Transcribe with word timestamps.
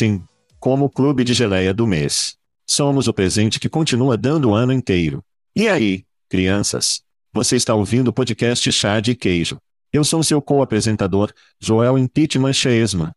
Sim, 0.00 0.24
como 0.58 0.86
o 0.86 0.90
clube 0.90 1.22
de 1.24 1.34
geleia 1.34 1.74
do 1.74 1.86
mês. 1.86 2.34
Somos 2.66 3.06
o 3.06 3.12
presente 3.12 3.60
que 3.60 3.68
continua 3.68 4.16
dando 4.16 4.48
o 4.48 4.54
ano 4.54 4.72
inteiro. 4.72 5.22
E 5.54 5.68
aí, 5.68 6.06
crianças? 6.26 7.02
Você 7.34 7.56
está 7.56 7.74
ouvindo 7.74 8.08
o 8.08 8.12
podcast 8.12 8.72
Chá 8.72 8.98
de 8.98 9.14
Queijo. 9.14 9.58
Eu 9.92 10.02
sou 10.02 10.22
seu 10.22 10.40
co-apresentador, 10.40 11.30
Joel 11.60 11.98
Impeachment 11.98 12.54
Chesma. 12.54 13.14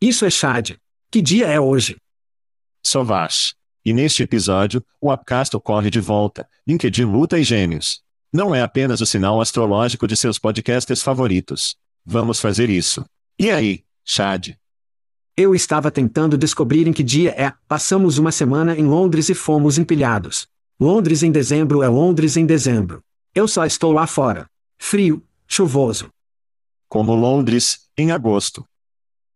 Isso 0.00 0.24
é 0.24 0.30
Chad. 0.30 0.76
Que 1.10 1.20
dia 1.20 1.48
é 1.48 1.58
hoje? 1.58 1.96
Sovash. 2.84 3.56
E 3.84 3.92
neste 3.92 4.22
episódio, 4.22 4.84
o 5.00 5.12
Upcast 5.12 5.56
ocorre 5.56 5.90
de 5.90 5.98
volta, 5.98 6.48
LinkedIn 6.64 7.04
Luta 7.04 7.36
e 7.36 7.42
Gêmeos. 7.42 8.00
Não 8.32 8.54
é 8.54 8.62
apenas 8.62 9.00
o 9.00 9.06
sinal 9.06 9.40
astrológico 9.40 10.06
de 10.06 10.16
seus 10.16 10.38
podcasters 10.38 11.02
favoritos. 11.02 11.74
Vamos 12.04 12.38
fazer 12.38 12.70
isso. 12.70 13.04
E 13.36 13.50
aí, 13.50 13.82
Chad? 14.04 14.56
Eu 15.38 15.54
estava 15.54 15.90
tentando 15.90 16.38
descobrir 16.38 16.88
em 16.88 16.94
que 16.94 17.02
dia 17.02 17.30
é. 17.32 17.52
Passamos 17.68 18.16
uma 18.16 18.32
semana 18.32 18.74
em 18.74 18.86
Londres 18.86 19.28
e 19.28 19.34
fomos 19.34 19.76
empilhados. 19.76 20.48
Londres 20.80 21.22
em 21.22 21.30
dezembro 21.30 21.82
é 21.82 21.88
Londres 21.88 22.38
em 22.38 22.46
dezembro. 22.46 23.02
Eu 23.34 23.46
só 23.46 23.66
estou 23.66 23.92
lá 23.92 24.06
fora. 24.06 24.46
Frio, 24.78 25.22
chuvoso. 25.46 26.08
Como 26.88 27.14
Londres, 27.14 27.80
em 27.98 28.12
agosto. 28.12 28.64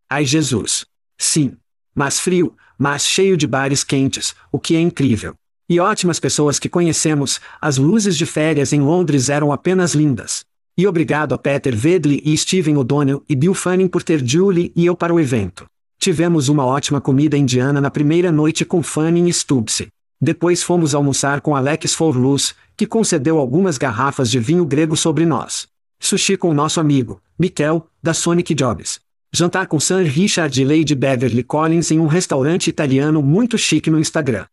Ai 0.08 0.24
Jesus. 0.24 0.86
Sim. 1.18 1.58
Mas 1.94 2.18
frio, 2.18 2.56
mas 2.78 3.04
cheio 3.04 3.36
de 3.36 3.46
bares 3.46 3.84
quentes, 3.84 4.34
o 4.50 4.58
que 4.58 4.76
é 4.76 4.80
incrível. 4.80 5.34
E 5.68 5.78
ótimas 5.78 6.18
pessoas 6.18 6.58
que 6.58 6.70
conhecemos, 6.70 7.42
as 7.60 7.76
luzes 7.76 8.16
de 8.16 8.24
férias 8.24 8.72
em 8.72 8.80
Londres 8.80 9.28
eram 9.28 9.52
apenas 9.52 9.94
lindas. 9.94 10.46
E 10.78 10.86
obrigado 10.86 11.34
a 11.34 11.38
Peter 11.38 11.76
Vedley 11.76 12.22
e 12.24 12.34
Steven 12.38 12.78
O'Donnell 12.78 13.22
e 13.28 13.36
Bill 13.36 13.52
Fanning 13.52 13.88
por 13.88 14.02
ter 14.02 14.26
Julie 14.26 14.72
e 14.74 14.86
eu 14.86 14.96
para 14.96 15.12
o 15.12 15.20
evento. 15.20 15.66
Tivemos 16.02 16.48
uma 16.48 16.64
ótima 16.64 16.98
comida 16.98 17.36
indiana 17.36 17.78
na 17.78 17.90
primeira 17.90 18.32
noite 18.32 18.64
com 18.64 18.82
Fanning 18.82 19.26
e 19.26 19.32
Stubbs. 19.34 19.86
Depois 20.18 20.62
fomos 20.62 20.94
almoçar 20.94 21.42
com 21.42 21.54
Alex 21.54 21.92
Forlus, 21.92 22.54
que 22.74 22.86
concedeu 22.86 23.36
algumas 23.36 23.76
garrafas 23.76 24.30
de 24.30 24.40
vinho 24.40 24.64
grego 24.64 24.96
sobre 24.96 25.26
nós. 25.26 25.68
Sushi 26.00 26.38
com 26.38 26.54
nosso 26.54 26.80
amigo, 26.80 27.20
Mikel, 27.38 27.86
da 28.02 28.14
Sonic 28.14 28.54
Jobs. 28.54 28.98
Jantar 29.30 29.66
com 29.66 29.78
Sir 29.78 30.06
Richard 30.06 30.58
e 30.58 30.64
Lady 30.64 30.94
Beverly 30.94 31.44
Collins 31.44 31.90
em 31.90 32.00
um 32.00 32.06
restaurante 32.06 32.70
italiano 32.70 33.22
muito 33.22 33.58
chique 33.58 33.90
no 33.90 34.00
Instagram. 34.00 34.46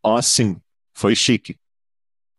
Oh 0.00 0.22
sim, 0.22 0.56
foi 0.94 1.16
chique. 1.16 1.56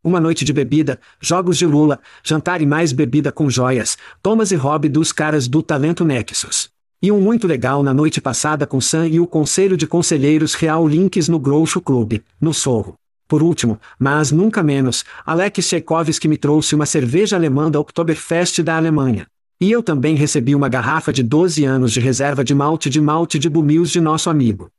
Uma 0.02 0.22
noite 0.22 0.46
de 0.46 0.54
bebida, 0.54 1.02
jogos 1.20 1.58
de 1.58 1.66
lula, 1.66 2.00
jantar 2.24 2.62
e 2.62 2.66
mais 2.66 2.94
bebida 2.94 3.30
com 3.30 3.50
joias, 3.50 3.98
Thomas 4.24 4.52
e 4.52 4.56
Rob 4.56 4.88
dos 4.88 5.12
caras 5.12 5.50
do 5.50 5.62
Talento 5.62 6.06
Nexus. 6.06 6.72
E 7.04 7.12
um 7.12 7.20
muito 7.20 7.48
legal 7.48 7.82
na 7.82 7.96
noite 7.96 8.22
passada 8.22 8.68
com 8.68 8.80
Sam 8.80 9.08
e 9.08 9.20
o 9.20 9.26
Conselho 9.26 9.76
de 9.76 9.88
Conselheiros 9.88 10.54
Real 10.54 10.88
Links 10.88 11.28
no 11.28 11.40
Groucho 11.40 11.82
Club, 11.82 12.22
no 12.40 12.54
Sorro. 12.54 12.94
Por 13.28 13.42
último, 13.42 13.80
mas 13.98 14.32
nunca 14.32 14.62
menos, 14.62 15.04
Alex 15.26 15.68
Tchaikovsky 15.68 16.28
me 16.28 16.38
trouxe 16.38 16.76
uma 16.76 16.86
cerveja 16.86 17.36
alemã 17.36 17.72
da 17.72 17.80
Oktoberfest 17.80 18.62
da 18.62 18.78
Alemanha. 18.78 19.26
E 19.60 19.72
eu 19.72 19.82
também 19.82 20.16
recebi 20.16 20.54
uma 20.54 20.70
garrafa 20.70 21.12
de 21.12 21.24
12 21.24 21.64
anos 21.66 21.92
de 21.92 22.00
reserva 22.00 22.44
de 22.44 22.54
malte 22.54 22.90
de 22.90 23.02
malte 23.02 23.40
de 23.40 23.50
Bumils 23.50 23.90
de 23.90 24.00
nosso 24.00 24.30
amigo. 24.30 24.70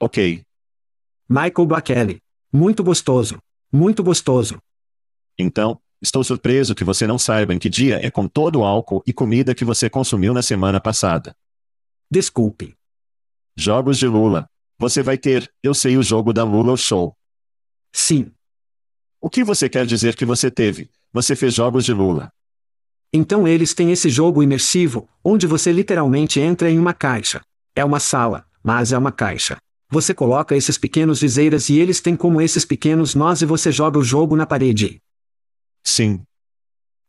Ok. 0.00 0.42
Michael 1.28 1.66
Blakelly. 1.66 2.22
Muito 2.52 2.82
gostoso. 2.82 3.38
Muito 3.70 4.02
gostoso. 4.02 4.58
Então, 5.38 5.78
estou 6.00 6.24
surpreso 6.24 6.74
que 6.74 6.84
você 6.84 7.06
não 7.06 7.18
saiba 7.18 7.52
em 7.52 7.58
que 7.58 7.68
dia 7.68 7.98
é 8.04 8.10
com 8.10 8.26
todo 8.26 8.60
o 8.60 8.64
álcool 8.64 9.02
e 9.06 9.12
comida 9.12 9.54
que 9.54 9.64
você 9.64 9.90
consumiu 9.90 10.32
na 10.32 10.40
semana 10.40 10.80
passada. 10.80 11.34
Desculpe. 12.10 12.76
Jogos 13.56 13.98
de 13.98 14.06
Lula. 14.06 14.46
Você 14.78 15.02
vai 15.02 15.18
ter, 15.18 15.50
eu 15.60 15.74
sei 15.74 15.96
o 15.96 16.02
jogo 16.02 16.32
da 16.32 16.44
Lula 16.44 16.76
Show. 16.76 17.16
Sim. 17.92 18.30
O 19.20 19.28
que 19.28 19.42
você 19.42 19.68
quer 19.68 19.84
dizer 19.84 20.14
que 20.14 20.24
você 20.24 20.50
teve? 20.50 20.88
Você 21.12 21.34
fez 21.34 21.54
jogos 21.54 21.84
de 21.84 21.92
Lula. 21.92 22.30
Então 23.12 23.48
eles 23.48 23.74
têm 23.74 23.90
esse 23.90 24.08
jogo 24.08 24.42
imersivo, 24.42 25.08
onde 25.24 25.46
você 25.46 25.72
literalmente 25.72 26.38
entra 26.38 26.70
em 26.70 26.78
uma 26.78 26.94
caixa. 26.94 27.40
É 27.74 27.84
uma 27.84 27.98
sala, 27.98 28.46
mas 28.62 28.92
é 28.92 28.98
uma 28.98 29.10
caixa. 29.10 29.56
Você 29.90 30.14
coloca 30.14 30.54
esses 30.54 30.78
pequenos 30.78 31.20
viseiras 31.20 31.68
e 31.68 31.78
eles 31.78 32.00
têm 32.00 32.14
como 32.14 32.40
esses 32.40 32.64
pequenos 32.64 33.14
nós 33.16 33.42
e 33.42 33.46
você 33.46 33.72
joga 33.72 33.98
o 33.98 34.04
jogo 34.04 34.36
na 34.36 34.46
parede. 34.46 35.00
Sim. 35.82 36.22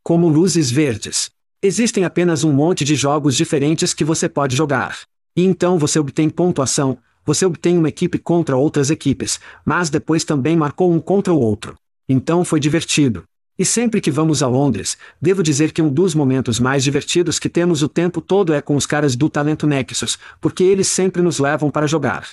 Como 0.02 0.28
luzes 0.28 0.72
verdes. 0.72 1.30
Existem 1.62 2.06
apenas 2.06 2.44
um 2.44 2.54
monte 2.54 2.86
de 2.86 2.96
jogos 2.96 3.36
diferentes 3.36 3.94
que 3.94 4.04
você 4.06 4.30
pode 4.30 4.56
jogar. 4.56 5.00
E 5.36 5.44
então 5.44 5.80
você 5.80 5.98
obtém 5.98 6.30
pontuação, 6.30 7.00
Você 7.28 7.46
obtém 7.46 7.78
uma 7.78 7.90
equipe 7.90 8.18
contra 8.18 8.56
outras 8.56 8.90
equipes, 8.90 9.38
mas 9.66 9.90
depois 9.90 10.24
também 10.24 10.56
marcou 10.56 10.90
um 10.90 10.98
contra 10.98 11.34
o 11.34 11.38
outro. 11.38 11.76
Então 12.08 12.46
foi 12.46 12.58
divertido. 12.58 13.26
E 13.60 13.66
sempre 13.66 14.00
que 14.00 14.10
vamos 14.10 14.42
a 14.42 14.48
Londres, 14.48 14.98
devo 15.22 15.44
dizer 15.44 15.74
que 15.74 15.82
um 15.82 15.92
dos 15.92 16.16
momentos 16.16 16.58
mais 16.58 16.86
divertidos 16.86 17.38
que 17.38 17.50
temos 17.50 17.84
o 17.84 17.90
tempo 17.90 18.22
todo 18.22 18.54
é 18.54 18.62
com 18.62 18.78
os 18.78 18.86
caras 18.86 19.14
do 19.14 19.30
Talento 19.30 19.68
Nexus, 19.68 20.18
porque 20.40 20.64
eles 20.64 20.88
sempre 20.88 21.22
nos 21.22 21.38
levam 21.38 21.70
para 21.70 21.86
jogar. 21.86 22.30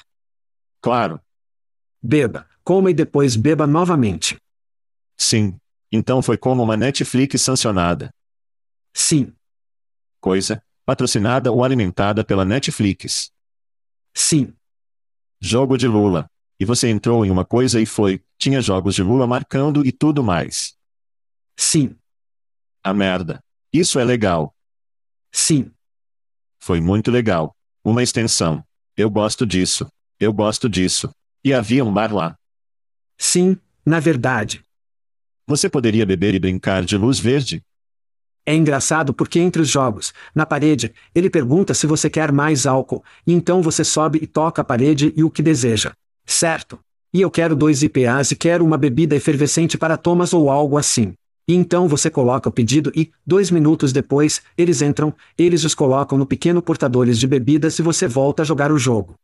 Claro. 0.80 1.18
Beba, 2.00 2.46
coma 2.62 2.88
e 2.88 2.94
depois 2.94 3.34
beba 3.34 3.66
novamente. 3.66 4.36
Sim. 5.16 5.56
Então 5.90 6.22
foi 6.22 6.36
como 6.36 6.62
uma 6.62 6.76
Netflix 6.76 7.42
sancionada. 7.42 8.10
Sim. 8.94 9.34
Coisa, 10.20 10.62
patrocinada 10.86 11.50
ou 11.50 11.64
alimentada 11.64 12.24
pela 12.24 12.44
Netflix. 12.44 13.32
Sim. 14.14 14.54
Jogo 15.40 15.76
de 15.76 15.88
Lula. 15.88 16.30
E 16.58 16.64
você 16.64 16.88
entrou 16.88 17.26
em 17.26 17.30
uma 17.30 17.44
coisa 17.44 17.80
e 17.80 17.84
foi, 17.84 18.24
tinha 18.38 18.62
jogos 18.62 18.94
de 18.94 19.02
Lula 19.02 19.26
marcando 19.26 19.84
e 19.84 19.90
tudo 19.90 20.22
mais. 20.22 20.78
Sim. 21.56 21.96
A 22.82 22.94
merda. 22.94 23.42
Isso 23.72 23.98
é 23.98 24.04
legal. 24.04 24.54
Sim. 25.32 25.72
Foi 26.60 26.80
muito 26.80 27.10
legal. 27.10 27.54
Uma 27.82 28.02
extensão. 28.02 28.64
Eu 28.96 29.10
gosto 29.10 29.44
disso. 29.44 29.86
Eu 30.18 30.32
gosto 30.32 30.68
disso. 30.68 31.10
E 31.42 31.52
havia 31.52 31.84
um 31.84 31.92
bar 31.92 32.14
lá. 32.14 32.38
Sim, 33.18 33.58
na 33.84 33.98
verdade. 33.98 34.64
Você 35.46 35.68
poderia 35.68 36.06
beber 36.06 36.34
e 36.34 36.38
brincar 36.38 36.84
de 36.84 36.96
luz 36.96 37.18
verde? 37.18 37.62
É 38.46 38.54
engraçado 38.54 39.14
porque 39.14 39.38
entre 39.38 39.62
os 39.62 39.68
jogos, 39.68 40.12
na 40.34 40.44
parede, 40.44 40.92
ele 41.14 41.30
pergunta 41.30 41.72
se 41.72 41.86
você 41.86 42.10
quer 42.10 42.30
mais 42.30 42.66
álcool, 42.66 43.02
e 43.26 43.32
então 43.32 43.62
você 43.62 43.82
sobe 43.82 44.18
e 44.22 44.26
toca 44.26 44.60
a 44.60 44.64
parede 44.64 45.12
e 45.16 45.24
o 45.24 45.30
que 45.30 45.42
deseja. 45.42 45.92
Certo. 46.26 46.78
E 47.12 47.20
eu 47.20 47.30
quero 47.30 47.56
dois 47.56 47.82
IPAs 47.82 48.32
e 48.32 48.36
quero 48.36 48.64
uma 48.64 48.76
bebida 48.76 49.16
efervescente 49.16 49.78
para 49.78 49.96
Thomas 49.96 50.32
ou 50.32 50.50
algo 50.50 50.76
assim. 50.76 51.14
E 51.46 51.54
então 51.54 51.86
você 51.86 52.10
coloca 52.10 52.48
o 52.48 52.52
pedido 52.52 52.90
e, 52.94 53.12
dois 53.24 53.50
minutos 53.50 53.92
depois, 53.92 54.42
eles 54.56 54.82
entram, 54.82 55.14
eles 55.38 55.64
os 55.64 55.74
colocam 55.74 56.18
no 56.18 56.26
pequeno 56.26 56.60
portadores 56.60 57.18
de 57.18 57.26
bebidas 57.26 57.78
e 57.78 57.82
você 57.82 58.08
volta 58.08 58.42
a 58.42 58.44
jogar 58.44 58.72
o 58.72 58.78
jogo. 58.78 59.14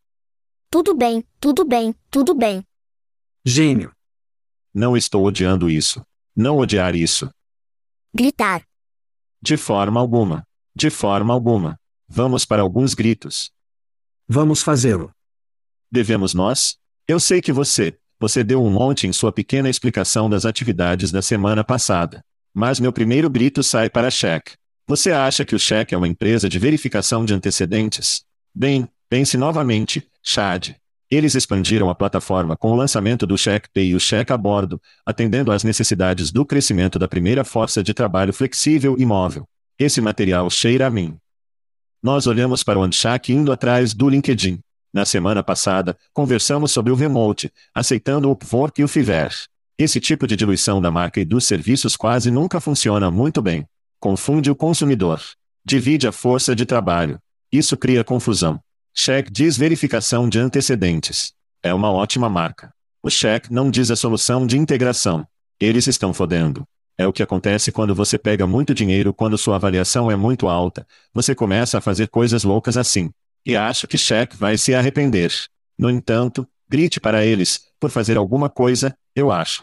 Tudo 0.70 0.94
bem, 0.94 1.24
tudo 1.40 1.64
bem, 1.64 1.94
tudo 2.10 2.34
bem. 2.34 2.62
Gênio. 3.44 3.90
Não 4.72 4.96
estou 4.96 5.24
odiando 5.24 5.68
isso. 5.68 6.00
Não 6.36 6.58
odiar 6.58 6.94
isso. 6.94 7.28
Gritar. 8.14 8.69
De 9.42 9.56
forma 9.56 9.98
alguma. 10.00 10.46
De 10.74 10.90
forma 10.90 11.32
alguma. 11.32 11.78
Vamos 12.08 12.44
para 12.44 12.62
alguns 12.62 12.94
gritos. 12.94 13.50
Vamos 14.28 14.62
fazê-lo. 14.62 15.10
Devemos 15.90 16.34
nós? 16.34 16.76
Eu 17.08 17.18
sei 17.18 17.40
que 17.40 17.52
você, 17.52 17.98
você 18.18 18.44
deu 18.44 18.62
um 18.62 18.70
monte 18.70 19.06
em 19.06 19.12
sua 19.12 19.32
pequena 19.32 19.68
explicação 19.68 20.28
das 20.28 20.44
atividades 20.44 21.10
da 21.10 21.22
semana 21.22 21.64
passada. 21.64 22.22
Mas 22.52 22.78
meu 22.78 22.92
primeiro 22.92 23.30
grito 23.30 23.62
sai 23.62 23.88
para 23.88 24.10
Cheque. 24.10 24.52
Você 24.86 25.12
acha 25.12 25.44
que 25.44 25.54
o 25.54 25.58
Cheque 25.58 25.94
é 25.94 25.98
uma 25.98 26.08
empresa 26.08 26.48
de 26.48 26.58
verificação 26.58 27.24
de 27.24 27.32
antecedentes? 27.32 28.24
Bem, 28.54 28.88
pense 29.08 29.36
novamente, 29.36 30.06
Chad. 30.22 30.74
Eles 31.10 31.34
expandiram 31.34 31.90
a 31.90 31.94
plataforma 31.94 32.56
com 32.56 32.70
o 32.70 32.76
lançamento 32.76 33.26
do 33.26 33.36
CheckPay 33.36 33.88
e 33.88 33.94
o 33.96 34.00
Cheque 34.00 34.32
a 34.32 34.36
bordo, 34.36 34.80
atendendo 35.04 35.50
às 35.50 35.64
necessidades 35.64 36.30
do 36.30 36.46
crescimento 36.46 37.00
da 37.00 37.08
primeira 37.08 37.42
força 37.42 37.82
de 37.82 37.92
trabalho 37.92 38.32
flexível 38.32 38.94
e 38.96 39.04
móvel. 39.04 39.44
Esse 39.76 40.00
material 40.00 40.48
cheira 40.48 40.86
a 40.86 40.90
mim. 40.90 41.16
Nós 42.00 42.28
olhamos 42.28 42.62
para 42.62 42.78
o 42.78 42.82
Anshak 42.82 43.32
indo 43.32 43.50
atrás 43.50 43.92
do 43.92 44.08
LinkedIn. 44.08 44.60
Na 44.94 45.04
semana 45.04 45.42
passada, 45.42 45.96
conversamos 46.12 46.70
sobre 46.70 46.92
o 46.92 46.96
remote, 46.96 47.52
aceitando 47.74 48.28
o 48.28 48.32
Upwork 48.32 48.80
e 48.80 48.84
o 48.84 48.88
Fiverr. 48.88 49.32
Esse 49.76 49.98
tipo 49.98 50.28
de 50.28 50.36
diluição 50.36 50.80
da 50.80 50.92
marca 50.92 51.20
e 51.20 51.24
dos 51.24 51.44
serviços 51.44 51.96
quase 51.96 52.30
nunca 52.30 52.60
funciona 52.60 53.10
muito 53.10 53.42
bem. 53.42 53.66
Confunde 53.98 54.50
o 54.50 54.54
consumidor. 54.54 55.20
Divide 55.64 56.06
a 56.06 56.12
força 56.12 56.54
de 56.54 56.64
trabalho. 56.64 57.18
Isso 57.50 57.76
cria 57.76 58.04
confusão. 58.04 58.60
Check 59.02 59.30
diz 59.30 59.56
verificação 59.56 60.28
de 60.28 60.38
antecedentes. 60.38 61.32
É 61.62 61.72
uma 61.72 61.90
ótima 61.90 62.28
marca. 62.28 62.70
O 63.02 63.08
check 63.08 63.48
não 63.50 63.70
diz 63.70 63.90
a 63.90 63.96
solução 63.96 64.46
de 64.46 64.58
integração. 64.58 65.26
Eles 65.58 65.86
estão 65.86 66.12
fodendo. 66.12 66.64
É 66.98 67.06
o 67.06 67.12
que 67.12 67.22
acontece 67.22 67.72
quando 67.72 67.94
você 67.94 68.18
pega 68.18 68.46
muito 68.46 68.74
dinheiro 68.74 69.14
quando 69.14 69.38
sua 69.38 69.56
avaliação 69.56 70.10
é 70.10 70.16
muito 70.16 70.48
alta. 70.48 70.86
Você 71.14 71.34
começa 71.34 71.78
a 71.78 71.80
fazer 71.80 72.08
coisas 72.08 72.44
loucas 72.44 72.76
assim. 72.76 73.10
E 73.46 73.56
acho 73.56 73.88
que 73.88 73.96
Shaq 73.96 74.36
vai 74.36 74.58
se 74.58 74.74
arrepender. 74.74 75.32
No 75.78 75.88
entanto, 75.88 76.46
grite 76.68 77.00
para 77.00 77.24
eles, 77.24 77.68
por 77.80 77.88
fazer 77.88 78.18
alguma 78.18 78.50
coisa, 78.50 78.94
eu 79.16 79.32
acho. 79.32 79.62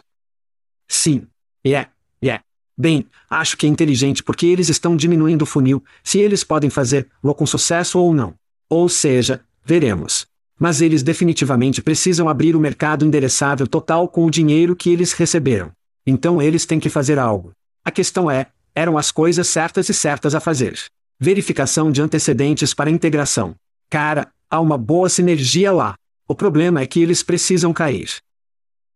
Sim. 0.87 1.27
Yeah. 1.63 1.91
Yeah. 2.23 2.43
Bem, 2.75 3.05
acho 3.29 3.55
que 3.55 3.67
é 3.67 3.69
inteligente 3.69 4.23
porque 4.23 4.47
eles 4.47 4.67
estão 4.67 4.97
diminuindo 4.97 5.43
o 5.43 5.45
funil, 5.45 5.83
se 6.03 6.17
eles 6.17 6.43
podem 6.43 6.71
fazer-lo 6.71 7.35
com 7.35 7.45
sucesso 7.45 7.99
ou 7.99 8.15
não. 8.15 8.33
Ou 8.69 8.89
seja, 8.89 9.43
veremos. 9.63 10.25
Mas 10.59 10.81
eles 10.81 11.03
definitivamente 11.03 11.81
precisam 11.81 12.27
abrir 12.27 12.55
o 12.55 12.59
mercado 12.59 13.05
endereçável 13.05 13.67
total 13.67 14.07
com 14.07 14.25
o 14.25 14.31
dinheiro 14.31 14.75
que 14.75 14.89
eles 14.89 15.13
receberam. 15.13 15.71
Então 16.05 16.41
eles 16.41 16.65
têm 16.65 16.79
que 16.79 16.89
fazer 16.89 17.19
algo. 17.19 17.51
A 17.85 17.91
questão 17.91 18.29
é: 18.29 18.47
eram 18.73 18.97
as 18.97 19.11
coisas 19.11 19.47
certas 19.47 19.87
e 19.89 19.93
certas 19.93 20.33
a 20.33 20.39
fazer. 20.39 20.79
Verificação 21.19 21.91
de 21.91 22.01
antecedentes 22.01 22.73
para 22.73 22.89
integração. 22.89 23.55
Cara, 23.89 24.31
há 24.49 24.59
uma 24.59 24.77
boa 24.77 25.09
sinergia 25.09 25.71
lá. 25.71 25.95
O 26.27 26.35
problema 26.35 26.81
é 26.81 26.85
que 26.85 27.01
eles 27.01 27.23
precisam 27.23 27.73
cair. 27.73 28.17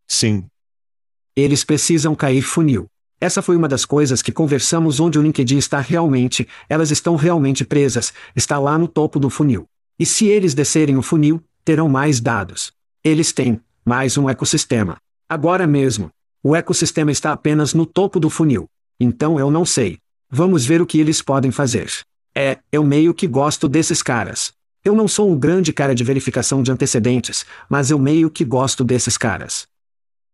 Sim. 0.08 0.46
Eles 1.36 1.64
precisam 1.64 2.14
cair 2.14 2.42
funil. 2.42 2.88
Essa 3.22 3.44
foi 3.44 3.56
uma 3.56 3.68
das 3.68 3.86
coisas 3.86 4.24
que 4.24 4.32
conversamos 4.32 5.00
onde 5.00 5.20
o 5.20 5.22
LinkedIn 5.22 5.60
está 5.60 5.80
realmente, 5.80 6.48
elas 6.68 6.90
estão 6.90 7.16
realmente 7.16 7.64
presas, 7.64 8.12
está 8.36 8.58
lá 8.58 8.80
no 8.80 8.88
topo 8.88 9.20
do 9.20 9.30
funil. 9.30 9.68
E 10.00 10.08
se 10.08 10.26
eles 10.26 10.56
descerem 10.56 10.98
o 10.98 11.04
funil, 11.04 11.40
terão 11.64 11.88
mais 11.88 12.20
dados. 12.20 12.72
Eles 13.04 13.32
têm 13.32 13.62
mais 13.86 14.18
um 14.18 14.28
ecossistema. 14.28 14.98
Agora 15.30 15.68
mesmo, 15.68 16.10
o 16.42 16.56
ecossistema 16.56 17.12
está 17.12 17.32
apenas 17.32 17.76
no 17.76 17.86
topo 17.86 18.20
do 18.20 18.28
funil. 18.28 18.68
Então 19.00 19.40
eu 19.40 19.52
não 19.52 19.66
sei. 19.66 20.00
Vamos 20.28 20.66
ver 20.66 20.82
o 20.82 20.86
que 20.88 21.00
eles 21.00 21.22
podem 21.22 21.52
fazer. 21.52 21.92
É, 22.34 22.58
eu 22.72 22.84
meio 22.84 23.14
que 23.14 23.28
gosto 23.28 23.70
desses 23.70 24.02
caras. 24.02 24.52
Eu 24.84 24.96
não 24.96 25.08
sou 25.08 25.30
um 25.30 25.38
grande 25.38 25.72
cara 25.72 25.94
de 25.94 26.04
verificação 26.04 26.64
de 26.64 26.72
antecedentes, 26.72 27.46
mas 27.70 27.92
eu 27.92 28.00
meio 28.00 28.32
que 28.32 28.44
gosto 28.44 28.84
desses 28.84 29.16
caras. 29.16 29.68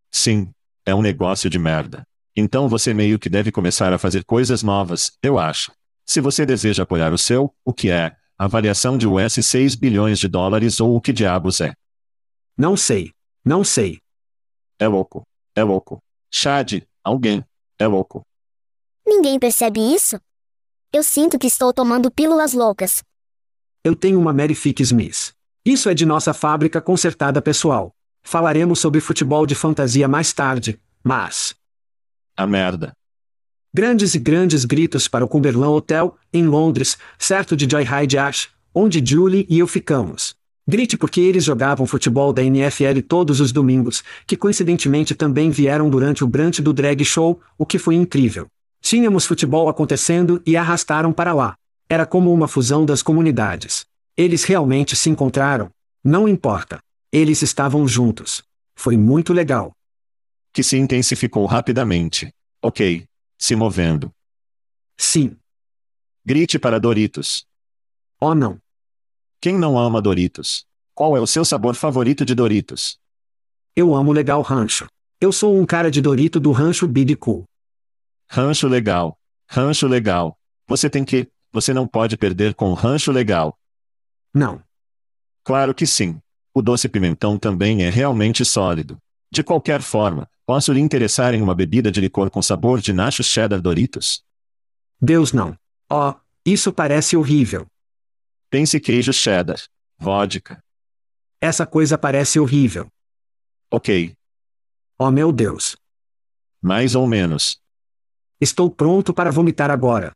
Sim, 0.09 0.47
é 0.85 0.95
um 0.95 1.01
negócio 1.01 1.49
de 1.49 1.59
merda. 1.59 2.07
Então 2.39 2.69
você 2.69 2.93
meio 2.93 3.17
que 3.17 3.29
deve 3.29 3.51
começar 3.51 3.91
a 3.91 3.97
fazer 3.97 4.23
coisas 4.23 4.61
novas, 4.61 5.11
eu 5.23 5.39
acho. 5.39 5.71
Se 6.05 6.21
você 6.21 6.45
deseja 6.45 6.83
apoiar 6.83 7.11
o 7.11 7.17
seu, 7.17 7.51
o 7.65 7.73
que 7.73 7.89
é, 7.89 8.15
avaliação 8.37 8.95
de 8.95 9.07
US 9.07 9.33
6 9.41 9.73
bilhões 9.73 10.19
de 10.19 10.27
dólares 10.27 10.79
ou 10.79 10.95
o 10.95 11.01
que 11.01 11.11
diabos 11.11 11.61
é? 11.61 11.73
Não 12.55 12.77
sei. 12.77 13.11
Não 13.43 13.63
sei. 13.63 13.99
É 14.77 14.87
louco. 14.87 15.23
É 15.55 15.63
louco. 15.63 15.97
Chad, 16.29 16.83
alguém. 17.03 17.43
É 17.79 17.87
louco. 17.87 18.21
Ninguém 19.03 19.39
percebe 19.39 19.79
isso? 19.79 20.19
Eu 20.93 21.01
sinto 21.01 21.39
que 21.39 21.47
estou 21.47 21.73
tomando 21.73 22.11
pílulas 22.11 22.53
loucas. 22.53 23.01
Eu 23.83 23.95
tenho 23.95 24.19
uma 24.19 24.31
Mary 24.31 24.53
Fick 24.53 24.83
Smith. 24.83 25.33
Isso 25.65 25.89
é 25.89 25.95
de 25.95 26.05
nossa 26.05 26.35
fábrica 26.35 26.79
consertada 26.79 27.41
pessoal. 27.41 27.91
Falaremos 28.21 28.79
sobre 28.79 29.01
futebol 29.01 29.47
de 29.47 29.55
fantasia 29.55 30.07
mais 30.07 30.31
tarde, 30.33 30.79
mas. 31.03 31.56
A 32.39 32.45
merda. 32.45 32.93
Grandes 33.73 34.13
e 34.13 34.19
grandes 34.19 34.63
gritos 34.63 35.07
para 35.07 35.25
o 35.25 35.27
Cumberland 35.27 35.73
Hotel, 35.73 36.15
em 36.31 36.45
Londres, 36.45 36.95
certo 37.17 37.57
de 37.57 37.67
Joyride 37.67 38.15
Ash, 38.15 38.49
onde 38.71 39.03
Julie 39.03 39.47
e 39.49 39.57
eu 39.57 39.65
ficamos. 39.65 40.35
Grite 40.67 40.95
porque 40.97 41.19
eles 41.19 41.43
jogavam 41.43 41.87
futebol 41.87 42.31
da 42.31 42.43
NFL 42.43 43.01
todos 43.07 43.39
os 43.39 43.51
domingos, 43.51 44.03
que 44.27 44.37
coincidentemente 44.37 45.15
também 45.15 45.49
vieram 45.49 45.89
durante 45.89 46.23
o 46.23 46.27
brunch 46.27 46.61
do 46.61 46.71
drag 46.71 47.03
show, 47.03 47.41
o 47.57 47.65
que 47.65 47.79
foi 47.79 47.95
incrível. 47.95 48.45
Tínhamos 48.81 49.25
futebol 49.25 49.67
acontecendo 49.67 50.39
e 50.45 50.55
arrastaram 50.55 51.11
para 51.11 51.33
lá. 51.33 51.55
Era 51.89 52.05
como 52.05 52.31
uma 52.31 52.47
fusão 52.47 52.85
das 52.85 53.01
comunidades. 53.01 53.83
Eles 54.15 54.43
realmente 54.43 54.95
se 54.95 55.09
encontraram. 55.09 55.71
Não 56.03 56.27
importa. 56.27 56.77
Eles 57.11 57.41
estavam 57.41 57.87
juntos. 57.87 58.43
Foi 58.75 58.95
muito 58.95 59.33
legal. 59.33 59.71
Que 60.57 60.63
se 60.63 60.75
intensificou 60.75 61.45
rapidamente. 61.45 62.33
Ok. 62.63 63.07
Se 63.37 63.55
movendo. 63.55 64.11
Sim. 64.97 65.37
Grite 66.25 66.57
para 66.57 66.79
Doritos. 66.79 67.45
Oh 68.19 68.33
não. 68.33 68.59
Quem 69.39 69.55
não 69.55 69.77
ama 69.77 70.01
Doritos? 70.01 70.65
Qual 70.95 71.15
é 71.15 71.21
o 71.21 71.27
seu 71.27 71.45
sabor 71.45 71.75
favorito 71.75 72.25
de 72.25 72.33
Doritos? 72.33 72.97
Eu 73.75 73.93
amo 73.93 74.11
legal 74.11 74.41
rancho. 74.41 74.87
Eu 75.21 75.31
sou 75.31 75.55
um 75.55 75.63
cara 75.63 75.91
de 75.91 76.01
Dorito 76.01 76.39
do 76.39 76.51
rancho 76.51 76.87
Big 76.87 77.15
Cool. 77.17 77.45
Rancho 78.27 78.67
legal. 78.67 79.15
Rancho 79.47 79.85
legal. 79.85 80.39
Você 80.65 80.89
tem 80.89 81.05
que. 81.05 81.29
Você 81.51 81.71
não 81.71 81.87
pode 81.87 82.17
perder 82.17 82.55
com 82.55 82.71
o 82.71 82.73
rancho 82.73 83.11
legal. 83.11 83.55
Não. 84.33 84.59
Claro 85.43 85.75
que 85.75 85.85
sim. 85.85 86.19
O 86.51 86.63
doce 86.63 86.89
pimentão 86.89 87.37
também 87.37 87.83
é 87.83 87.91
realmente 87.91 88.43
sólido. 88.43 88.97
De 89.31 89.43
qualquer 89.43 89.81
forma, 89.81 90.29
posso 90.45 90.71
lhe 90.71 90.79
interessar 90.79 91.33
em 91.33 91.41
uma 91.41 91.53
bebida 91.53 91.91
de 91.91 91.99
licor 91.99 92.29
com 92.29 92.41
sabor 92.41 92.79
de 92.79 92.93
nachos 92.93 93.25
cheddar 93.25 93.61
Doritos? 93.61 94.23
Deus 94.99 95.33
não. 95.33 95.57
Oh, 95.91 96.13
isso 96.45 96.71
parece 96.71 97.17
horrível. 97.17 97.67
Pense 98.49 98.79
queijo 98.79 99.11
cheddar. 99.11 99.59
Vodka. 99.99 100.63
Essa 101.41 101.65
coisa 101.65 101.97
parece 101.97 102.39
horrível. 102.39 102.87
Ok. 103.69 104.15
Oh 104.97 105.11
meu 105.11 105.31
Deus. 105.31 105.75
Mais 106.61 106.95
ou 106.95 107.05
menos. 107.05 107.61
Estou 108.39 108.71
pronto 108.71 109.13
para 109.13 109.31
vomitar 109.31 109.69
agora. 109.69 110.11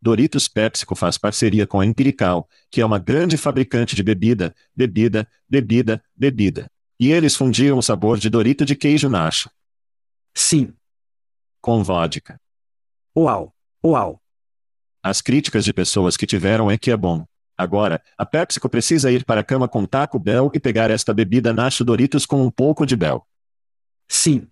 Doritos 0.00 0.48
PepsiCo 0.48 0.96
faz 0.96 1.16
parceria 1.16 1.66
com 1.66 1.78
a 1.78 1.86
Empirical, 1.86 2.48
que 2.70 2.80
é 2.80 2.84
uma 2.84 2.98
grande 2.98 3.36
fabricante 3.36 3.94
de 3.94 4.02
bebida, 4.02 4.52
bebida, 4.74 5.28
bebida, 5.48 6.02
bebida. 6.16 6.71
E 7.02 7.10
eles 7.10 7.34
fundiam 7.34 7.78
o 7.78 7.82
sabor 7.82 8.16
de 8.16 8.30
Dorito 8.30 8.64
de 8.64 8.76
queijo 8.76 9.08
nacho. 9.08 9.50
Sim. 10.32 10.72
Com 11.60 11.82
vodka. 11.82 12.40
Uau. 13.16 13.52
Uau. 13.84 14.22
As 15.02 15.20
críticas 15.20 15.64
de 15.64 15.72
pessoas 15.72 16.16
que 16.16 16.28
tiveram 16.28 16.70
é 16.70 16.78
que 16.78 16.92
é 16.92 16.96
bom. 16.96 17.26
Agora, 17.58 18.00
a 18.16 18.24
PepsiCo 18.24 18.68
precisa 18.68 19.10
ir 19.10 19.24
para 19.24 19.40
a 19.40 19.44
cama 19.44 19.66
com 19.66 19.84
Taco 19.84 20.16
Bell 20.16 20.48
e 20.54 20.60
pegar 20.60 20.92
esta 20.92 21.12
bebida 21.12 21.52
Nacho 21.52 21.84
Doritos 21.84 22.24
com 22.24 22.40
um 22.40 22.48
pouco 22.52 22.86
de 22.86 22.94
Bell. 22.94 23.26
Sim. 24.06 24.46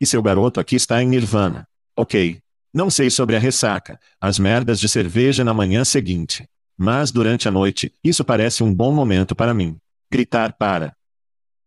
E 0.00 0.06
seu 0.06 0.22
garoto 0.22 0.60
aqui 0.60 0.76
está 0.76 1.02
em 1.02 1.08
Nirvana. 1.08 1.66
Ok. 1.96 2.40
Não 2.72 2.88
sei 2.88 3.10
sobre 3.10 3.34
a 3.34 3.40
ressaca, 3.40 3.98
as 4.20 4.38
merdas 4.38 4.78
de 4.78 4.88
cerveja 4.88 5.42
na 5.42 5.52
manhã 5.52 5.84
seguinte. 5.84 6.48
Mas 6.78 7.10
durante 7.10 7.48
a 7.48 7.50
noite, 7.50 7.92
isso 8.04 8.24
parece 8.24 8.62
um 8.62 8.72
bom 8.72 8.94
momento 8.94 9.34
para 9.34 9.52
mim. 9.52 9.76
Gritar 10.08 10.52
para. 10.52 10.95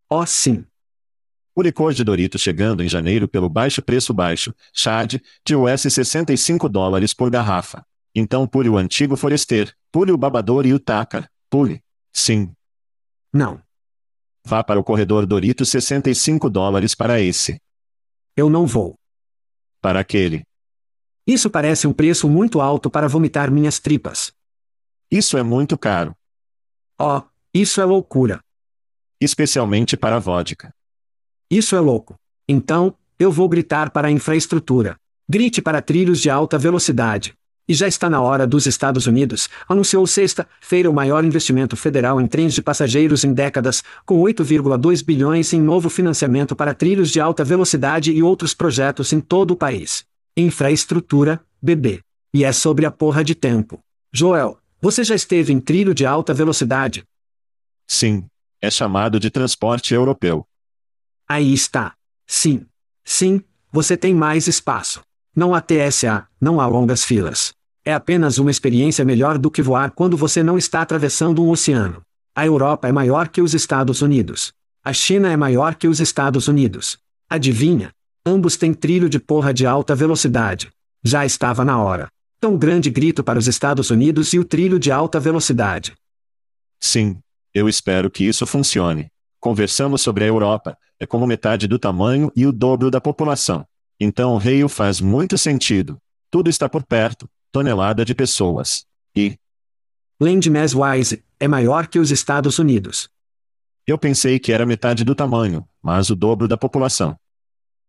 Oh, 0.10 0.25
sim. 0.25 0.66
O 1.56 1.62
licor 1.62 1.94
de 1.94 2.04
Doritos 2.04 2.42
chegando 2.42 2.82
em 2.82 2.89
janeiro 2.89 3.28
pelo 3.28 3.48
baixo 3.48 3.82
preço 3.82 4.13
baixo, 4.13 4.56
Chad, 4.74 5.18
de 5.46 5.56
US 5.56 5.82
65 5.82 6.68
dólares 6.68 7.13
por 7.13 7.30
garrafa. 7.30 7.86
Então 8.16 8.48
pule 8.48 8.70
o 8.70 8.78
antigo 8.78 9.16
Forester, 9.16 9.75
pule 9.92 10.12
o 10.12 10.18
babador 10.18 10.66
e 10.66 10.74
o 10.74 10.80
Tacar, 10.80 11.30
pule. 11.50 11.84
Sim. 12.12 12.51
Não. 13.32 13.62
Vá 14.44 14.63
para 14.63 14.80
o 14.80 14.84
corredor 14.84 15.25
Doritos 15.28 15.70
65 15.70 16.50
dólares 16.50 16.96
para 16.96 17.22
esse. 17.22 17.62
Eu 18.36 18.50
não 18.50 18.66
vou. 18.66 18.96
Para 19.82 20.00
aquele. 20.00 20.44
Isso 21.28 21.50
parece 21.51 21.86
um 21.86 21.94
preço 21.94 22.28
muito 22.28 22.62
alto 22.62 22.89
para 22.89 23.08
vomitar 23.08 23.51
minhas 23.51 23.80
tripas. 23.80 24.34
Isso 25.12 25.38
é 25.38 25.44
muito 25.44 25.78
caro. 25.78 26.16
Oh, 27.00 27.22
isso 27.54 27.80
é 27.80 27.86
loucura. 27.86 28.42
Especialmente 29.22 29.98
para 29.98 30.16
a 30.16 30.20
vodka. 30.20 30.74
Isso 31.52 31.76
é 31.76 31.80
louco. 31.80 32.16
Então, 32.48 32.96
eu 33.20 33.32
vou 33.32 33.50
gritar 33.50 33.90
para 33.90 34.08
a 34.08 34.12
infraestrutura. 34.12 34.96
Grite 35.28 35.62
para 35.62 35.82
trilhos 35.82 36.22
de 36.22 36.30
alta 36.30 36.58
velocidade. 36.58 37.34
E 37.68 37.74
já 37.74 37.88
está 37.88 38.10
na 38.10 38.22
hora 38.22 38.48
dos 38.48 38.66
Estados 38.66 39.06
Unidos, 39.06 39.48
anunciou 39.68 40.08
sexta-feira 40.08 40.90
o 40.90 40.94
maior 40.94 41.24
investimento 41.24 41.76
federal 41.76 42.20
em 42.20 42.26
trens 42.26 42.54
de 42.54 42.64
passageiros 42.64 43.24
em 43.24 43.32
décadas, 43.32 43.84
com 44.06 44.20
8,2 44.22 45.06
bilhões 45.06 45.54
em 45.54 45.62
novo 45.62 45.90
financiamento 45.90 46.56
para 46.56 46.74
trilhos 46.74 47.12
de 47.12 47.20
alta 47.20 47.44
velocidade 47.44 48.12
e 48.12 48.24
outros 48.24 48.56
projetos 48.56 49.14
em 49.14 49.20
todo 49.20 49.52
o 49.52 49.56
país. 49.56 50.04
Infraestrutura, 50.36 51.40
bebê. 51.62 52.00
E 52.34 52.44
é 52.44 52.52
sobre 52.52 52.86
a 52.86 52.92
porra 52.92 53.24
de 53.24 53.36
tempo. 53.36 53.80
Joel, 54.12 54.58
você 54.82 55.04
já 55.04 55.14
esteve 55.14 55.52
em 55.52 55.60
trilho 55.60 55.94
de 55.94 56.06
alta 56.06 56.34
velocidade? 56.34 57.04
Sim. 57.86 58.26
É 58.62 58.70
chamado 58.70 59.20
de 59.20 59.30
transporte 59.30 59.94
europeu. 59.94 60.46
Aí 61.28 61.54
está. 61.54 61.94
Sim. 62.28 62.66
Sim, 63.06 63.42
você 63.72 63.96
tem 63.96 64.13
mais 64.13 64.48
espaço. 64.48 65.01
Não 65.36 65.56
há 65.56 65.62
TSA, 65.62 66.28
não 66.39 66.60
há 66.60 66.68
longas 66.68 67.04
filas. 67.04 67.54
É 67.86 67.94
apenas 67.94 68.38
uma 68.38 68.51
experiência 68.51 69.06
melhor 69.06 69.38
do 69.38 69.50
que 69.50 69.62
voar 69.62 69.92
quando 69.92 70.18
você 70.18 70.44
não 70.44 70.58
está 70.58 70.82
atravessando 70.82 71.44
um 71.44 71.50
oceano. 71.50 72.01
A 72.36 72.46
Europa 72.46 72.88
é 72.88 72.92
maior 72.92 73.30
que 73.30 73.42
os 73.42 73.54
Estados 73.54 74.01
Unidos. 74.01 74.51
A 74.84 74.94
China 74.94 75.32
é 75.32 75.38
maior 75.38 75.75
que 75.75 75.88
os 75.88 76.00
Estados 76.00 76.48
Unidos. 76.48 76.98
Adivinha? 77.30 77.92
Ambos 78.25 78.58
têm 78.58 78.74
trilho 78.74 79.10
de 79.10 79.20
porra 79.20 79.54
de 79.54 79.66
alta 79.66 79.96
velocidade. 79.96 80.70
Já 81.04 81.25
estava 81.25 81.63
na 81.63 81.82
hora. 81.82 82.10
Tão 82.39 82.58
grande 82.58 82.89
grito 82.89 83.24
para 83.24 83.39
os 83.39 83.48
Estados 83.48 83.89
Unidos 83.89 84.34
e 84.34 84.39
o 84.39 84.46
trilho 84.46 84.78
de 84.78 84.92
alta 84.92 85.20
velocidade. 85.20 85.94
Sim. 86.80 87.18
Eu 87.53 87.68
espero 87.68 88.10
que 88.10 88.24
isso 88.24 88.46
funcione. 88.46 89.12
Conversamos 89.39 90.01
sobre 90.01 90.24
a 90.24 90.27
Europa, 90.27 90.77
é 91.00 91.06
como 91.06 91.25
metade 91.25 91.68
do 91.68 91.79
tamanho 91.79 92.32
e 92.36 92.46
o 92.46 92.51
dobro 92.51 92.91
da 92.91 93.01
população. 93.01 93.65
Então 94.00 94.34
o 94.34 94.38
Rio 94.38 94.70
faz 94.70 95.01
muito 95.01 95.38
sentido. 95.38 95.98
Tudo 96.29 96.50
está 96.50 96.70
por 96.70 96.84
perto, 96.84 97.29
tonelada 97.51 98.06
de 98.06 98.13
pessoas. 98.13 98.86
E. 99.15 99.38
Landmass-wise, 100.20 101.24
é 101.39 101.48
maior 101.48 101.88
que 101.88 102.00
os 102.00 102.12
Estados 102.12 102.60
Unidos. 102.60 103.10
Eu 103.88 103.98
pensei 103.98 104.38
que 104.38 104.51
era 104.51 104.65
metade 104.65 105.03
do 105.03 105.15
tamanho, 105.15 105.68
mas 105.82 106.10
o 106.10 106.15
dobro 106.15 106.48
da 106.48 106.58
população. 106.58 107.18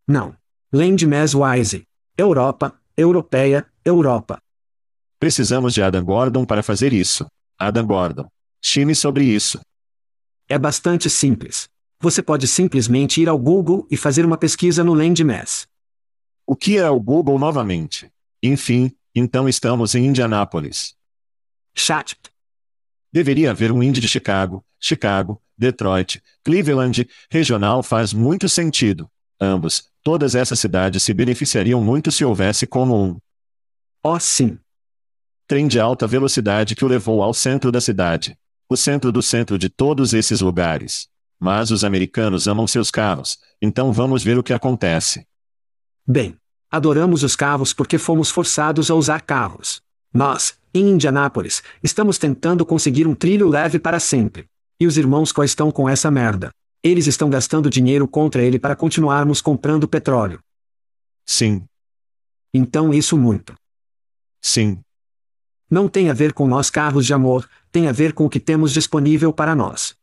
Não. 0.07 0.35
Landmass-wise. 0.73 1.87
Europa, 2.17 2.75
europeia, 2.97 3.67
Europa. 3.85 4.41
Precisamos 5.19 5.75
de 5.75 5.83
Adam 5.83 6.05
Gordon 6.05 6.47
para 6.47 6.63
fazer 6.63 6.93
isso. 6.93 7.27
Adam 7.59 7.87
Gordon. 7.87 8.27
Chime 8.63 8.95
sobre 8.95 9.25
isso. 9.25 9.61
É 10.49 10.59
bastante 10.59 11.09
simples. 11.09 11.69
Você 12.01 12.23
pode 12.23 12.47
simplesmente 12.47 13.21
ir 13.21 13.29
ao 13.29 13.39
Google 13.39 13.87
e 13.91 13.97
fazer 13.97 14.25
uma 14.25 14.39
pesquisa 14.39 14.83
no 14.83 14.95
Landmass. 14.95 15.67
O 16.47 16.57
que 16.57 16.77
é 16.77 16.89
o 16.91 16.99
Google 16.99 17.39
novamente? 17.39 18.11
Enfim, 18.43 18.93
então 19.15 19.49
estamos 19.49 19.95
em 19.95 20.07
Indianápolis. 20.07 20.95
Chat. 21.75 22.17
Deveria 23.13 23.51
haver 23.51 23.71
um 23.71 23.83
Indy 23.83 24.01
de 24.01 24.09
Chicago, 24.09 24.65
Chicago, 24.79 25.41
Detroit, 25.57 26.23
Cleveland, 26.43 27.09
regional 27.31 27.83
faz 27.83 28.13
muito 28.13 28.49
sentido. 28.49 29.11
Ambos, 29.41 29.91
todas 30.03 30.35
essas 30.35 30.59
cidades 30.59 31.03
se 31.03 31.13
beneficiariam 31.13 31.83
muito 31.83 32.11
se 32.11 32.25
houvesse 32.25 32.67
como 32.67 32.97
um. 32.97 33.19
Oh, 34.03 34.19
sim. 34.19 34.59
Trem 35.47 35.69
de 35.69 35.79
alta 35.79 36.07
velocidade 36.07 36.75
que 36.75 36.85
o 36.85 36.89
levou 36.89 37.23
ao 37.23 37.35
centro 37.35 37.71
da 37.71 37.81
cidade. 37.81 38.39
O 38.73 38.77
centro 38.77 39.11
do 39.11 39.21
centro 39.21 39.59
de 39.59 39.69
todos 39.69 40.15
esses 40.15 40.41
lugares. 40.41 41.09
Mas 41.41 41.73
os 41.73 41.83
americanos 41.83 42.47
amam 42.47 42.69
seus 42.69 42.89
carros, 42.89 43.37
então 43.61 43.93
vamos 43.93 44.23
ver 44.23 44.39
o 44.39 44.45
que 44.45 44.53
acontece. 44.53 45.27
Bem, 46.07 46.37
adoramos 46.71 47.25
os 47.25 47.35
carros 47.35 47.73
porque 47.73 47.99
fomos 47.99 48.31
forçados 48.31 48.89
a 48.89 48.95
usar 48.95 49.23
carros. 49.23 49.83
Nós, 50.15 50.57
em 50.73 50.91
Indianápolis, 50.91 51.65
estamos 51.83 52.17
tentando 52.17 52.65
conseguir 52.65 53.09
um 53.09 53.15
trilho 53.15 53.49
leve 53.49 53.81
para 53.81 53.99
sempre. 53.99 54.47
E 54.79 54.87
os 54.87 54.97
irmãos 54.97 55.33
qual 55.33 55.45
estão 55.45 55.73
com 55.73 55.89
essa 55.89 56.09
merda? 56.09 56.53
Eles 56.81 57.09
estão 57.09 57.29
gastando 57.29 57.69
dinheiro 57.69 58.07
contra 58.07 58.41
ele 58.41 58.57
para 58.57 58.77
continuarmos 58.77 59.41
comprando 59.41 59.89
petróleo. 59.89 60.39
Sim. 61.27 61.65
Então 62.55 62.95
isso 62.95 63.19
muito. 63.19 63.53
Sim. 64.41 64.81
Não 65.71 65.89
tem 65.89 66.11
a 66.11 66.13
ver 66.13 66.33
com 66.33 66.49
nós 66.49 66.69
carros 66.69 67.07
de 67.07 67.15
amor, 67.15 67.49
tem 67.71 67.87
a 67.87 67.93
ver 67.93 68.13
com 68.13 68.27
o 68.27 68.29
que 68.29 68.41
temos 68.41 68.73
disponível 68.73 69.33
para 69.33 69.55
nós. 69.55 69.95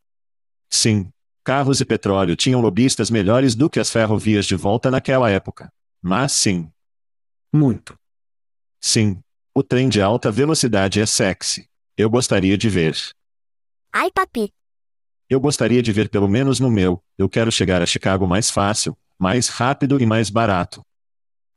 Sim. 0.70 1.10
Carros 1.44 1.82
e 1.82 1.86
petróleo 1.86 2.36
tinham 2.36 2.62
lobistas 2.62 3.10
melhores 3.10 3.54
do 3.54 3.70
que 3.70 3.80
as 3.80 3.92
ferrovias 3.92 4.46
de 4.46 4.56
volta 4.56 4.90
naquela 4.90 5.30
época. 5.30 5.70
Mas 6.02 6.32
sim. 6.32 6.70
Muito. 7.54 7.98
Sim. 8.80 9.20
O 9.54 9.64
trem 9.64 9.90
de 9.90 10.02
alta 10.02 10.32
velocidade 10.32 11.02
é 11.02 11.06
sexy. 11.06 11.68
Eu 11.98 12.10
gostaria 12.10 12.58
de 12.58 12.70
ver. 12.70 12.96
Ai, 13.92 14.12
papi. 14.12 14.54
Eu 15.30 15.40
gostaria 15.40 15.82
de 15.82 15.92
ver 15.92 16.10
pelo 16.10 16.28
menos 16.28 16.60
no 16.60 16.70
meu. 16.70 17.02
Eu 17.18 17.28
quero 17.28 17.52
chegar 17.52 17.82
a 17.82 17.86
Chicago 17.86 18.26
mais 18.28 18.50
fácil, 18.50 18.98
mais 19.18 19.50
rápido 19.50 20.00
e 20.00 20.06
mais 20.06 20.30
barato. 20.30 20.82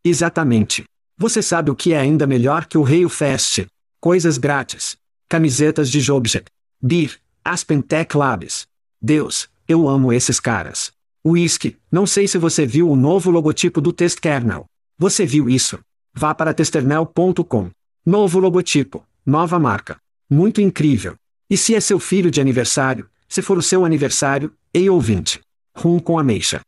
Exatamente. 0.05 0.85
Você 1.17 1.43
sabe 1.43 1.71
o 1.71 1.76
que 1.76 1.93
é 1.93 2.00
ainda 2.00 2.26
melhor 2.26 2.67
que 2.67 2.79
o 2.79 2.83
Rio 2.83 3.09
Fest? 3.09 3.67
Coisas 4.02 4.38
grátis. 4.38 4.97
Camisetas 5.28 5.90
de 5.90 6.00
Jobjet. 6.00 6.47
Beer. 6.80 7.21
Aspen 7.45 7.83
Tech 7.83 8.16
Labs. 8.16 8.66
Deus, 9.00 9.50
eu 9.69 9.87
amo 9.87 10.11
esses 10.11 10.40
caras. 10.40 10.90
Whisky, 11.23 11.76
não 11.92 12.07
sei 12.07 12.26
se 12.26 12.38
você 12.38 12.64
viu 12.64 12.88
o 12.88 12.97
novo 12.97 13.30
logotipo 13.30 13.78
do 13.78 13.92
Test 13.92 14.19
Kernel. 14.19 14.64
Você 14.97 15.26
viu 15.26 15.50
isso? 15.50 15.78
Vá 16.14 16.35
para 16.35 16.54
testernel.com. 16.54 17.71
Novo 18.07 18.38
logotipo, 18.38 19.07
nova 19.25 19.59
marca. 19.59 19.99
Muito 20.30 20.62
incrível. 20.62 21.14
E 21.50 21.57
se 21.59 21.75
é 21.75 21.80
seu 21.80 22.00
filho 22.00 22.30
de 22.30 22.40
aniversário, 22.40 23.07
se 23.28 23.42
for 23.42 23.59
o 23.59 23.62
seu 23.62 23.85
aniversário, 23.85 24.57
ei 24.73 24.88
ouvinte. 24.88 25.42
Rum 25.76 26.00
com 26.00 26.19
ameixa. 26.19 26.62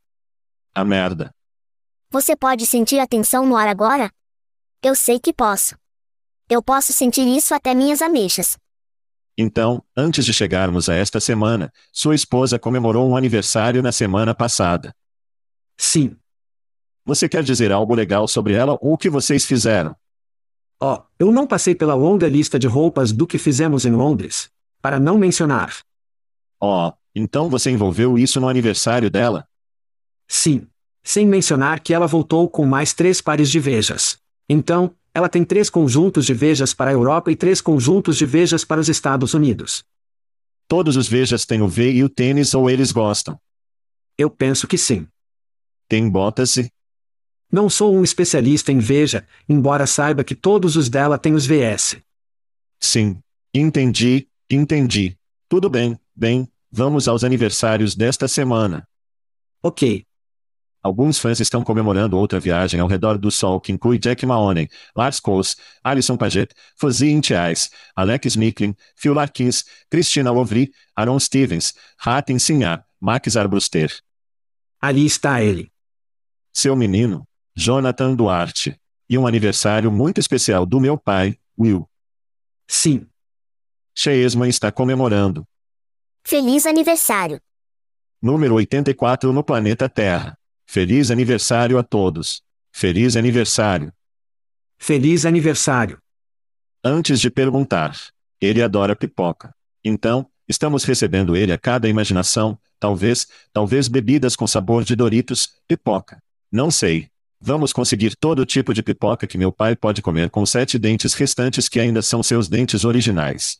A 0.74 0.84
merda. 0.84 1.30
Você 2.10 2.36
pode 2.36 2.66
sentir 2.66 2.98
a 2.98 3.06
tensão 3.06 3.46
no 3.46 3.56
ar 3.56 3.68
agora? 3.68 4.10
Eu 4.82 4.94
sei 4.94 5.18
que 5.18 5.32
posso. 5.32 5.80
Eu 6.52 6.62
posso 6.62 6.92
sentir 6.92 7.26
isso 7.26 7.54
até 7.54 7.74
minhas 7.74 8.02
ameixas. 8.02 8.58
Então, 9.38 9.82
antes 9.96 10.22
de 10.22 10.34
chegarmos 10.34 10.86
a 10.86 10.94
esta 10.94 11.18
semana, 11.18 11.72
sua 11.90 12.14
esposa 12.14 12.58
comemorou 12.58 13.08
um 13.08 13.16
aniversário 13.16 13.82
na 13.82 13.90
semana 13.90 14.34
passada. 14.34 14.94
Sim. 15.78 16.14
Você 17.06 17.26
quer 17.26 17.42
dizer 17.42 17.72
algo 17.72 17.94
legal 17.94 18.28
sobre 18.28 18.52
ela 18.52 18.76
ou 18.82 18.92
o 18.92 18.98
que 18.98 19.08
vocês 19.08 19.46
fizeram? 19.46 19.96
Ó, 20.78 20.98
oh, 20.98 21.02
eu 21.18 21.32
não 21.32 21.46
passei 21.46 21.74
pela 21.74 21.94
longa 21.94 22.28
lista 22.28 22.58
de 22.58 22.66
roupas 22.66 23.12
do 23.12 23.26
que 23.26 23.38
fizemos 23.38 23.86
em 23.86 23.92
Londres. 23.92 24.50
Para 24.82 25.00
não 25.00 25.16
mencionar. 25.16 25.78
Ó, 26.60 26.90
oh, 26.90 26.92
então 27.14 27.48
você 27.48 27.70
envolveu 27.70 28.18
isso 28.18 28.38
no 28.38 28.48
aniversário 28.48 29.10
dela? 29.10 29.48
Sim. 30.28 30.66
Sem 31.02 31.26
mencionar 31.26 31.80
que 31.80 31.94
ela 31.94 32.06
voltou 32.06 32.46
com 32.46 32.66
mais 32.66 32.92
três 32.92 33.22
pares 33.22 33.50
de 33.50 33.58
vejas. 33.58 34.18
Então, 34.46 34.94
ela 35.14 35.28
tem 35.28 35.44
três 35.44 35.68
conjuntos 35.68 36.24
de 36.24 36.34
vejas 36.34 36.72
para 36.72 36.90
a 36.90 36.94
Europa 36.94 37.30
e 37.30 37.36
três 37.36 37.60
conjuntos 37.60 38.16
de 38.16 38.26
vejas 38.26 38.64
para 38.64 38.80
os 38.80 38.88
Estados 38.88 39.34
Unidos. 39.34 39.84
Todos 40.66 40.96
os 40.96 41.06
vejas 41.08 41.44
têm 41.44 41.60
o 41.60 41.68
V 41.68 41.92
e 41.92 42.02
o 42.02 42.08
tênis 42.08 42.54
ou 42.54 42.70
eles 42.70 42.92
gostam? 42.92 43.38
Eu 44.16 44.30
penso 44.30 44.66
que 44.66 44.78
sim. 44.78 45.06
Tem 45.88 46.08
botas. 46.08 46.58
Não 47.50 47.68
sou 47.68 47.94
um 47.94 48.02
especialista 48.02 48.72
em 48.72 48.78
veja, 48.78 49.26
embora 49.46 49.86
saiba 49.86 50.24
que 50.24 50.34
todos 50.34 50.76
os 50.76 50.88
dela 50.88 51.18
têm 51.18 51.34
os 51.34 51.44
VS. 51.46 51.98
Sim. 52.80 53.20
Entendi, 53.54 54.26
entendi. 54.48 55.14
Tudo 55.46 55.68
bem, 55.68 56.00
bem, 56.16 56.48
vamos 56.70 57.06
aos 57.06 57.22
aniversários 57.22 57.94
desta 57.94 58.26
semana. 58.26 58.88
Ok. 59.62 60.06
Alguns 60.82 61.18
fãs 61.18 61.38
estão 61.38 61.62
comemorando 61.62 62.18
outra 62.18 62.40
viagem 62.40 62.80
ao 62.80 62.88
redor 62.88 63.16
do 63.16 63.30
Sol 63.30 63.60
que 63.60 63.70
inclui 63.70 63.98
Jack 63.98 64.26
Mahoney, 64.26 64.68
Lars 64.96 65.20
Kos, 65.20 65.56
Alison 65.82 66.16
Paget, 66.16 66.52
Fozzy 66.76 67.10
Intiais, 67.10 67.70
Alex 67.94 68.34
Miklin, 68.34 68.74
Phil 68.96 69.14
Larkins, 69.14 69.64
Christina 69.88 70.32
Ovry, 70.32 70.72
Aaron 70.96 71.20
Stevens, 71.20 71.74
Hatem 71.96 72.36
Sinhar, 72.38 72.84
Max 73.00 73.36
Arbruster. 73.36 73.96
Ali 74.80 75.06
está 75.06 75.40
ele. 75.40 75.70
Seu 76.52 76.74
menino, 76.74 77.24
Jonathan 77.54 78.14
Duarte. 78.14 78.76
E 79.08 79.16
um 79.16 79.26
aniversário 79.26 79.92
muito 79.92 80.18
especial 80.18 80.66
do 80.66 80.80
meu 80.80 80.98
pai, 80.98 81.38
Will. 81.56 81.88
Sim. 82.66 83.06
Cheesman 83.94 84.48
está 84.48 84.72
comemorando. 84.72 85.46
Feliz 86.24 86.66
aniversário. 86.66 87.40
Número 88.20 88.54
84 88.54 89.32
no 89.32 89.44
planeta 89.44 89.88
Terra. 89.88 90.36
Feliz 90.74 91.10
aniversário 91.10 91.76
a 91.76 91.82
todos. 91.82 92.42
Feliz 92.72 93.14
aniversário. 93.14 93.92
Feliz 94.78 95.26
aniversário. 95.26 95.98
Antes 96.82 97.20
de 97.20 97.30
perguntar, 97.30 97.94
ele 98.40 98.62
adora 98.62 98.96
pipoca. 98.96 99.54
Então, 99.84 100.26
estamos 100.48 100.84
recebendo 100.84 101.36
ele 101.36 101.52
a 101.52 101.58
cada 101.58 101.90
imaginação, 101.90 102.58
talvez, 102.80 103.28
talvez 103.52 103.86
bebidas 103.86 104.34
com 104.34 104.46
sabor 104.46 104.82
de 104.82 104.96
Doritos, 104.96 105.50
pipoca. 105.68 106.22
Não 106.50 106.70
sei. 106.70 107.10
Vamos 107.38 107.70
conseguir 107.70 108.16
todo 108.16 108.46
tipo 108.46 108.72
de 108.72 108.82
pipoca 108.82 109.26
que 109.26 109.36
meu 109.36 109.52
pai 109.52 109.76
pode 109.76 110.00
comer 110.00 110.30
com 110.30 110.46
sete 110.46 110.78
dentes 110.78 111.12
restantes 111.12 111.68
que 111.68 111.80
ainda 111.80 112.00
são 112.00 112.22
seus 112.22 112.48
dentes 112.48 112.82
originais. 112.82 113.58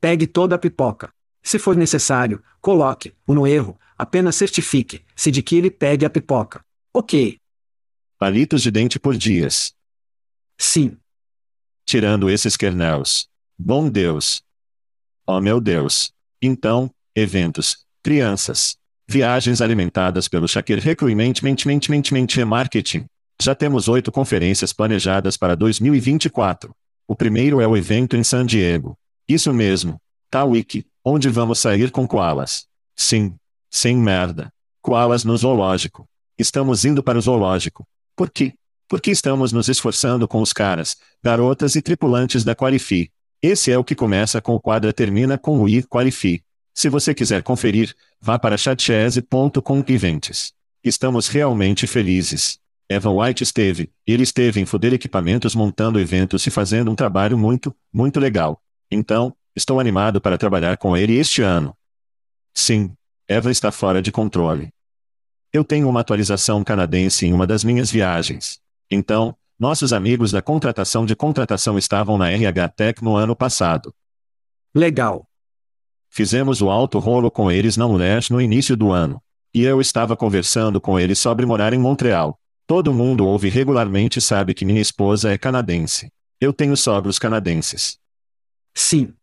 Pegue 0.00 0.28
toda 0.28 0.54
a 0.54 0.58
pipoca. 0.60 1.10
Se 1.42 1.58
for 1.58 1.74
necessário, 1.74 2.40
coloque-o 2.60 3.34
no 3.34 3.48
erro, 3.48 3.76
apenas 4.00 4.34
certifique-se 4.34 5.30
de 5.30 5.42
que 5.42 5.56
ele 5.56 5.70
pegue 5.70 6.06
a 6.06 6.10
pipoca. 6.10 6.64
Ok. 6.94 7.36
Palitos 8.18 8.62
de 8.62 8.70
dente 8.70 8.98
por 8.98 9.14
dias. 9.14 9.74
Sim. 10.56 10.96
Tirando 11.84 12.30
esses 12.30 12.56
kernels. 12.56 13.28
Bom 13.58 13.90
Deus. 13.90 14.42
Oh 15.26 15.38
meu 15.38 15.60
Deus. 15.60 16.12
Então, 16.40 16.90
eventos, 17.14 17.84
crianças, 18.02 18.78
viagens 19.06 19.60
alimentadas 19.60 20.28
pelo 20.28 20.48
Shakir 20.48 20.78
Recruitment 20.78 21.34
Marketing. 22.46 23.04
Já 23.38 23.54
temos 23.54 23.86
oito 23.86 24.10
conferências 24.10 24.72
planejadas 24.72 25.36
para 25.36 25.54
2024. 25.54 26.74
O 27.06 27.14
primeiro 27.14 27.60
é 27.60 27.66
o 27.66 27.76
evento 27.76 28.16
em 28.16 28.24
San 28.24 28.46
Diego. 28.46 28.96
Isso 29.28 29.52
mesmo. 29.52 30.00
Tawiki, 30.30 30.86
onde 31.04 31.28
vamos 31.28 31.58
sair 31.58 31.90
com 31.90 32.08
koalas. 32.08 32.66
Sim. 32.96 33.34
Sem 33.70 33.96
merda. 33.96 34.52
Koalas 34.82 35.24
no 35.24 35.36
zoológico. 35.36 36.08
Estamos 36.36 36.84
indo 36.84 37.02
para 37.02 37.18
o 37.18 37.20
zoológico. 37.20 37.86
Por 38.16 38.30
quê? 38.30 38.54
Porque 38.88 39.10
estamos 39.12 39.52
nos 39.52 39.68
esforçando 39.68 40.26
com 40.26 40.42
os 40.42 40.52
caras, 40.52 40.96
garotas 41.22 41.76
e 41.76 41.82
tripulantes 41.82 42.42
da 42.42 42.56
Qualifi. 42.56 43.12
Esse 43.40 43.70
é 43.70 43.78
o 43.78 43.84
que 43.84 43.94
começa 43.94 44.40
com 44.40 44.54
o 44.54 44.60
quadro 44.60 44.92
termina 44.92 45.38
com 45.38 45.60
o 45.60 45.68
I 45.68 45.82
Qualifi. 45.84 46.42
Se 46.74 46.88
você 46.88 47.14
quiser 47.14 47.42
conferir, 47.42 47.94
vá 48.20 48.38
para 48.38 48.58
chatchese.com 48.58 49.84
events. 49.88 50.52
Estamos 50.82 51.28
realmente 51.28 51.86
felizes. 51.86 52.58
Evan 52.88 53.12
White 53.12 53.44
esteve, 53.44 53.92
ele 54.04 54.24
esteve 54.24 54.60
em 54.60 54.66
Fuder 54.66 54.92
Equipamentos 54.92 55.54
montando 55.54 56.00
eventos 56.00 56.44
e 56.44 56.50
fazendo 56.50 56.90
um 56.90 56.96
trabalho 56.96 57.38
muito, 57.38 57.74
muito 57.92 58.18
legal. 58.18 58.60
Então, 58.90 59.32
estou 59.54 59.78
animado 59.78 60.20
para 60.20 60.36
trabalhar 60.36 60.76
com 60.76 60.96
ele 60.96 61.16
este 61.16 61.40
ano. 61.40 61.76
Sim, 62.52 62.92
Eva 63.30 63.48
está 63.48 63.70
fora 63.70 64.02
de 64.02 64.10
controle. 64.10 64.74
Eu 65.52 65.62
tenho 65.62 65.88
uma 65.88 66.00
atualização 66.00 66.64
canadense 66.64 67.26
em 67.26 67.32
uma 67.32 67.46
das 67.46 67.62
minhas 67.62 67.88
viagens. 67.88 68.58
Então, 68.90 69.36
nossos 69.56 69.92
amigos 69.92 70.32
da 70.32 70.42
contratação 70.42 71.06
de 71.06 71.14
contratação 71.14 71.78
estavam 71.78 72.18
na 72.18 72.28
RH 72.28 72.68
Tech 72.70 73.04
no 73.04 73.14
ano 73.14 73.36
passado. 73.36 73.94
Legal. 74.74 75.28
Fizemos 76.08 76.60
o 76.60 76.70
alto 76.70 76.98
rolo 76.98 77.30
com 77.30 77.48
eles 77.52 77.76
na 77.76 77.86
UNES 77.86 78.30
no 78.30 78.40
início 78.40 78.76
do 78.76 78.90
ano. 78.90 79.22
E 79.54 79.62
eu 79.62 79.80
estava 79.80 80.16
conversando 80.16 80.80
com 80.80 80.98
eles 80.98 81.20
sobre 81.20 81.46
morar 81.46 81.72
em 81.72 81.78
Montreal. 81.78 82.36
Todo 82.66 82.92
mundo 82.92 83.24
ouve 83.24 83.48
regularmente 83.48 84.18
e 84.18 84.22
sabe 84.22 84.54
que 84.54 84.64
minha 84.64 84.80
esposa 84.80 85.30
é 85.30 85.38
canadense. 85.38 86.10
Eu 86.40 86.52
tenho 86.52 86.76
sogros 86.76 87.16
canadenses. 87.16 87.96
Sim. 88.74 89.14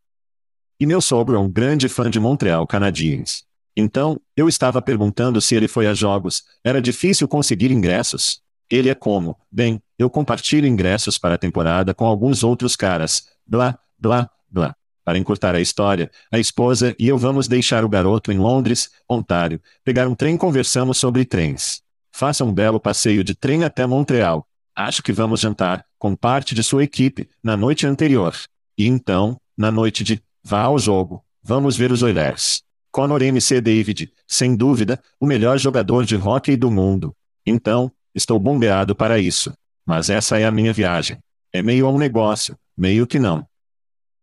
E 0.80 0.86
meu 0.86 1.02
sogro 1.02 1.36
é 1.36 1.40
um 1.40 1.52
grande 1.52 1.90
fã 1.90 2.10
de 2.10 2.22
Montreal 2.22 2.66
canadiense. 2.66 3.47
Então, 3.80 4.20
eu 4.36 4.50
estava 4.50 4.82
perguntando 4.82 5.40
se 5.40 5.54
ele 5.54 5.68
foi 5.68 5.86
a 5.86 5.94
jogos, 5.94 6.44
era 6.64 6.82
difícil 6.82 7.28
conseguir 7.28 7.70
ingressos. 7.70 8.42
Ele 8.72 8.90
é 8.90 8.96
como, 8.96 9.38
bem, 9.52 9.80
eu 10.00 10.10
compartilho 10.10 10.66
ingressos 10.66 11.20
para 11.20 11.36
a 11.36 11.38
temporada 11.38 11.94
com 11.94 12.04
alguns 12.04 12.44
outros 12.44 12.76
caras, 12.76 13.28
blá, 13.46 13.78
blá, 13.98 14.28
blá. 14.50 14.76
Para 15.06 15.20
encurtar 15.20 15.54
a 15.54 15.62
história, 15.62 16.10
a 16.32 16.40
esposa 16.40 16.96
e 16.98 17.08
eu 17.08 17.20
vamos 17.20 17.48
deixar 17.48 17.86
o 17.86 17.90
garoto 17.90 18.32
em 18.32 18.40
Londres, 18.40 18.90
Ontário, 19.08 19.62
pegar 19.84 20.08
um 20.08 20.16
trem 20.16 20.36
conversamos 20.36 20.98
sobre 20.98 21.24
trens. 21.24 21.84
Faça 22.12 22.44
um 22.44 22.52
belo 22.52 22.80
passeio 22.80 23.24
de 23.24 23.36
trem 23.36 23.64
até 23.64 23.86
Montreal. 23.86 24.48
Acho 24.76 25.04
que 25.04 25.14
vamos 25.14 25.40
jantar, 25.40 25.86
com 26.00 26.16
parte 26.16 26.56
de 26.56 26.64
sua 26.64 26.84
equipe, 26.84 27.30
na 27.44 27.56
noite 27.56 27.86
anterior. 27.86 28.36
E 28.76 28.88
então, 28.88 29.40
na 29.56 29.72
noite 29.72 30.04
de, 30.04 30.22
vá 30.44 30.64
ao 30.64 30.80
jogo, 30.80 31.24
vamos 31.44 31.78
ver 31.78 31.92
os 31.92 32.02
Oilers. 32.02 32.67
Conor 32.98 33.22
MC 33.22 33.62
David, 33.62 34.12
sem 34.28 34.56
dúvida, 34.56 35.00
o 35.20 35.28
melhor 35.28 35.60
jogador 35.60 36.04
de 36.04 36.16
hóquei 36.16 36.58
do 36.58 36.72
mundo. 36.72 37.16
Então, 37.46 37.92
estou 38.16 38.40
bombeado 38.40 38.96
para 38.96 39.20
isso. 39.20 39.54
Mas 39.86 40.10
essa 40.10 40.40
é 40.40 40.46
a 40.46 40.52
minha 40.52 40.74
viagem. 40.74 41.20
É 41.54 41.62
meio 41.62 41.86
a 41.86 41.92
um 41.92 42.00
negócio, 42.00 42.58
meio 42.76 43.06
que 43.06 43.20
não. 43.20 43.48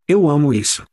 Eu 0.08 0.28
amo 0.28 0.52
isso. 0.52 0.84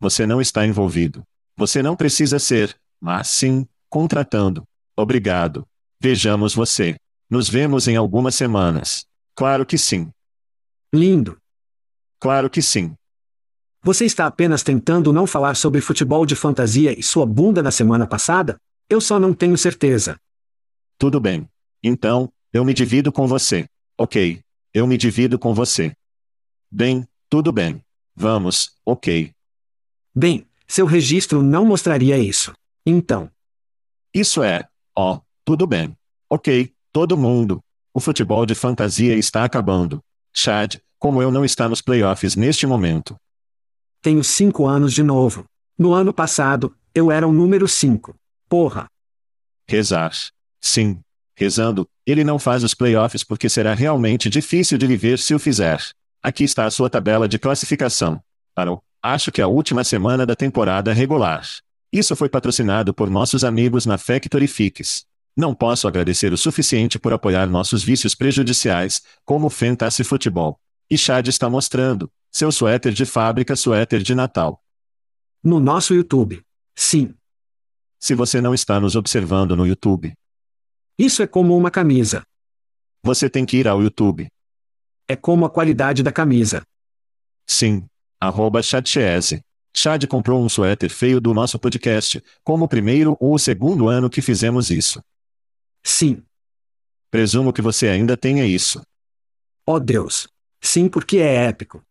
Você 0.00 0.24
não 0.24 0.40
está 0.40 0.66
envolvido. 0.66 1.22
Você 1.58 1.82
não 1.82 1.94
precisa 1.94 2.38
ser, 2.38 2.74
mas 2.98 3.28
sim, 3.28 3.68
contratando. 3.90 4.64
Obrigado. 4.96 5.68
Vejamos 6.00 6.54
você. 6.54 6.96
Nos 7.28 7.50
vemos 7.50 7.86
em 7.86 7.96
algumas 7.96 8.34
semanas. 8.34 9.04
Claro 9.34 9.66
que 9.66 9.76
sim. 9.76 10.10
Lindo. 10.90 11.36
Claro 12.18 12.48
que 12.48 12.62
sim. 12.62 12.94
Você 13.84 14.06
está 14.06 14.24
apenas 14.24 14.62
tentando 14.62 15.12
não 15.12 15.26
falar 15.26 15.54
sobre 15.56 15.82
futebol 15.82 16.24
de 16.24 16.34
fantasia 16.34 16.98
e 16.98 17.02
sua 17.02 17.26
bunda 17.26 17.62
na 17.62 17.70
semana 17.70 18.06
passada? 18.06 18.56
Eu 18.88 18.98
só 18.98 19.20
não 19.20 19.34
tenho 19.34 19.58
certeza. 19.58 20.18
Tudo 20.96 21.20
bem. 21.20 21.46
Então, 21.82 22.32
eu 22.50 22.64
me 22.64 22.72
divido 22.72 23.12
com 23.12 23.26
você. 23.26 23.66
Ok. 23.98 24.40
Eu 24.72 24.86
me 24.86 24.96
divido 24.96 25.38
com 25.38 25.52
você. 25.52 25.92
Bem, 26.70 27.06
tudo 27.28 27.52
bem. 27.52 27.82
Vamos, 28.16 28.70
ok. 28.86 29.30
Bem, 30.16 30.46
seu 30.66 30.86
registro 30.86 31.42
não 31.42 31.66
mostraria 31.66 32.16
isso. 32.16 32.54
Então. 32.86 33.30
Isso 34.14 34.42
é, 34.42 34.66
ó, 34.96 35.16
oh, 35.16 35.20
tudo 35.44 35.66
bem. 35.66 35.94
Ok, 36.30 36.72
todo 36.90 37.18
mundo. 37.18 37.60
O 37.92 38.00
futebol 38.00 38.46
de 38.46 38.54
fantasia 38.54 39.14
está 39.14 39.44
acabando. 39.44 40.00
Chad, 40.32 40.76
como 40.98 41.20
eu 41.20 41.30
não 41.30 41.44
está 41.44 41.68
nos 41.68 41.82
playoffs 41.82 42.34
neste 42.34 42.66
momento. 42.66 43.14
Tenho 44.04 44.22
cinco 44.22 44.66
anos 44.66 44.92
de 44.92 45.02
novo. 45.02 45.46
No 45.78 45.94
ano 45.94 46.12
passado, 46.12 46.76
eu 46.94 47.10
era 47.10 47.26
o 47.26 47.32
número 47.32 47.66
cinco. 47.66 48.14
Porra. 48.50 48.84
Rezar. 49.66 50.12
Sim. 50.60 51.00
Rezando, 51.34 51.88
ele 52.04 52.22
não 52.22 52.38
faz 52.38 52.62
os 52.62 52.74
playoffs 52.74 53.24
porque 53.24 53.48
será 53.48 53.72
realmente 53.72 54.28
difícil 54.28 54.76
de 54.76 54.86
viver 54.86 55.18
se 55.18 55.34
o 55.34 55.38
fizer. 55.38 55.80
Aqui 56.22 56.44
está 56.44 56.66
a 56.66 56.70
sua 56.70 56.90
tabela 56.90 57.26
de 57.26 57.38
classificação. 57.38 58.20
O 58.54 58.82
Acho 59.02 59.32
que 59.32 59.40
a 59.40 59.48
última 59.48 59.82
semana 59.82 60.26
da 60.26 60.36
temporada 60.36 60.92
regular. 60.92 61.42
Isso 61.90 62.14
foi 62.14 62.28
patrocinado 62.28 62.92
por 62.92 63.08
nossos 63.08 63.42
amigos 63.42 63.86
na 63.86 63.96
Factory 63.96 64.46
Fix. 64.46 65.06
Não 65.34 65.54
posso 65.54 65.88
agradecer 65.88 66.30
o 66.30 66.36
suficiente 66.36 66.98
por 66.98 67.14
apoiar 67.14 67.46
nossos 67.46 67.82
vícios 67.82 68.14
prejudiciais, 68.14 69.00
como 69.24 69.46
o 69.46 69.50
Fantasy 69.50 70.04
Futebol. 70.04 70.60
E 70.90 70.98
Chad 70.98 71.26
está 71.28 71.48
mostrando 71.48 72.10
seu 72.34 72.50
suéter 72.50 72.92
de 72.92 73.06
fábrica 73.06 73.54
suéter 73.54 74.02
de 74.02 74.12
Natal. 74.12 74.60
No 75.42 75.60
nosso 75.60 75.94
YouTube. 75.94 76.42
Sim. 76.74 77.14
Se 78.00 78.12
você 78.14 78.40
não 78.40 78.52
está 78.52 78.80
nos 78.80 78.96
observando 78.96 79.54
no 79.56 79.64
YouTube, 79.66 80.12
Isso 80.98 81.22
é 81.22 81.26
como 81.28 81.56
uma 81.56 81.70
camisa. 81.70 82.24
você 83.04 83.30
tem 83.30 83.46
que 83.46 83.58
ir 83.58 83.68
ao 83.68 83.80
YouTube. 83.82 84.26
É 85.06 85.14
como 85.14 85.44
a 85.44 85.50
qualidade 85.50 86.02
da 86.02 86.10
camisa. 86.10 86.62
Sim. 87.46 87.86
Arroba 88.20 88.62
Chadchese. 88.62 89.42
Chad 89.76 90.04
comprou 90.06 90.42
um 90.42 90.48
suéter 90.48 90.90
feio 90.90 91.20
do 91.20 91.34
nosso 91.34 91.58
podcast, 91.58 92.22
como 92.42 92.64
o 92.64 92.68
primeiro 92.68 93.16
ou 93.20 93.34
o 93.34 93.38
segundo 93.38 93.88
ano 93.88 94.08
que 94.10 94.22
fizemos 94.22 94.70
isso. 94.70 95.02
Sim. 95.84 96.22
Presumo 97.10 97.52
que 97.52 97.60
você 97.62 97.88
ainda 97.88 98.16
tenha 98.16 98.44
isso. 98.46 98.82
Oh 99.66 99.78
Deus. 99.78 100.26
Sim, 100.60 100.88
porque 100.88 101.18
é 101.18 101.46
épico. 101.46 101.84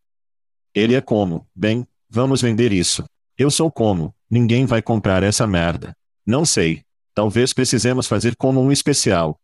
Ele 0.74 0.96
é 0.96 1.02
como, 1.02 1.48
bem, 1.56 1.88
vamos 2.10 2.42
vender 2.42 2.72
isso. 2.72 3.04
Eu 3.38 3.52
sou 3.52 3.72
como, 3.72 4.14
ninguém 4.30 4.66
vai 4.66 4.82
comprar 4.82 5.22
essa 5.22 5.46
merda. 5.46 5.96
Não 6.26 6.46
sei. 6.46 6.84
Talvez 7.14 7.54
precisemos 7.54 8.08
fazer 8.08 8.36
como 8.36 8.60
um 8.60 8.72
especial. 8.72 9.40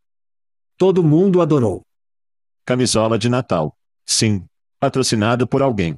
Todo 0.75 1.03
mundo 1.03 1.41
adorou. 1.41 1.83
Camisola 2.65 3.19
de 3.19 3.29
Natal. 3.29 3.75
Sim. 4.05 4.43
Patrocinado 4.79 5.47
por 5.47 5.61
alguém. 5.61 5.97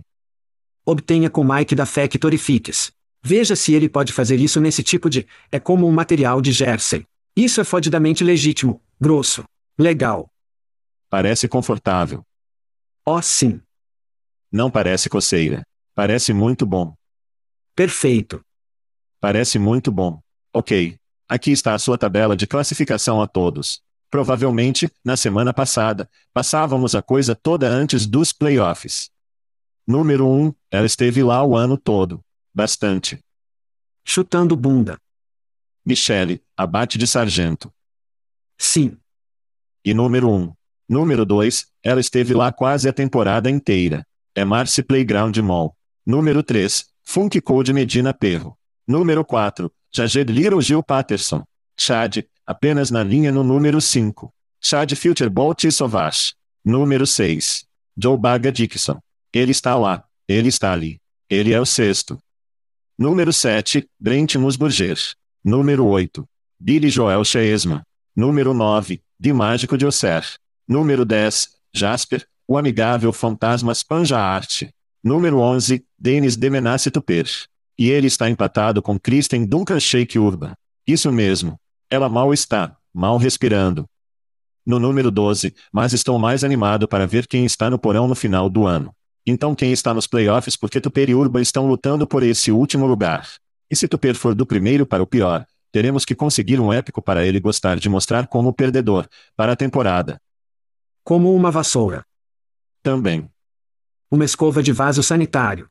Obtenha 0.86 1.30
com 1.30 1.44
Mike 1.44 1.76
da 1.76 1.86
Factory 1.86 2.38
Fix. 2.38 2.92
Veja 3.24 3.56
se 3.56 3.74
ele 3.74 3.88
pode 3.88 4.12
fazer 4.12 4.40
isso 4.40 4.60
nesse 4.60 4.82
tipo 4.82 5.10
de. 5.10 5.28
É 5.52 5.60
como 5.60 5.88
um 5.88 5.92
material 5.92 6.42
de 6.42 6.52
jersey. 6.52 7.06
Isso 7.36 7.62
é 7.62 7.64
fodidamente 7.64 8.24
legítimo, 8.24 8.82
grosso. 9.00 9.44
Legal. 9.78 10.30
Parece 11.10 11.48
confortável. 11.48 12.26
Oh, 13.06 13.22
sim. 13.22 13.62
Não 14.52 14.70
parece 14.70 15.10
coceira. 15.10 15.66
Parece 15.96 16.34
muito 16.34 16.66
bom. 16.66 16.94
Perfeito. 17.76 18.44
Parece 19.20 19.58
muito 19.58 19.92
bom. 19.92 20.22
Ok. 20.54 20.98
Aqui 21.30 21.52
está 21.52 21.74
a 21.74 21.80
sua 21.80 21.98
tabela 21.98 22.36
de 22.36 22.46
classificação 22.46 23.22
a 23.22 23.28
todos. 23.28 23.82
Provavelmente, 24.10 24.92
na 25.06 25.16
semana 25.16 25.54
passada, 25.54 26.10
passávamos 26.34 26.96
a 26.96 27.02
coisa 27.02 27.34
toda 27.34 27.70
antes 27.70 28.06
dos 28.06 28.34
playoffs. 28.34 29.10
Número 29.88 30.28
1, 30.28 30.48
um, 30.48 30.54
ela 30.70 30.86
esteve 30.86 31.24
lá 31.24 31.42
o 31.44 31.56
ano 31.56 31.78
todo. 31.78 32.22
Bastante. 32.54 33.24
Chutando 34.04 34.58
bunda. 34.58 35.00
Michele, 35.86 36.44
abate 36.58 36.98
de 36.98 37.08
sargento. 37.08 37.74
Sim. 38.58 38.98
E 39.86 39.94
número 39.94 40.30
1. 40.30 40.36
Um. 40.36 40.54
Número 40.90 41.26
2, 41.26 41.68
ela 41.82 42.02
esteve 42.02 42.34
lá 42.34 42.52
quase 42.52 42.90
a 42.90 42.94
temporada 42.94 43.50
inteira. 43.50 44.06
É 44.34 44.46
Marcy 44.46 44.82
Playground 44.82 45.38
Mall. 45.38 45.76
Número 46.06 46.42
3, 46.42 46.86
Funk 47.04 47.42
Code 47.42 47.74
Medina 47.74 48.14
Perro. 48.14 48.58
Número 48.88 49.26
4, 49.26 49.72
Jager 49.94 50.30
Little 50.30 50.62
Gil 50.62 50.82
Patterson. 50.82 51.44
Chad, 51.78 52.24
apenas 52.46 52.90
na 52.92 53.04
linha 53.04 53.32
no 53.32 53.44
número 53.44 53.82
5. 53.82 54.34
Chad 54.62 54.96
Future 54.96 55.30
Bolt 55.30 55.70
Sovash. 55.72 56.34
Número 56.64 57.06
6. 57.06 57.66
Joe 57.98 58.18
Baga 58.18 58.52
Dixon. 58.52 59.00
Ele 59.34 59.52
está 59.52 59.76
lá. 59.76 60.04
Ele 60.28 60.50
está 60.50 60.72
ali. 60.72 61.00
Ele 61.30 61.54
é 61.54 61.60
o 61.60 61.66
sexto. 61.66 62.20
Número 62.98 63.34
7, 63.34 63.90
Brent 64.00 64.36
Musburger. 64.36 64.98
Número 65.44 65.86
8. 65.86 66.28
Billy 66.60 66.90
Joel 66.90 67.26
Chesma. 67.26 67.84
Número 68.16 68.54
9, 68.54 69.02
Di 69.20 69.34
Mágico 69.34 69.78
de 69.78 69.86
Osser. 69.86 70.24
Número 70.68 71.04
10, 71.04 71.50
Jasper, 71.74 72.26
o 72.52 72.58
amigável 72.58 73.14
fantasma 73.14 73.74
Spanja 73.74 74.20
Arte. 74.20 74.74
Número 75.02 75.40
11, 75.40 75.86
Denis 75.98 76.36
Demenace 76.36 76.92
Tuper. 76.92 77.26
E 77.80 77.90
ele 77.90 78.08
está 78.08 78.30
empatado 78.30 78.82
com 78.82 79.00
Kristen 79.00 79.46
Duncan 79.46 79.80
Shake 79.80 80.20
Urban. 80.20 80.52
Isso 80.86 81.10
mesmo. 81.14 81.58
Ela 81.90 82.10
mal 82.10 82.34
está, 82.34 82.76
mal 82.94 83.16
respirando. 83.16 83.86
No 84.66 84.80
número 84.80 85.10
12, 85.10 85.56
mas 85.72 85.94
estou 85.94 86.20
mais 86.20 86.44
animado 86.44 86.90
para 86.90 87.08
ver 87.08 87.26
quem 87.26 87.46
está 87.46 87.70
no 87.70 87.80
porão 87.80 88.06
no 88.06 88.16
final 88.16 88.50
do 88.50 88.68
ano. 88.68 88.94
Então 89.26 89.56
quem 89.56 89.72
está 89.72 89.94
nos 89.94 90.06
playoffs 90.06 90.58
porque 90.58 90.82
Tuper 90.82 91.10
e 91.10 91.16
Urban 91.16 91.42
estão 91.42 91.68
lutando 91.68 92.06
por 92.06 92.22
esse 92.22 92.52
último 92.52 92.86
lugar. 92.86 93.30
E 93.70 93.78
se 93.78 93.88
Tuper 93.88 94.14
for 94.14 94.36
do 94.36 94.46
primeiro 94.46 94.86
para 94.86 95.02
o 95.02 95.08
pior, 95.08 95.46
teremos 95.72 96.04
que 96.04 96.14
conseguir 96.14 96.60
um 96.60 96.74
épico 96.74 97.02
para 97.02 97.26
ele 97.26 97.40
gostar 97.40 97.80
de 97.80 97.88
mostrar 97.88 98.28
como 98.28 98.52
perdedor, 98.52 99.08
para 99.38 99.54
a 99.54 99.56
temporada. 99.56 100.20
Como 101.02 101.34
uma 101.34 101.50
vassoura. 101.50 102.04
Também. 102.84 103.30
Uma 104.10 104.26
escova 104.26 104.64
de 104.64 104.72
vaso 104.72 105.04
sanitário. 105.04 105.70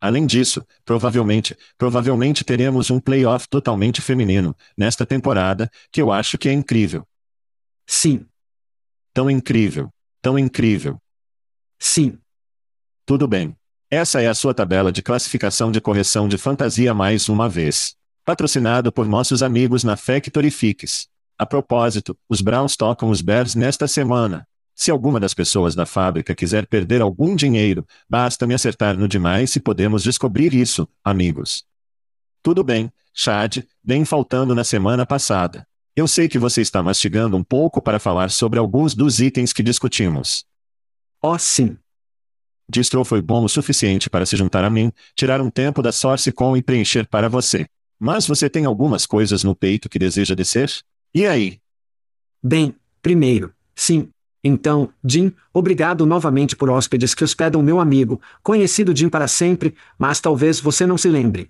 Além 0.00 0.26
disso, 0.26 0.66
provavelmente, 0.84 1.56
provavelmente 1.78 2.42
teremos 2.42 2.90
um 2.90 2.98
playoff 2.98 3.48
totalmente 3.48 4.00
feminino, 4.00 4.56
nesta 4.76 5.06
temporada, 5.06 5.70
que 5.92 6.02
eu 6.02 6.10
acho 6.10 6.36
que 6.36 6.48
é 6.48 6.52
incrível. 6.52 7.06
Sim. 7.86 8.26
Tão 9.14 9.30
incrível. 9.30 9.90
Tão 10.20 10.38
incrível. 10.38 11.00
Sim. 11.78 12.18
Tudo 13.06 13.28
bem. 13.28 13.56
Essa 13.90 14.22
é 14.22 14.26
a 14.26 14.34
sua 14.34 14.54
tabela 14.54 14.90
de 14.90 15.02
classificação 15.02 15.70
de 15.70 15.80
correção 15.80 16.26
de 16.26 16.38
fantasia 16.38 16.94
mais 16.94 17.28
uma 17.28 17.48
vez. 17.48 17.94
Patrocinado 18.24 18.90
por 18.90 19.06
nossos 19.06 19.42
amigos 19.42 19.84
na 19.84 19.96
Factory 19.96 20.50
Fix. 20.50 21.08
A 21.38 21.44
propósito, 21.44 22.16
os 22.28 22.40
Browns 22.40 22.76
tocam 22.76 23.10
os 23.10 23.20
Bears 23.20 23.54
nesta 23.54 23.86
semana. 23.86 24.48
Se 24.74 24.90
alguma 24.90 25.20
das 25.20 25.34
pessoas 25.34 25.74
da 25.74 25.86
fábrica 25.86 26.34
quiser 26.34 26.66
perder 26.66 27.02
algum 27.02 27.36
dinheiro, 27.36 27.86
basta 28.08 28.46
me 28.46 28.54
acertar 28.54 28.96
no 28.96 29.06
demais 29.06 29.54
e 29.54 29.60
podemos 29.60 30.02
descobrir 30.02 30.54
isso, 30.54 30.88
amigos. 31.04 31.64
Tudo 32.42 32.64
bem, 32.64 32.90
Chad, 33.14 33.58
bem 33.82 34.04
faltando 34.04 34.54
na 34.54 34.64
semana 34.64 35.06
passada. 35.06 35.66
Eu 35.94 36.08
sei 36.08 36.26
que 36.26 36.38
você 36.38 36.62
está 36.62 36.82
mastigando 36.82 37.36
um 37.36 37.44
pouco 37.44 37.82
para 37.82 37.98
falar 37.98 38.30
sobre 38.30 38.58
alguns 38.58 38.94
dos 38.94 39.20
itens 39.20 39.52
que 39.52 39.62
discutimos. 39.62 40.44
Oh, 41.20 41.38
sim. 41.38 41.76
Distro 42.68 43.04
foi 43.04 43.20
bom 43.20 43.44
o 43.44 43.48
suficiente 43.48 44.08
para 44.08 44.24
se 44.24 44.34
juntar 44.34 44.64
a 44.64 44.70
mim, 44.70 44.90
tirar 45.14 45.40
um 45.40 45.50
tempo 45.50 45.82
da 45.82 45.92
Source 45.92 46.32
com 46.32 46.56
e 46.56 46.62
preencher 46.62 47.06
para 47.06 47.28
você. 47.28 47.66
Mas 47.98 48.26
você 48.26 48.48
tem 48.48 48.64
algumas 48.64 49.04
coisas 49.04 49.44
no 49.44 49.54
peito 49.54 49.88
que 49.88 49.98
deseja 49.98 50.34
descer? 50.34 50.72
E 51.14 51.26
aí? 51.26 51.60
Bem, 52.42 52.74
primeiro, 53.00 53.54
sim. 53.76 54.11
Então, 54.44 54.88
Jim, 55.04 55.32
obrigado 55.52 56.04
novamente 56.04 56.56
por 56.56 56.68
hóspedes 56.68 57.14
que 57.14 57.22
hospedam 57.22 57.62
meu 57.62 57.78
amigo, 57.78 58.20
conhecido 58.42 58.96
Jim 58.96 59.08
para 59.08 59.28
sempre, 59.28 59.74
mas 59.96 60.20
talvez 60.20 60.58
você 60.58 60.84
não 60.84 60.98
se 60.98 61.08
lembre. 61.08 61.48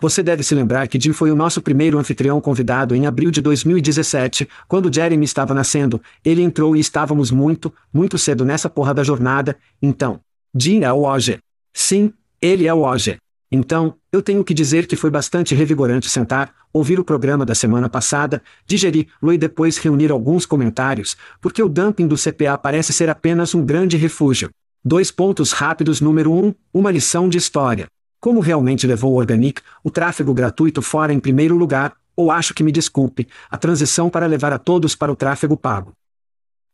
Você 0.00 0.22
deve 0.22 0.42
se 0.42 0.54
lembrar 0.54 0.88
que 0.88 0.98
Jim 0.98 1.12
foi 1.12 1.30
o 1.30 1.36
nosso 1.36 1.60
primeiro 1.60 1.98
anfitrião 1.98 2.40
convidado 2.40 2.96
em 2.96 3.06
abril 3.06 3.30
de 3.30 3.42
2017, 3.42 4.48
quando 4.66 4.92
Jeremy 4.92 5.24
estava 5.24 5.52
nascendo. 5.52 6.00
Ele 6.24 6.42
entrou 6.42 6.74
e 6.74 6.80
estávamos 6.80 7.30
muito, 7.30 7.72
muito 7.92 8.16
cedo 8.16 8.44
nessa 8.44 8.70
porra 8.70 8.94
da 8.94 9.04
jornada, 9.04 9.56
então. 9.80 10.18
Jim 10.54 10.82
é 10.82 10.92
o 10.92 11.02
Oger. 11.02 11.38
Sim, 11.72 12.12
ele 12.40 12.66
é 12.66 12.72
o 12.72 12.80
Oger. 12.80 13.18
Então, 13.52 13.96
eu 14.12 14.22
tenho 14.22 14.44
que 14.44 14.54
dizer 14.54 14.86
que 14.86 14.94
foi 14.94 15.10
bastante 15.10 15.54
revigorante 15.54 16.08
sentar, 16.08 16.54
ouvir 16.72 17.00
o 17.00 17.04
programa 17.04 17.44
da 17.44 17.54
semana 17.54 17.88
passada, 17.88 18.40
digerir-lo 18.64 19.32
e 19.32 19.38
depois 19.38 19.76
reunir 19.76 20.12
alguns 20.12 20.46
comentários, 20.46 21.16
porque 21.40 21.62
o 21.62 21.68
dumping 21.68 22.06
do 22.06 22.14
CPA 22.16 22.56
parece 22.56 22.92
ser 22.92 23.10
apenas 23.10 23.54
um 23.54 23.64
grande 23.64 23.96
refúgio. 23.96 24.50
Dois 24.84 25.10
pontos 25.10 25.52
rápidos. 25.52 26.00
Número 26.00 26.32
1, 26.32 26.46
um, 26.46 26.54
uma 26.72 26.90
lição 26.90 27.28
de 27.28 27.36
história. 27.36 27.86
Como 28.20 28.40
realmente 28.40 28.86
levou 28.86 29.12
o 29.12 29.16
Organic, 29.16 29.60
o 29.82 29.90
tráfego 29.90 30.32
gratuito 30.32 30.80
fora 30.80 31.12
em 31.12 31.18
primeiro 31.18 31.56
lugar, 31.56 31.94
ou 32.14 32.30
acho 32.30 32.54
que 32.54 32.62
me 32.62 32.70
desculpe, 32.70 33.26
a 33.50 33.56
transição 33.56 34.08
para 34.08 34.26
levar 34.26 34.52
a 34.52 34.58
todos 34.58 34.94
para 34.94 35.10
o 35.10 35.16
tráfego 35.16 35.56
pago. 35.56 35.92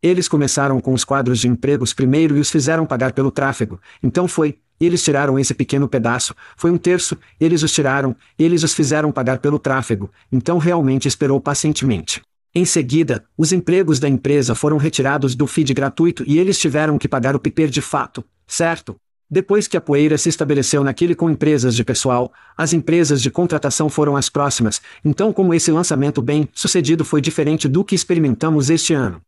Eles 0.03 0.29
começaram 0.29 0.81
com 0.81 0.93
os 0.93 1.05
quadros 1.05 1.39
de 1.39 1.49
empregos 1.49 1.95
primeiro 1.95 2.37
e 2.37 2.41
os 2.41 2.51
fizeram 2.51 2.85
pagar 2.85 3.13
pelo 3.13 3.31
tráfego, 3.31 3.81
então 4.03 4.29
foi, 4.29 4.59
eles 4.81 5.03
tiraram 5.03 5.39
esse 5.39 5.55
pequeno 5.55 5.89
pedaço, 5.89 6.35
foi 6.57 6.71
um 6.71 6.79
terço, 6.79 7.17
eles 7.41 7.63
os 7.63 7.73
tiraram, 7.73 8.15
eles 8.39 8.63
os 8.63 8.75
fizeram 8.75 9.13
pagar 9.13 9.39
pelo 9.39 9.59
tráfego, 9.59 10.11
então 10.31 10.59
realmente 10.59 11.09
esperou 11.09 11.41
pacientemente. 11.41 12.23
Em 12.55 12.65
seguida, 12.65 13.25
os 13.37 13.53
empregos 13.53 14.01
da 14.01 14.09
empresa 14.09 14.55
foram 14.55 14.79
retirados 14.79 15.35
do 15.35 15.47
feed 15.47 15.75
gratuito 15.75 16.25
e 16.27 16.39
eles 16.39 16.59
tiveram 16.59 16.97
que 16.97 17.07
pagar 17.07 17.37
o 17.37 17.39
piper 17.39 17.69
de 17.69 17.83
fato, 17.83 18.25
certo? 18.47 18.97
Depois 19.29 19.67
que 19.67 19.77
a 19.77 19.81
poeira 19.81 20.17
se 20.17 20.29
estabeleceu 20.29 20.85
naquele 20.85 21.15
com 21.15 21.29
empresas 21.29 21.75
de 21.75 21.85
pessoal, 21.85 22.33
as 22.57 22.73
empresas 22.73 23.21
de 23.21 23.31
contratação 23.31 23.89
foram 23.89 24.17
as 24.17 24.29
próximas, 24.29 24.81
então 25.05 25.33
como 25.33 25.53
esse 25.53 25.71
lançamento 25.71 26.23
bem 26.23 26.49
sucedido 26.55 27.05
foi 27.05 27.21
diferente 27.21 27.69
do 27.69 27.85
que 27.85 27.95
experimentamos 27.95 28.71
este 28.71 28.95
ano. 28.95 29.21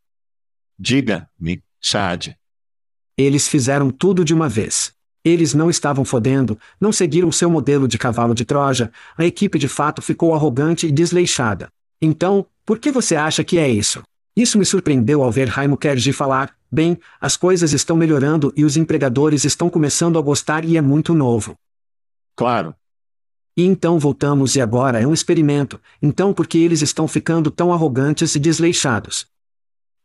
Diga-me, 0.78 1.62
Chad. 1.80 2.28
Eles 3.16 3.48
fizeram 3.48 3.90
tudo 3.90 4.24
de 4.24 4.32
uma 4.32 4.48
vez. 4.48 4.92
Eles 5.24 5.54
não 5.54 5.68
estavam 5.68 6.04
fodendo, 6.04 6.58
não 6.80 6.92
seguiram 6.92 7.32
seu 7.32 7.50
modelo 7.50 7.88
de 7.88 7.98
cavalo 7.98 8.34
de 8.34 8.44
Troja, 8.44 8.90
a 9.16 9.24
equipe 9.24 9.58
de 9.58 9.68
fato 9.68 10.00
ficou 10.00 10.34
arrogante 10.34 10.86
e 10.86 10.92
desleixada. 10.92 11.68
Então, 12.00 12.46
por 12.64 12.78
que 12.78 12.90
você 12.92 13.16
acha 13.16 13.42
que 13.42 13.58
é 13.58 13.68
isso? 13.68 14.02
Isso 14.36 14.56
me 14.56 14.64
surpreendeu 14.64 15.22
ao 15.24 15.32
ver 15.32 15.48
Raimo 15.48 15.76
Kerji 15.76 16.12
falar, 16.12 16.54
bem, 16.70 16.96
as 17.20 17.36
coisas 17.36 17.72
estão 17.72 17.96
melhorando 17.96 18.52
e 18.56 18.64
os 18.64 18.76
empregadores 18.76 19.44
estão 19.44 19.68
começando 19.68 20.16
a 20.16 20.22
gostar 20.22 20.64
e 20.64 20.76
é 20.76 20.80
muito 20.80 21.12
novo. 21.12 21.56
Claro. 22.36 22.72
E 23.56 23.64
então 23.64 23.98
voltamos 23.98 24.54
e 24.54 24.60
agora 24.60 25.00
é 25.00 25.06
um 25.06 25.12
experimento, 25.12 25.80
então 26.00 26.32
por 26.32 26.46
que 26.46 26.58
eles 26.58 26.80
estão 26.80 27.08
ficando 27.08 27.50
tão 27.50 27.72
arrogantes 27.72 28.36
e 28.36 28.38
desleixados? 28.38 29.26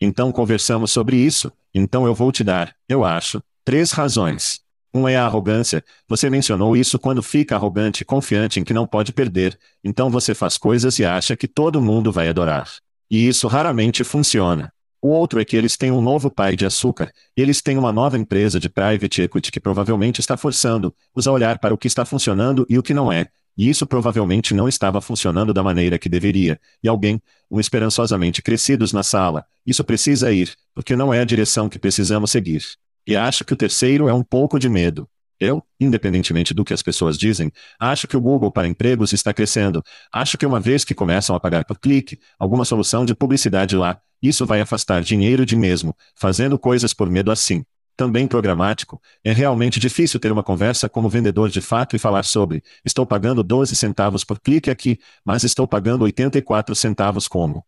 Então 0.01 0.31
conversamos 0.31 0.89
sobre 0.91 1.17
isso, 1.17 1.51
então 1.71 2.07
eu 2.07 2.15
vou 2.15 2.31
te 2.31 2.43
dar, 2.43 2.75
eu 2.89 3.05
acho, 3.05 3.43
três 3.63 3.91
razões. 3.91 4.62
Um 4.93 5.07
é 5.07 5.15
a 5.15 5.25
arrogância, 5.25 5.83
você 6.07 6.29
mencionou 6.29 6.77
isso 6.77 6.99
quando 6.99 7.23
fica 7.23 7.55
arrogante 7.55 8.03
e 8.03 8.05
confiante 8.05 8.59
em 8.59 8.63
que 8.63 8.73
não 8.73 8.85
pode 8.85 9.11
perder, 9.11 9.57
então 9.83 10.09
você 10.09 10.35
faz 10.35 10.55
coisas 10.55 10.99
e 10.99 11.05
acha 11.05 11.35
que 11.35 11.47
todo 11.47 11.81
mundo 11.81 12.11
vai 12.11 12.29
adorar. 12.29 12.69
E 13.09 13.27
isso 13.27 13.47
raramente 13.47 14.03
funciona. 14.03 14.71
O 15.01 15.09
outro 15.09 15.41
é 15.41 15.45
que 15.45 15.57
eles 15.57 15.75
têm 15.75 15.91
um 15.91 15.99
novo 15.99 16.29
pai 16.29 16.55
de 16.55 16.65
açúcar, 16.65 17.11
eles 17.35 17.61
têm 17.61 17.77
uma 17.77 17.91
nova 17.91 18.17
empresa 18.17 18.59
de 18.59 18.69
private 18.69 19.23
equity 19.23 19.51
que 19.51 19.59
provavelmente 19.59 20.19
está 20.19 20.37
forçando-os 20.37 21.27
a 21.27 21.31
olhar 21.31 21.57
para 21.57 21.73
o 21.73 21.77
que 21.77 21.87
está 21.87 22.05
funcionando 22.05 22.65
e 22.69 22.77
o 22.77 22.83
que 22.83 22.93
não 22.93 23.11
é, 23.11 23.27
e 23.57 23.69
isso 23.69 23.85
provavelmente 23.85 24.53
não 24.53 24.67
estava 24.67 25.01
funcionando 25.01 25.53
da 25.53 25.63
maneira 25.63 25.99
que 25.99 26.09
deveria, 26.09 26.59
e 26.81 26.87
alguém, 26.87 27.21
um 27.49 27.59
esperançosamente 27.59 28.41
crescidos 28.41 28.93
na 28.93 29.03
sala, 29.03 29.45
isso 29.65 29.83
precisa 29.83 30.31
ir, 30.31 30.53
porque 30.73 30.95
não 30.95 31.13
é 31.13 31.19
a 31.19 31.25
direção 31.25 31.69
que 31.69 31.79
precisamos 31.79 32.31
seguir. 32.31 32.63
E 33.05 33.15
acho 33.15 33.43
que 33.43 33.53
o 33.53 33.57
terceiro 33.57 34.07
é 34.07 34.13
um 34.13 34.23
pouco 34.23 34.57
de 34.57 34.69
medo. 34.69 35.09
Eu, 35.39 35.61
independentemente 35.79 36.53
do 36.53 36.63
que 36.63 36.73
as 36.73 36.81
pessoas 36.81 37.17
dizem, 37.17 37.51
acho 37.79 38.07
que 38.07 38.15
o 38.15 38.21
Google 38.21 38.51
para 38.51 38.67
empregos 38.67 39.11
está 39.11 39.33
crescendo. 39.33 39.83
Acho 40.11 40.37
que 40.37 40.45
uma 40.45 40.59
vez 40.59 40.85
que 40.85 40.93
começam 40.93 41.35
a 41.35 41.39
pagar 41.39 41.65
por 41.65 41.77
clique, 41.79 42.19
alguma 42.39 42.63
solução 42.63 43.03
de 43.03 43.13
publicidade 43.13 43.75
lá, 43.75 43.99
isso 44.21 44.45
vai 44.45 44.61
afastar 44.61 45.01
dinheiro 45.01 45.45
de 45.45 45.55
mesmo, 45.55 45.93
fazendo 46.15 46.57
coisas 46.57 46.93
por 46.93 47.09
medo 47.09 47.29
assim. 47.29 47.65
Também 47.95 48.25
programático, 48.25 49.01
é 49.23 49.31
realmente 49.33 49.79
difícil 49.79 50.19
ter 50.19 50.31
uma 50.31 50.41
conversa 50.41 50.87
como 50.87 51.09
vendedor 51.09 51.49
de 51.49 51.61
fato 51.61 51.95
e 51.95 51.99
falar 51.99 52.23
sobre, 52.23 52.63
estou 52.83 53.05
pagando 53.05 53.43
12 53.43 53.75
centavos 53.75 54.23
por 54.23 54.39
clique 54.39 54.71
aqui, 54.71 54.97
mas 55.23 55.43
estou 55.43 55.67
pagando 55.67 56.03
84 56.03 56.73
centavos 56.73 57.27
como 57.27 57.65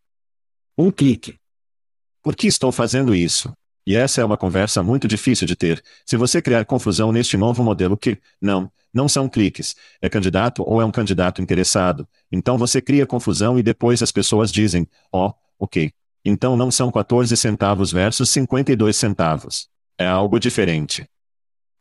um 0.78 0.90
clique. 0.92 1.38
Por 2.24 2.36
que 2.36 2.48
estou 2.48 2.72
fazendo 2.72 3.14
isso? 3.14 3.54
E 3.86 3.96
essa 3.96 4.20
é 4.20 4.26
uma 4.26 4.38
conversa 4.38 4.82
muito 4.82 5.08
difícil 5.08 5.46
de 5.46 5.56
ter, 5.56 5.84
se 6.06 6.18
você 6.18 6.42
criar 6.42 6.66
confusão 6.66 7.12
neste 7.12 7.38
novo 7.38 7.64
modelo 7.64 7.96
que, 7.96 8.18
não, 8.42 8.72
não 8.92 9.08
são 9.08 9.30
cliques, 9.30 9.76
é 10.02 10.10
candidato 10.10 10.64
ou 10.66 10.82
é 10.82 10.86
um 10.86 10.92
candidato 10.92 11.42
interessado. 11.42 12.08
Então 12.32 12.58
você 12.58 12.82
cria 12.82 13.06
confusão 13.06 13.60
e 13.60 13.64
depois 13.64 14.02
as 14.02 14.12
pessoas 14.12 14.52
dizem, 14.52 14.88
ó, 15.12 15.28
oh, 15.28 15.34
ok. 15.66 15.92
Então 16.24 16.58
não 16.58 16.72
são 16.72 16.92
14 16.92 17.38
centavos 17.38 17.92
versus 17.92 18.30
52 18.32 18.96
centavos. 18.96 19.68
É 19.98 20.08
algo 20.08 20.40
diferente. 20.40 21.08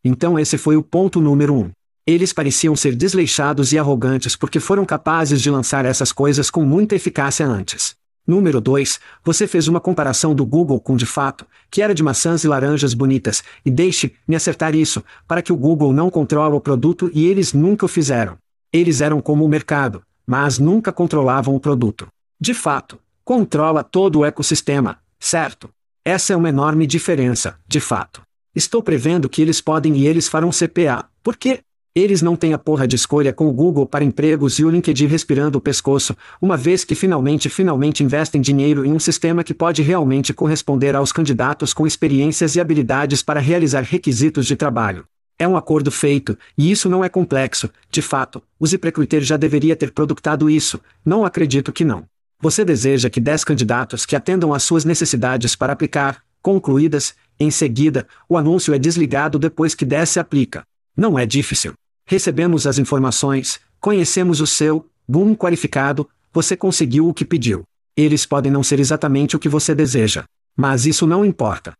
Então 0.05 0.39
esse 0.39 0.59
foi 0.59 0.77
o 0.77 0.83
ponto 0.83 1.21
número 1.21 1.55
um. 1.55 1.71
Eles 2.07 2.35
pareciam 2.35 2.77
ser 2.77 2.95
desleixados 2.95 3.73
e 3.73 3.79
arrogantes 3.79 4.37
porque 4.37 4.61
foram 4.61 4.85
capazes 4.85 5.41
de 5.41 5.51
lançar 5.51 5.87
essas 5.87 6.13
coisas 6.13 6.51
com 6.51 6.63
muita 6.63 6.95
eficácia 6.95 7.47
antes. 7.47 7.97
Número 8.27 8.61
2. 8.61 9.01
Você 9.23 9.47
fez 9.47 9.69
uma 9.69 9.81
comparação 9.81 10.35
do 10.35 10.47
Google 10.47 10.81
com 10.81 10.97
de 10.97 11.05
fato, 11.05 11.47
que 11.71 11.83
era 11.83 11.95
de 11.95 12.03
maçãs 12.03 12.43
e 12.43 12.49
laranjas 12.49 12.95
bonitas, 12.95 13.43
e 13.65 13.71
deixe-me 13.71 14.35
acertar 14.35 14.75
isso, 14.75 15.05
para 15.29 15.43
que 15.43 15.53
o 15.53 15.57
Google 15.57 15.93
não 15.93 16.09
controla 16.09 16.55
o 16.55 16.61
produto 16.61 17.11
e 17.13 17.27
eles 17.27 17.53
nunca 17.53 17.85
o 17.85 17.89
fizeram. 17.89 18.39
Eles 18.73 19.01
eram 19.01 19.21
como 19.21 19.45
o 19.45 19.49
mercado, 19.49 20.03
mas 20.27 20.59
nunca 20.59 20.91
controlavam 20.91 21.55
o 21.55 21.61
produto. 21.61 22.09
De 22.41 22.55
fato, 22.55 22.99
controla 23.25 23.85
todo 23.85 24.21
o 24.21 24.25
ecossistema, 24.25 24.99
certo? 25.21 25.69
Essa 26.05 26.33
é 26.33 26.37
uma 26.37 26.49
enorme 26.49 26.87
diferença, 26.87 27.59
de 27.69 27.81
fato. 27.81 28.23
Estou 28.55 28.83
prevendo 28.83 29.29
que 29.29 29.43
eles 29.43 29.61
podem 29.61 29.97
e 29.97 30.07
eles 30.07 30.29
farão 30.29 30.51
CPA. 30.51 31.07
Por 31.23 31.37
quê? 31.37 31.61
Eles 31.97 32.21
não 32.21 32.35
têm 32.35 32.53
a 32.53 32.59
porra 32.59 32.89
de 32.89 32.97
escolha 32.97 33.33
com 33.33 33.47
o 33.47 33.53
Google 33.53 33.87
para 33.87 34.05
empregos 34.05 34.59
e 34.59 34.65
o 34.65 34.71
LinkedIn 34.71 35.07
respirando 35.07 35.59
o 35.59 35.61
pescoço, 35.61 36.17
uma 36.43 36.57
vez 36.57 36.85
que 36.85 36.93
finalmente 36.93 37.49
finalmente 37.49 38.03
investem 38.03 38.41
dinheiro 38.41 38.85
em 38.85 38.93
um 38.93 38.99
sistema 38.99 39.45
que 39.45 39.55
pode 39.55 39.81
realmente 39.81 40.35
corresponder 40.35 40.97
aos 40.97 41.13
candidatos 41.13 41.73
com 41.73 41.87
experiências 41.87 42.57
e 42.57 42.61
habilidades 42.61 43.23
para 43.23 43.39
realizar 43.39 43.83
requisitos 43.83 44.45
de 44.45 44.57
trabalho. 44.57 45.05
É 45.39 45.47
um 45.47 45.57
acordo 45.57 45.89
feito, 45.93 46.37
e 46.59 46.69
isso 46.69 46.89
não 46.89 47.05
é 47.05 47.09
complexo, 47.09 47.71
de 47.89 48.03
fato, 48.03 48.43
o 48.59 48.67
ZipRecruiter 48.67 49.23
já 49.23 49.37
deveria 49.37 49.77
ter 49.77 49.93
produtado 49.93 50.51
isso, 50.51 50.81
não 51.05 51.25
acredito 51.25 51.73
que 51.73 51.85
não. 51.85 52.07
Você 52.41 52.65
deseja 52.65 53.09
que 53.09 53.21
10 53.21 53.45
candidatos 53.45 54.05
que 54.05 54.17
atendam 54.17 54.53
às 54.53 54.65
suas 54.65 54.85
necessidades 54.85 55.55
para 55.55 55.73
aplicar, 55.73 56.21
concluídas, 56.43 57.15
em 57.39 57.53
seguida, 57.53 58.05
o 58.29 58.37
anúncio 58.37 58.75
é 58.75 58.81
desligado 58.81 59.39
depois 59.39 59.77
que 59.77 59.85
10 59.85 60.09
se 60.09 60.19
aplica. 60.19 60.65
Não 60.97 61.17
é 61.17 61.25
difícil. 61.25 61.73
Recebemos 62.07 62.67
as 62.67 62.79
informações, 62.79 63.61
conhecemos 63.81 64.41
o 64.41 64.47
seu, 64.47 64.89
boom 65.09 65.35
qualificado, 65.35 66.09
você 66.33 66.57
conseguiu 66.57 67.09
o 67.09 67.15
que 67.15 67.25
pediu. 67.25 67.65
Eles 67.97 68.27
podem 68.27 68.53
não 68.53 68.63
ser 68.63 68.81
exatamente 68.81 69.37
o 69.37 69.39
que 69.39 69.49
você 69.49 69.75
deseja. 69.75 70.25
Mas 70.57 70.85
isso 70.85 71.07
não 71.07 71.25
importa. 71.25 71.73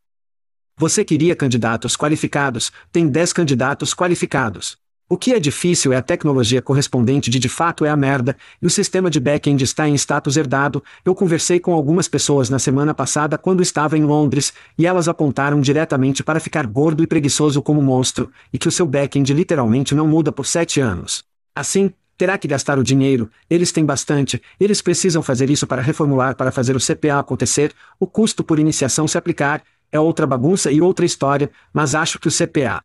Você 0.77 1.05
queria 1.05 1.37
candidatos 1.37 1.97
qualificados, 1.97 2.73
tem 2.91 3.07
10 3.07 3.33
candidatos 3.33 3.95
qualificados. 3.95 4.77
O 5.15 5.17
que 5.17 5.33
é 5.33 5.39
difícil 5.39 5.93
é 5.93 5.97
a 5.97 6.03
tecnologia 6.03 6.61
correspondente 6.61 7.31
de 7.31 7.39
de 7.39 7.49
fato 7.49 7.85
é 7.85 7.89
a 7.89 7.97
merda, 7.97 8.37
e 8.61 8.67
o 8.67 8.71
sistema 8.71 9.09
de 9.09 9.21
back-end 9.21 9.63
está 9.63 9.89
em 9.89 9.95
status 9.95 10.37
herdado. 10.37 10.83
Eu 11.05 11.15
conversei 11.15 11.61
com 11.61 11.73
algumas 11.73 12.09
pessoas 12.09 12.51
na 12.51 12.59
semana 12.59 12.93
passada 12.93 13.39
quando 13.39 13.63
estava 13.63 13.97
em 13.97 14.03
Londres, 14.03 14.53
e 14.77 14.85
elas 14.85 15.07
apontaram 15.07 15.61
diretamente 15.61 16.25
para 16.25 16.41
ficar 16.41 16.67
gordo 16.67 17.01
e 17.01 17.07
preguiçoso 17.07 17.63
como 17.63 17.81
monstro, 17.81 18.29
e 18.53 18.59
que 18.59 18.67
o 18.67 18.73
seu 18.73 18.87
back-end 18.87 19.33
literalmente 19.33 19.95
não 19.95 20.09
muda 20.09 20.33
por 20.33 20.47
sete 20.47 20.81
anos. 20.81 21.23
Assim, 21.55 21.93
terá 22.19 22.37
que 22.37 22.49
gastar 22.49 22.77
o 22.77 22.83
dinheiro, 22.83 23.31
eles 23.49 23.71
têm 23.71 23.85
bastante, 23.85 24.43
eles 24.59 24.83
precisam 24.83 25.23
fazer 25.23 25.49
isso 25.49 25.65
para 25.65 25.81
reformular 25.81 26.35
para 26.35 26.51
fazer 26.51 26.75
o 26.75 26.85
CPA 26.85 27.21
acontecer, 27.21 27.73
o 28.01 28.07
custo 28.09 28.43
por 28.43 28.59
iniciação 28.59 29.07
se 29.07 29.17
aplicar, 29.17 29.63
é 29.93 30.01
outra 30.01 30.27
bagunça 30.27 30.73
e 30.73 30.81
outra 30.81 31.07
história, 31.07 31.53
mas 31.73 31.95
acho 31.95 32.19
que 32.19 32.27
o 32.27 32.33
CPA. 32.33 32.83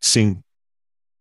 Sim, 0.00 0.38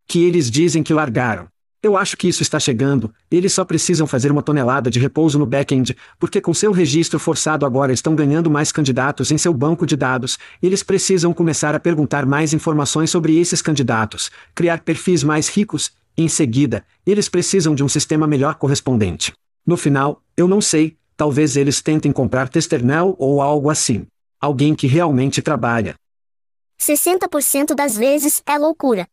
que 0.07 0.23
eles 0.23 0.49
dizem 0.49 0.83
que 0.83 0.93
largaram. 0.93 1.47
Eu 1.83 1.97
acho 1.97 2.15
que 2.15 2.27
isso 2.27 2.43
está 2.43 2.59
chegando, 2.59 3.11
eles 3.31 3.53
só 3.53 3.65
precisam 3.65 4.05
fazer 4.05 4.31
uma 4.31 4.43
tonelada 4.43 4.91
de 4.91 4.99
repouso 4.99 5.39
no 5.39 5.47
back-end, 5.47 5.97
porque 6.19 6.39
com 6.39 6.53
seu 6.53 6.71
registro 6.71 7.17
forçado 7.17 7.65
agora 7.65 7.91
estão 7.91 8.13
ganhando 8.13 8.51
mais 8.51 8.71
candidatos 8.71 9.31
em 9.31 9.37
seu 9.37 9.51
banco 9.51 9.83
de 9.83 9.95
dados, 9.95 10.37
eles 10.61 10.83
precisam 10.83 11.33
começar 11.33 11.73
a 11.73 11.79
perguntar 11.79 12.23
mais 12.23 12.53
informações 12.53 13.09
sobre 13.09 13.39
esses 13.39 13.63
candidatos, 13.63 14.29
criar 14.53 14.81
perfis 14.81 15.23
mais 15.23 15.49
ricos, 15.49 15.91
em 16.15 16.27
seguida, 16.27 16.85
eles 17.03 17.27
precisam 17.27 17.73
de 17.73 17.83
um 17.83 17.89
sistema 17.89 18.27
melhor 18.27 18.55
correspondente. 18.55 19.33
No 19.65 19.75
final, 19.75 20.21
eu 20.37 20.47
não 20.47 20.61
sei, 20.61 20.97
talvez 21.17 21.55
eles 21.55 21.81
tentem 21.81 22.11
comprar 22.11 22.47
Testernel 22.47 23.15
ou 23.17 23.41
algo 23.41 23.71
assim. 23.71 24.05
Alguém 24.39 24.75
que 24.75 24.87
realmente 24.87 25.41
trabalha. 25.41 25.95
60% 26.79 27.73
das 27.75 27.95
vezes 27.95 28.41
é 28.45 28.57
loucura. 28.57 29.07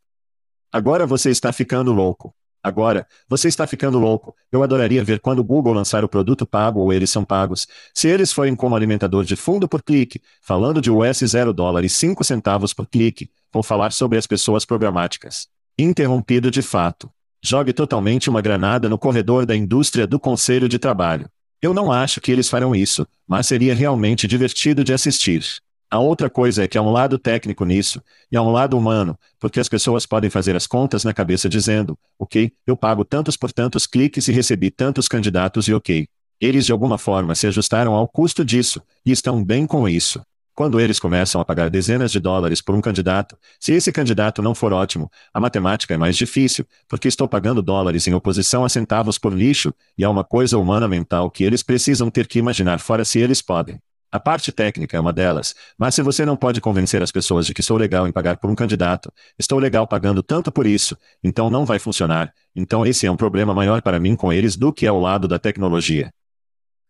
Agora 0.72 1.06
você 1.06 1.30
está 1.30 1.52
ficando 1.52 1.92
louco. 1.92 2.34
Agora, 2.62 3.06
você 3.28 3.48
está 3.48 3.66
ficando 3.66 3.98
louco. 3.98 4.34
Eu 4.52 4.62
adoraria 4.62 5.02
ver 5.02 5.20
quando 5.20 5.38
o 5.38 5.44
Google 5.44 5.72
lançar 5.72 6.04
o 6.04 6.08
produto 6.08 6.44
pago 6.44 6.80
ou 6.80 6.92
eles 6.92 7.08
são 7.08 7.24
pagos. 7.24 7.66
Se 7.94 8.08
eles 8.08 8.32
forem 8.32 8.54
como 8.54 8.76
alimentador 8.76 9.24
de 9.24 9.36
fundo 9.36 9.66
por 9.66 9.82
clique, 9.82 10.20
falando 10.42 10.80
de 10.80 10.90
US 10.90 11.20
0 11.24 11.52
dólar 11.54 11.84
e 11.84 11.88
5 11.88 12.22
centavos 12.22 12.74
por 12.74 12.86
clique, 12.86 13.30
vou 13.50 13.62
falar 13.62 13.92
sobre 13.92 14.18
as 14.18 14.26
pessoas 14.26 14.64
programáticas. 14.64 15.48
Interrompido 15.78 16.50
de 16.50 16.60
fato. 16.60 17.10
Jogue 17.42 17.72
totalmente 17.72 18.28
uma 18.28 18.42
granada 18.42 18.88
no 18.88 18.98
corredor 18.98 19.46
da 19.46 19.56
indústria 19.56 20.06
do 20.06 20.18
Conselho 20.18 20.68
de 20.68 20.78
Trabalho. 20.78 21.30
Eu 21.62 21.72
não 21.72 21.90
acho 21.90 22.20
que 22.20 22.30
eles 22.30 22.48
farão 22.48 22.74
isso, 22.74 23.06
mas 23.26 23.46
seria 23.46 23.74
realmente 23.74 24.26
divertido 24.26 24.84
de 24.84 24.92
assistir. 24.92 25.44
A 25.90 25.98
outra 25.98 26.28
coisa 26.28 26.64
é 26.64 26.68
que 26.68 26.76
há 26.76 26.82
um 26.82 26.90
lado 26.90 27.18
técnico 27.18 27.64
nisso, 27.64 28.02
e 28.30 28.36
há 28.36 28.42
um 28.42 28.52
lado 28.52 28.76
humano, 28.76 29.18
porque 29.40 29.58
as 29.58 29.70
pessoas 29.70 30.04
podem 30.04 30.28
fazer 30.28 30.54
as 30.54 30.66
contas 30.66 31.02
na 31.02 31.14
cabeça 31.14 31.48
dizendo, 31.48 31.98
ok, 32.18 32.52
eu 32.66 32.76
pago 32.76 33.06
tantos 33.06 33.38
por 33.38 33.50
tantos 33.50 33.86
cliques 33.86 34.28
e 34.28 34.32
recebi 34.32 34.70
tantos 34.70 35.08
candidatos 35.08 35.66
e 35.66 35.72
ok. 35.72 36.06
Eles 36.38 36.66
de 36.66 36.72
alguma 36.72 36.98
forma 36.98 37.34
se 37.34 37.46
ajustaram 37.46 37.94
ao 37.94 38.06
custo 38.06 38.44
disso, 38.44 38.82
e 39.04 39.10
estão 39.10 39.42
bem 39.42 39.66
com 39.66 39.88
isso. 39.88 40.20
Quando 40.54 40.78
eles 40.78 41.00
começam 41.00 41.40
a 41.40 41.44
pagar 41.44 41.70
dezenas 41.70 42.12
de 42.12 42.20
dólares 42.20 42.60
por 42.60 42.74
um 42.74 42.82
candidato, 42.82 43.38
se 43.58 43.72
esse 43.72 43.90
candidato 43.90 44.42
não 44.42 44.54
for 44.54 44.74
ótimo, 44.74 45.10
a 45.32 45.40
matemática 45.40 45.94
é 45.94 45.96
mais 45.96 46.18
difícil, 46.18 46.66
porque 46.86 47.08
estou 47.08 47.26
pagando 47.26 47.62
dólares 47.62 48.06
em 48.06 48.12
oposição 48.12 48.62
a 48.62 48.68
centavos 48.68 49.18
por 49.18 49.32
lixo, 49.32 49.72
e 49.96 50.04
há 50.04 50.10
uma 50.10 50.24
coisa 50.24 50.58
humana 50.58 50.86
mental 50.86 51.30
que 51.30 51.44
eles 51.44 51.62
precisam 51.62 52.10
ter 52.10 52.26
que 52.26 52.38
imaginar 52.38 52.78
fora 52.78 53.06
se 53.06 53.18
eles 53.18 53.40
podem. 53.40 53.80
A 54.10 54.18
parte 54.18 54.50
técnica 54.50 54.96
é 54.96 55.00
uma 55.00 55.12
delas, 55.12 55.54
mas 55.76 55.94
se 55.94 56.00
você 56.00 56.24
não 56.24 56.34
pode 56.34 56.62
convencer 56.62 57.02
as 57.02 57.12
pessoas 57.12 57.44
de 57.44 57.52
que 57.52 57.62
sou 57.62 57.76
legal 57.76 58.08
em 58.08 58.12
pagar 58.12 58.38
por 58.38 58.48
um 58.48 58.54
candidato, 58.54 59.12
estou 59.38 59.58
legal 59.58 59.86
pagando 59.86 60.22
tanto 60.22 60.50
por 60.50 60.66
isso, 60.66 60.96
então 61.22 61.50
não 61.50 61.66
vai 61.66 61.78
funcionar. 61.78 62.32
Então 62.56 62.86
esse 62.86 63.06
é 63.06 63.10
um 63.10 63.16
problema 63.16 63.52
maior 63.52 63.82
para 63.82 64.00
mim 64.00 64.16
com 64.16 64.32
eles 64.32 64.56
do 64.56 64.72
que 64.72 64.86
ao 64.86 64.98
lado 64.98 65.28
da 65.28 65.38
tecnologia. 65.38 66.10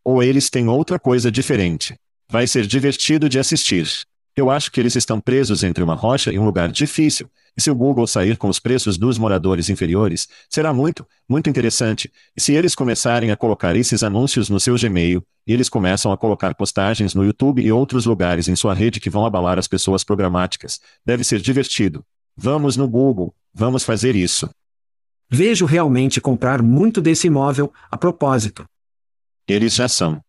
Ou 0.04 0.22
eles 0.22 0.48
têm 0.48 0.68
outra 0.68 0.96
coisa 0.96 1.28
diferente. 1.28 1.96
Vai 2.30 2.46
ser 2.46 2.64
divertido 2.64 3.28
de 3.28 3.40
assistir. 3.40 3.88
Eu 4.36 4.48
acho 4.48 4.70
que 4.70 4.78
eles 4.78 4.94
estão 4.94 5.20
presos 5.20 5.64
entre 5.64 5.82
uma 5.82 5.96
rocha 5.96 6.32
e 6.32 6.38
um 6.38 6.44
lugar 6.44 6.70
difícil, 6.70 7.28
e 7.58 7.60
se 7.60 7.72
o 7.72 7.74
Google 7.74 8.06
sair 8.06 8.36
com 8.36 8.48
os 8.48 8.60
preços 8.60 8.96
dos 8.96 9.18
moradores 9.18 9.68
inferiores, 9.68 10.28
será 10.48 10.72
muito, 10.72 11.04
muito 11.28 11.50
interessante. 11.50 12.08
E 12.36 12.40
se 12.40 12.52
eles 12.52 12.72
começarem 12.72 13.32
a 13.32 13.36
colocar 13.36 13.74
esses 13.74 14.04
anúncios 14.04 14.48
no 14.48 14.60
seu 14.60 14.76
Gmail, 14.76 15.20
e 15.44 15.52
eles 15.52 15.68
começam 15.68 16.12
a 16.12 16.16
colocar 16.16 16.54
postagens 16.54 17.14
no 17.14 17.24
YouTube 17.24 17.60
e 17.60 17.72
outros 17.72 18.06
lugares 18.06 18.46
em 18.46 18.54
sua 18.54 18.74
rede 18.74 19.00
que 19.00 19.10
vão 19.10 19.26
abalar 19.26 19.58
as 19.58 19.66
pessoas 19.66 20.04
programáticas, 20.04 20.78
deve 21.04 21.24
ser 21.24 21.40
divertido. 21.40 22.04
Vamos 22.36 22.76
no 22.76 22.86
Google, 22.86 23.34
vamos 23.52 23.82
fazer 23.82 24.14
isso. 24.14 24.48
Vejo 25.28 25.66
realmente 25.66 26.20
comprar 26.20 26.62
muito 26.62 27.00
desse 27.00 27.26
imóvel, 27.26 27.72
a 27.90 27.98
propósito. 27.98 28.64
Eles 29.48 29.74
já 29.74 29.88
são. 29.88 30.20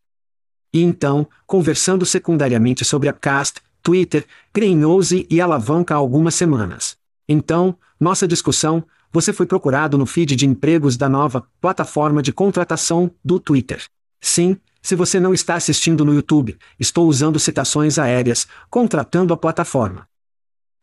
E 0.73 0.81
então, 0.81 1.27
conversando 1.45 2.07
secundariamente 2.07 2.83
sobre 2.83 3.07
a 3.07 3.13
Cast, 3.13 3.61
Twitter, 3.83 4.25
Greenhouse 4.51 5.27
e 5.29 5.39
Alavanca 5.39 5.93
há 5.93 5.97
algumas 5.97 6.33
semanas. 6.33 6.97
Então, 7.31 7.77
nossa 7.99 8.27
discussão, 8.27 8.83
você 9.13 9.31
foi 9.31 9.45
procurado 9.45 9.99
no 9.99 10.07
feed 10.07 10.35
de 10.35 10.47
empregos 10.47 10.97
da 10.97 11.07
nova 11.07 11.45
plataforma 11.61 12.23
de 12.23 12.33
contratação 12.33 13.11
do 13.23 13.39
Twitter. 13.39 13.85
Sim, 14.19 14.57
se 14.81 14.95
você 14.95 15.19
não 15.19 15.31
está 15.31 15.53
assistindo 15.53 16.03
no 16.03 16.13
YouTube, 16.13 16.57
estou 16.79 17.07
usando 17.07 17.37
citações 17.37 17.99
aéreas, 17.99 18.47
contratando 18.67 19.31
a 19.31 19.37
plataforma. 19.37 20.07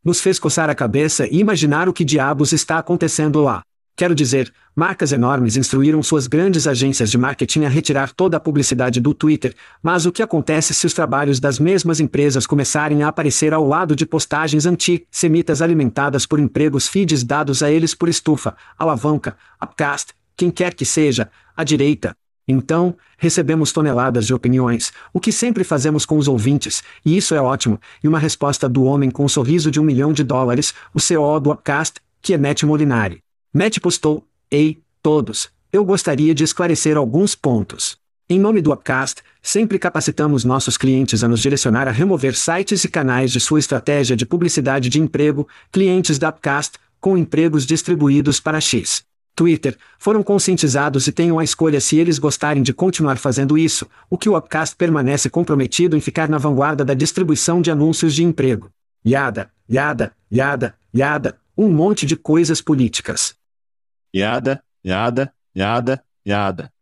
Nos 0.04 0.20
fez 0.20 0.38
coçar 0.38 0.70
a 0.70 0.74
cabeça 0.74 1.26
e 1.26 1.38
imaginar 1.38 1.88
o 1.88 1.92
que 1.92 2.04
diabos 2.04 2.52
está 2.52 2.78
acontecendo 2.78 3.42
lá. 3.42 3.62
Quero 3.96 4.14
dizer, 4.14 4.52
marcas 4.74 5.10
enormes 5.10 5.56
instruíram 5.56 6.02
suas 6.02 6.26
grandes 6.26 6.66
agências 6.66 7.10
de 7.10 7.16
marketing 7.16 7.64
a 7.64 7.68
retirar 7.70 8.12
toda 8.12 8.36
a 8.36 8.40
publicidade 8.40 9.00
do 9.00 9.14
Twitter, 9.14 9.54
mas 9.82 10.04
o 10.04 10.12
que 10.12 10.22
acontece 10.22 10.74
se 10.74 10.84
os 10.84 10.92
trabalhos 10.92 11.40
das 11.40 11.58
mesmas 11.58 11.98
empresas 11.98 12.46
começarem 12.46 13.02
a 13.02 13.08
aparecer 13.08 13.54
ao 13.54 13.66
lado 13.66 13.96
de 13.96 14.04
postagens 14.04 14.66
anti-semitas 14.66 15.62
alimentadas 15.62 16.26
por 16.26 16.38
empregos 16.38 16.86
feeds 16.86 17.24
dados 17.24 17.62
a 17.62 17.70
eles 17.70 17.94
por 17.94 18.06
estufa, 18.06 18.54
alavanca, 18.78 19.34
upcast, 19.58 20.12
quem 20.36 20.50
quer 20.50 20.74
que 20.74 20.84
seja, 20.84 21.30
a 21.56 21.64
direita? 21.64 22.14
Então, 22.46 22.94
recebemos 23.16 23.72
toneladas 23.72 24.26
de 24.26 24.34
opiniões, 24.34 24.92
o 25.10 25.18
que 25.18 25.32
sempre 25.32 25.64
fazemos 25.64 26.04
com 26.04 26.18
os 26.18 26.28
ouvintes, 26.28 26.82
e 27.02 27.16
isso 27.16 27.34
é 27.34 27.40
ótimo, 27.40 27.80
e 28.04 28.06
uma 28.06 28.18
resposta 28.18 28.68
do 28.68 28.84
homem 28.84 29.10
com 29.10 29.24
um 29.24 29.28
sorriso 29.28 29.70
de 29.70 29.80
um 29.80 29.84
milhão 29.84 30.12
de 30.12 30.22
dólares, 30.22 30.74
o 30.92 31.00
CEO 31.00 31.40
do 31.40 31.50
Upcast, 31.50 31.98
que 32.20 32.34
é 32.34 32.38
Matt 32.38 32.62
Molinari. 32.64 33.25
Matt 33.56 33.80
postou: 33.80 34.22
Ei, 34.50 34.82
todos, 35.02 35.48
eu 35.72 35.82
gostaria 35.82 36.34
de 36.34 36.44
esclarecer 36.44 36.94
alguns 36.94 37.34
pontos. 37.34 37.96
Em 38.28 38.38
nome 38.38 38.60
do 38.60 38.70
Upcast, 38.70 39.22
sempre 39.42 39.78
capacitamos 39.78 40.44
nossos 40.44 40.76
clientes 40.76 41.24
a 41.24 41.28
nos 41.28 41.40
direcionar 41.40 41.88
a 41.88 41.90
remover 41.90 42.36
sites 42.36 42.84
e 42.84 42.88
canais 42.88 43.32
de 43.32 43.40
sua 43.40 43.58
estratégia 43.58 44.14
de 44.14 44.26
publicidade 44.26 44.90
de 44.90 45.00
emprego, 45.00 45.48
clientes 45.72 46.18
da 46.18 46.28
Upcast, 46.28 46.74
com 47.00 47.16
empregos 47.16 47.64
distribuídos 47.64 48.38
para 48.40 48.60
X. 48.60 49.02
Twitter, 49.34 49.78
foram 49.98 50.22
conscientizados 50.22 51.06
e 51.06 51.12
tenham 51.12 51.38
a 51.38 51.44
escolha 51.44 51.80
se 51.80 51.96
eles 51.96 52.18
gostarem 52.18 52.62
de 52.62 52.74
continuar 52.74 53.16
fazendo 53.16 53.56
isso, 53.56 53.86
o 54.10 54.18
que 54.18 54.28
o 54.28 54.36
Upcast 54.36 54.76
permanece 54.76 55.30
comprometido 55.30 55.96
em 55.96 56.00
ficar 56.00 56.28
na 56.28 56.36
vanguarda 56.36 56.84
da 56.84 56.92
distribuição 56.92 57.62
de 57.62 57.70
anúncios 57.70 58.14
de 58.14 58.22
emprego. 58.22 58.68
Yada, 59.02 59.50
yada, 59.66 60.12
yada, 60.30 60.74
yada, 60.94 61.38
um 61.56 61.70
monte 61.70 62.04
de 62.04 62.16
coisas 62.16 62.60
políticas. 62.60 63.34
Yada, 64.14 64.62
yada, 64.84 65.32
yada, 65.54 66.02
yada. 66.26 66.72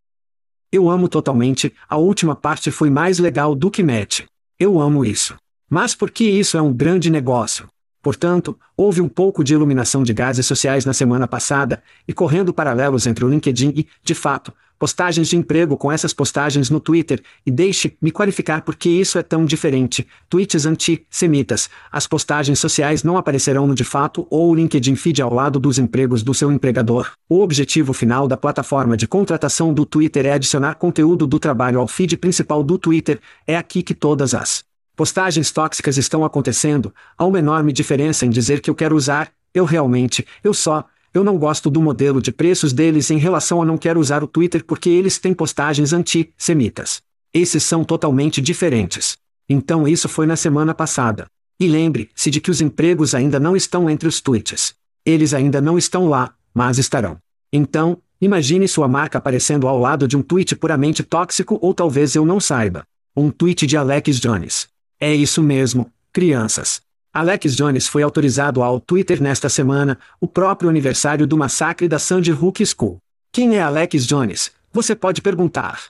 Eu 0.71 0.91
amo 0.91 1.09
totalmente, 1.09 1.73
a 1.89 1.97
última 1.97 2.35
parte 2.35 2.71
foi 2.71 2.91
mais 2.91 3.19
legal 3.19 3.55
do 3.55 3.71
que 3.71 3.83
Matt. 3.83 4.23
Eu 4.59 4.81
amo 4.81 5.05
isso. 5.05 5.37
Mas 5.71 5.95
por 5.95 6.11
que 6.11 6.25
isso 6.25 6.57
é 6.57 6.63
um 6.63 6.73
grande 6.73 7.11
negócio? 7.11 7.69
Portanto, 8.03 8.59
houve 8.77 9.01
um 9.01 9.09
pouco 9.09 9.43
de 9.43 9.55
iluminação 9.55 10.03
de 10.03 10.13
gases 10.13 10.47
sociais 10.47 10.85
na 10.85 10.93
semana 10.93 11.27
passada, 11.27 11.83
e 12.07 12.13
correndo 12.13 12.53
paralelos 12.53 13.07
entre 13.07 13.25
o 13.25 13.29
LinkedIn 13.29 13.73
e, 13.75 13.89
de 14.03 14.15
fato, 14.15 14.53
postagens 14.79 15.29
de 15.29 15.37
emprego 15.37 15.77
com 15.77 15.91
essas 15.91 16.13
postagens 16.13 16.71
no 16.71 16.81
Twitter, 16.81 17.23
e 17.45 17.51
deixe-me 17.51 18.11
qualificar 18.11 18.63
por 18.63 18.77
que 18.77 18.89
isso 18.89 19.19
é 19.19 19.23
tão 19.23 19.45
diferente. 19.45 20.07
Tweets 20.29 20.67
anti-semitas. 20.67 21.69
As 21.91 22.07
postagens 22.07 22.59
sociais 22.59 23.03
não 23.03 23.17
aparecerão 23.17 23.67
no 23.67 23.75
de 23.75 23.85
fato 23.85 24.27
ou 24.31 24.51
o 24.51 24.55
LinkedIn 24.55 24.97
feed 24.97 25.23
ao 25.23 25.33
lado 25.33 25.59
dos 25.59 25.79
empregos 25.79 26.23
do 26.23 26.35
seu 26.35 26.51
empregador. 26.53 27.13
O 27.29 27.41
objetivo 27.41 27.93
final 27.93 28.29
da 28.29 28.37
plataforma 28.37 28.97
de 28.97 29.07
contratação 29.07 29.73
do 29.73 29.87
Twitter 29.87 30.27
é 30.27 30.33
adicionar 30.33 30.75
conteúdo 30.75 31.27
do 31.27 31.39
trabalho 31.39 31.81
ao 31.81 31.89
feed 31.89 32.17
principal 32.17 32.63
do 32.63 32.79
Twitter. 32.79 33.21
É 33.47 33.57
aqui 33.57 33.83
que 33.83 33.95
todas 33.95 34.35
as 34.35 34.65
Postagens 34.97 35.51
tóxicas 35.51 35.97
estão 35.97 36.25
acontecendo, 36.25 36.95
há 37.19 37.25
uma 37.25 37.41
enorme 37.41 37.73
diferença 37.73 38.25
em 38.25 38.31
dizer 38.31 38.61
que 38.61 38.71
eu 38.71 38.77
quero 38.77 38.95
usar, 38.95 39.33
eu 39.53 39.65
realmente, 39.65 40.25
eu 40.43 40.55
só, 40.55 40.85
eu 41.15 41.23
não 41.23 41.39
gosto 41.39 41.71
do 41.71 41.81
modelo 41.81 42.21
de 42.21 42.33
preços 42.33 42.73
deles 42.73 43.09
em 43.09 43.19
relação 43.19 43.63
a 43.63 43.65
não 43.65 43.79
quero 43.79 44.01
usar 44.01 44.25
o 44.25 44.27
Twitter 44.27 44.65
porque 44.65 44.91
eles 44.91 45.17
têm 45.17 45.33
postagens 45.33 45.93
anti-semitas. 45.93 47.01
Esses 47.33 47.63
são 47.63 47.85
totalmente 47.85 48.43
diferentes. 48.43 49.17
Então 49.49 49.87
isso 49.87 50.09
foi 50.09 50.27
na 50.27 50.35
semana 50.35 50.75
passada. 50.75 51.27
E 51.61 51.69
lembre-se 51.69 52.33
de 52.33 52.41
que 52.41 52.51
os 52.51 52.61
empregos 52.61 53.15
ainda 53.15 53.39
não 53.39 53.55
estão 53.55 53.89
entre 53.89 54.09
os 54.09 54.21
tweets. 54.21 54.75
Eles 55.07 55.33
ainda 55.33 55.61
não 55.61 55.79
estão 55.79 56.09
lá, 56.09 56.35
mas 56.53 56.79
estarão. 56.79 57.17
Então, 57.53 57.99
imagine 58.21 58.67
sua 58.67 58.89
marca 58.89 59.19
aparecendo 59.19 59.69
ao 59.69 59.79
lado 59.79 60.09
de 60.09 60.17
um 60.17 60.23
tweet 60.23 60.57
puramente 60.57 61.05
tóxico 61.05 61.59
ou 61.63 61.73
talvez 61.73 62.17
eu 62.17 62.27
não 62.27 62.41
saiba. 62.41 62.85
Um 63.17 63.31
tweet 63.31 63.69
de 63.69 63.77
Alex 63.77 64.19
Jones. 64.19 64.67
É 64.99 65.15
isso 65.15 65.41
mesmo, 65.41 65.89
crianças. 66.13 66.81
Alex 67.15 67.55
Jones 67.55 67.87
foi 67.87 68.03
autorizado 68.03 68.61
ao 68.61 68.81
Twitter 68.81 69.23
nesta 69.23 69.49
semana, 69.49 69.97
o 70.21 70.27
próprio 70.27 70.69
aniversário 70.69 71.29
do 71.29 71.39
massacre 71.39 71.87
da 71.87 71.97
Sandy 71.97 72.33
Hook 72.33 72.67
School. 72.67 72.99
Quem 73.31 73.55
é 73.55 73.63
Alex 73.63 74.05
Jones? 74.05 74.51
Você 74.73 74.97
pode 74.97 75.23
perguntar. 75.23 75.85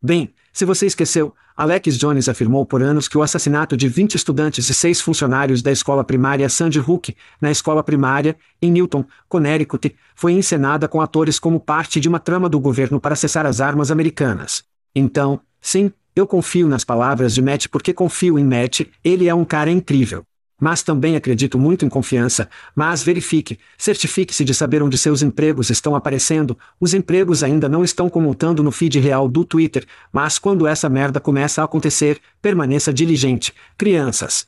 Bem, 0.00 0.32
se 0.52 0.64
você 0.64 0.86
esqueceu, 0.86 1.34
Alex 1.56 1.98
Jones 1.98 2.28
afirmou 2.28 2.64
por 2.64 2.80
anos 2.80 3.08
que 3.08 3.18
o 3.18 3.24
assassinato 3.24 3.76
de 3.76 3.88
20 3.88 4.14
estudantes 4.14 4.70
e 4.70 4.74
seis 4.74 5.00
funcionários 5.00 5.62
da 5.62 5.72
escola 5.72 6.04
primária 6.04 6.48
Sandy 6.48 6.78
Hook, 6.78 7.16
na 7.40 7.50
escola 7.50 7.82
primária, 7.82 8.36
em 8.62 8.70
Newton, 8.70 9.04
Connecticut, 9.28 9.96
foi 10.14 10.30
encenada 10.30 10.86
com 10.86 11.00
atores 11.00 11.40
como 11.40 11.58
parte 11.58 11.98
de 11.98 12.08
uma 12.08 12.20
trama 12.20 12.48
do 12.48 12.60
governo 12.60 13.00
para 13.00 13.16
cessar 13.16 13.46
as 13.46 13.60
armas 13.60 13.90
americanas. 13.90 14.62
Então, 14.94 15.40
sim, 15.60 15.90
eu 16.14 16.24
confio 16.24 16.68
nas 16.68 16.84
palavras 16.84 17.34
de 17.34 17.42
Matt 17.42 17.66
porque 17.66 17.92
confio 17.92 18.38
em 18.38 18.44
Matt, 18.44 18.82
ele 19.02 19.28
é 19.28 19.34
um 19.34 19.44
cara 19.44 19.72
incrível. 19.72 20.24
Mas 20.60 20.82
também 20.82 21.16
acredito 21.16 21.58
muito 21.58 21.84
em 21.84 21.88
confiança, 21.88 22.48
mas 22.74 23.02
verifique, 23.02 23.58
certifique-se 23.76 24.44
de 24.44 24.54
saber 24.54 24.82
onde 24.82 24.96
seus 24.96 25.22
empregos 25.22 25.68
estão 25.70 25.94
aparecendo. 25.94 26.58
Os 26.80 26.94
empregos 26.94 27.42
ainda 27.42 27.68
não 27.68 27.84
estão 27.84 28.08
comutando 28.08 28.62
no 28.62 28.72
feed 28.72 28.98
real 28.98 29.28
do 29.28 29.44
Twitter, 29.44 29.86
mas 30.12 30.38
quando 30.38 30.66
essa 30.66 30.88
merda 30.88 31.20
começa 31.20 31.60
a 31.60 31.64
acontecer, 31.64 32.20
permaneça 32.40 32.92
diligente. 32.92 33.52
Crianças. 33.76 34.46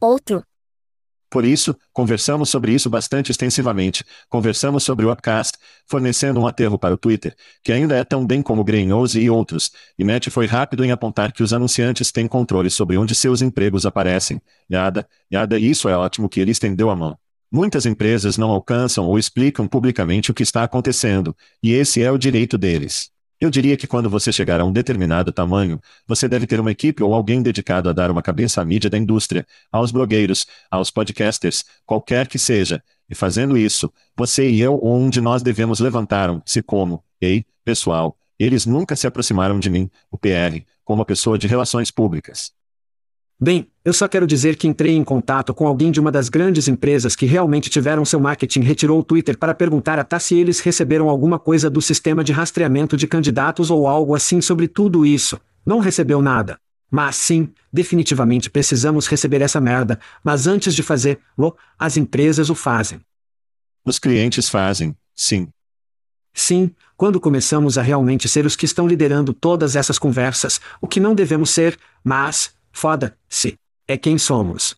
Outro. 0.00 0.42
Por 1.28 1.44
isso, 1.44 1.76
conversamos 1.92 2.48
sobre 2.48 2.72
isso 2.72 2.88
bastante 2.88 3.30
extensivamente. 3.30 4.04
Conversamos 4.28 4.84
sobre 4.84 5.04
o 5.04 5.12
Upcast, 5.12 5.58
fornecendo 5.86 6.40
um 6.40 6.46
aterro 6.46 6.78
para 6.78 6.94
o 6.94 6.96
Twitter, 6.96 7.34
que 7.64 7.72
ainda 7.72 7.96
é 7.96 8.04
tão 8.04 8.24
bem 8.24 8.40
como 8.42 8.62
Greenhouse 8.62 9.18
e 9.20 9.28
outros, 9.28 9.70
e 9.98 10.04
Matt 10.04 10.28
foi 10.30 10.46
rápido 10.46 10.84
em 10.84 10.92
apontar 10.92 11.32
que 11.32 11.42
os 11.42 11.52
anunciantes 11.52 12.12
têm 12.12 12.28
controle 12.28 12.70
sobre 12.70 12.96
onde 12.96 13.14
seus 13.14 13.42
empregos 13.42 13.84
aparecem. 13.84 14.40
Yada, 14.70 15.08
yada, 15.32 15.58
e 15.58 15.68
isso 15.68 15.88
é 15.88 15.96
ótimo 15.96 16.28
que 16.28 16.40
ele 16.40 16.52
estendeu 16.52 16.90
a 16.90 16.96
mão. 16.96 17.18
Muitas 17.50 17.86
empresas 17.86 18.36
não 18.36 18.50
alcançam 18.50 19.06
ou 19.06 19.18
explicam 19.18 19.66
publicamente 19.66 20.30
o 20.30 20.34
que 20.34 20.42
está 20.42 20.62
acontecendo, 20.62 21.34
e 21.62 21.72
esse 21.72 22.02
é 22.02 22.10
o 22.10 22.18
direito 22.18 22.56
deles. 22.56 23.10
Eu 23.38 23.50
diria 23.50 23.76
que 23.76 23.86
quando 23.86 24.08
você 24.08 24.32
chegar 24.32 24.60
a 24.60 24.64
um 24.64 24.72
determinado 24.72 25.30
tamanho, 25.30 25.78
você 26.06 26.26
deve 26.26 26.46
ter 26.46 26.58
uma 26.58 26.70
equipe 26.70 27.02
ou 27.02 27.12
alguém 27.12 27.42
dedicado 27.42 27.90
a 27.90 27.92
dar 27.92 28.10
uma 28.10 28.22
cabeça 28.22 28.62
à 28.62 28.64
mídia 28.64 28.88
da 28.88 28.96
indústria, 28.96 29.46
aos 29.70 29.90
blogueiros, 29.90 30.46
aos 30.70 30.90
podcasters, 30.90 31.62
qualquer 31.84 32.28
que 32.28 32.38
seja. 32.38 32.82
E 33.08 33.14
fazendo 33.14 33.58
isso, 33.58 33.92
você 34.16 34.48
e 34.48 34.60
eu 34.60 34.78
ou 34.80 34.98
um 34.98 35.10
de 35.10 35.20
nós 35.20 35.42
devemos 35.42 35.80
levantar 35.80 36.30
um-se 36.30 36.62
como, 36.62 37.04
ei, 37.20 37.44
pessoal, 37.62 38.16
eles 38.38 38.64
nunca 38.64 38.96
se 38.96 39.06
aproximaram 39.06 39.58
de 39.58 39.68
mim, 39.68 39.90
o 40.10 40.16
PR, 40.16 40.64
como 40.82 41.02
a 41.02 41.06
pessoa 41.06 41.38
de 41.38 41.46
relações 41.46 41.90
públicas. 41.90 42.52
Bem, 43.38 43.70
eu 43.84 43.92
só 43.92 44.08
quero 44.08 44.26
dizer 44.26 44.56
que 44.56 44.66
entrei 44.66 44.96
em 44.96 45.04
contato 45.04 45.52
com 45.52 45.66
alguém 45.66 45.90
de 45.90 46.00
uma 46.00 46.10
das 46.10 46.30
grandes 46.30 46.68
empresas 46.68 47.14
que 47.14 47.26
realmente 47.26 47.68
tiveram 47.68 48.02
seu 48.02 48.18
marketing 48.18 48.60
retirou 48.60 48.98
o 48.98 49.04
Twitter 49.04 49.36
para 49.36 49.54
perguntar 49.54 49.98
a 49.98 50.04
tá 50.04 50.18
se 50.18 50.34
eles 50.34 50.58
receberam 50.60 51.10
alguma 51.10 51.38
coisa 51.38 51.68
do 51.68 51.82
sistema 51.82 52.24
de 52.24 52.32
rastreamento 52.32 52.96
de 52.96 53.06
candidatos 53.06 53.70
ou 53.70 53.86
algo 53.86 54.14
assim 54.14 54.40
sobre 54.40 54.66
tudo 54.66 55.04
isso. 55.04 55.38
Não 55.66 55.80
recebeu 55.80 56.22
nada. 56.22 56.58
Mas 56.90 57.16
sim, 57.16 57.52
definitivamente 57.70 58.48
precisamos 58.48 59.06
receber 59.06 59.42
essa 59.42 59.60
merda, 59.60 60.00
mas 60.24 60.46
antes 60.46 60.74
de 60.74 60.82
fazer, 60.82 61.18
o, 61.36 61.52
as 61.78 61.96
empresas 61.96 62.48
o 62.48 62.54
fazem. 62.54 63.00
Os 63.84 63.98
clientes 63.98 64.48
fazem, 64.48 64.96
sim. 65.14 65.48
Sim, 66.32 66.70
quando 66.96 67.20
começamos 67.20 67.76
a 67.76 67.82
realmente 67.82 68.28
ser 68.28 68.46
os 68.46 68.56
que 68.56 68.64
estão 68.64 68.86
liderando 68.86 69.32
todas 69.32 69.74
essas 69.74 69.98
conversas, 69.98 70.60
o 70.80 70.86
que 70.86 71.00
não 71.00 71.14
devemos 71.14 71.50
ser, 71.50 71.78
mas, 72.04 72.54
foda-se, 72.76 73.58
é 73.88 73.96
quem 73.96 74.18
somos. 74.18 74.76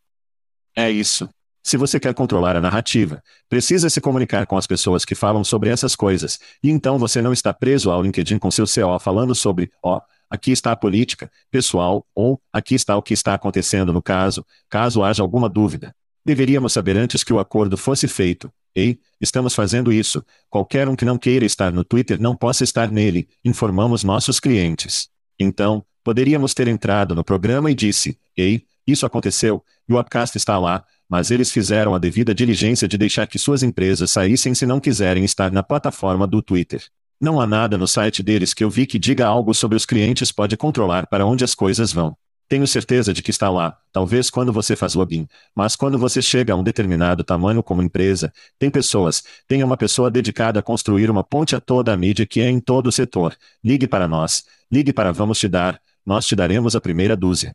É 0.74 0.88
isso. 0.88 1.28
Se 1.64 1.76
você 1.76 1.98
quer 1.98 2.14
controlar 2.14 2.56
a 2.56 2.60
narrativa, 2.60 3.20
precisa 3.48 3.90
se 3.90 4.00
comunicar 4.00 4.46
com 4.46 4.56
as 4.56 4.68
pessoas 4.68 5.04
que 5.04 5.16
falam 5.16 5.42
sobre 5.42 5.68
essas 5.68 5.96
coisas, 5.96 6.38
e 6.62 6.70
então 6.70 6.96
você 6.96 7.20
não 7.20 7.32
está 7.32 7.52
preso 7.52 7.90
ao 7.90 8.00
LinkedIn 8.00 8.38
com 8.38 8.52
seu 8.52 8.66
CO 8.66 8.98
falando 9.00 9.34
sobre, 9.34 9.70
ó, 9.82 9.96
oh, 9.96 10.00
aqui 10.30 10.52
está 10.52 10.70
a 10.70 10.76
política, 10.76 11.28
pessoal, 11.50 12.06
ou 12.14 12.40
aqui 12.52 12.76
está 12.76 12.96
o 12.96 13.02
que 13.02 13.12
está 13.12 13.34
acontecendo 13.34 13.92
no 13.92 14.00
caso, 14.00 14.46
caso 14.70 15.02
haja 15.02 15.22
alguma 15.22 15.48
dúvida. 15.48 15.92
Deveríamos 16.24 16.72
saber 16.72 16.96
antes 16.96 17.24
que 17.24 17.32
o 17.32 17.40
acordo 17.40 17.76
fosse 17.76 18.06
feito. 18.06 18.50
Ei, 18.74 19.00
estamos 19.20 19.56
fazendo 19.56 19.92
isso. 19.92 20.24
Qualquer 20.48 20.88
um 20.88 20.94
que 20.94 21.04
não 21.04 21.18
queira 21.18 21.44
estar 21.44 21.72
no 21.72 21.82
Twitter 21.82 22.20
não 22.20 22.36
possa 22.36 22.62
estar 22.62 22.92
nele, 22.92 23.28
informamos 23.44 24.04
nossos 24.04 24.38
clientes. 24.38 25.08
Então, 25.38 25.84
poderíamos 26.08 26.54
ter 26.54 26.66
entrado 26.68 27.14
no 27.14 27.22
programa 27.22 27.70
e 27.70 27.74
disse: 27.74 28.18
Ei, 28.34 28.64
isso 28.86 29.04
aconteceu, 29.04 29.62
e 29.86 29.92
o 29.92 30.00
Upcast 30.00 30.38
está 30.38 30.58
lá, 30.58 30.82
mas 31.06 31.30
eles 31.30 31.52
fizeram 31.52 31.94
a 31.94 31.98
devida 31.98 32.34
diligência 32.34 32.88
de 32.88 32.96
deixar 32.96 33.26
que 33.26 33.38
suas 33.38 33.62
empresas 33.62 34.10
saíssem 34.10 34.54
se 34.54 34.64
não 34.64 34.80
quiserem 34.80 35.22
estar 35.22 35.52
na 35.52 35.62
plataforma 35.62 36.26
do 36.26 36.40
Twitter. 36.40 36.82
Não 37.20 37.38
há 37.38 37.46
nada 37.46 37.76
no 37.76 37.86
site 37.86 38.22
deles 38.22 38.54
que 38.54 38.64
eu 38.64 38.70
vi 38.70 38.86
que 38.86 38.98
diga 38.98 39.26
algo 39.26 39.52
sobre 39.52 39.76
os 39.76 39.84
clientes 39.84 40.32
pode 40.32 40.56
controlar 40.56 41.06
para 41.08 41.26
onde 41.26 41.44
as 41.44 41.54
coisas 41.54 41.92
vão. 41.92 42.16
Tenho 42.48 42.66
certeza 42.66 43.12
de 43.12 43.22
que 43.22 43.30
está 43.30 43.50
lá, 43.50 43.76
talvez 43.92 44.30
quando 44.30 44.50
você 44.50 44.74
faz 44.74 44.94
login, 44.94 45.28
mas 45.54 45.76
quando 45.76 45.98
você 45.98 46.22
chega 46.22 46.54
a 46.54 46.56
um 46.56 46.62
determinado 46.62 47.22
tamanho 47.22 47.62
como 47.62 47.82
empresa, 47.82 48.32
tem 48.58 48.70
pessoas, 48.70 49.22
tem 49.46 49.62
uma 49.62 49.76
pessoa 49.76 50.10
dedicada 50.10 50.60
a 50.60 50.62
construir 50.62 51.10
uma 51.10 51.22
ponte 51.22 51.54
a 51.54 51.60
toda 51.60 51.92
a 51.92 51.96
mídia 51.98 52.24
que 52.24 52.40
é 52.40 52.48
em 52.48 52.58
todo 52.58 52.86
o 52.86 52.92
setor. 52.92 53.36
Ligue 53.62 53.86
para 53.86 54.08
nós, 54.08 54.46
ligue 54.72 54.94
para 54.94 55.12
Vamos 55.12 55.38
Te 55.38 55.46
Dar, 55.46 55.78
nós 56.04 56.26
te 56.26 56.34
daremos 56.34 56.74
a 56.74 56.80
primeira 56.80 57.16
dúzia. 57.16 57.54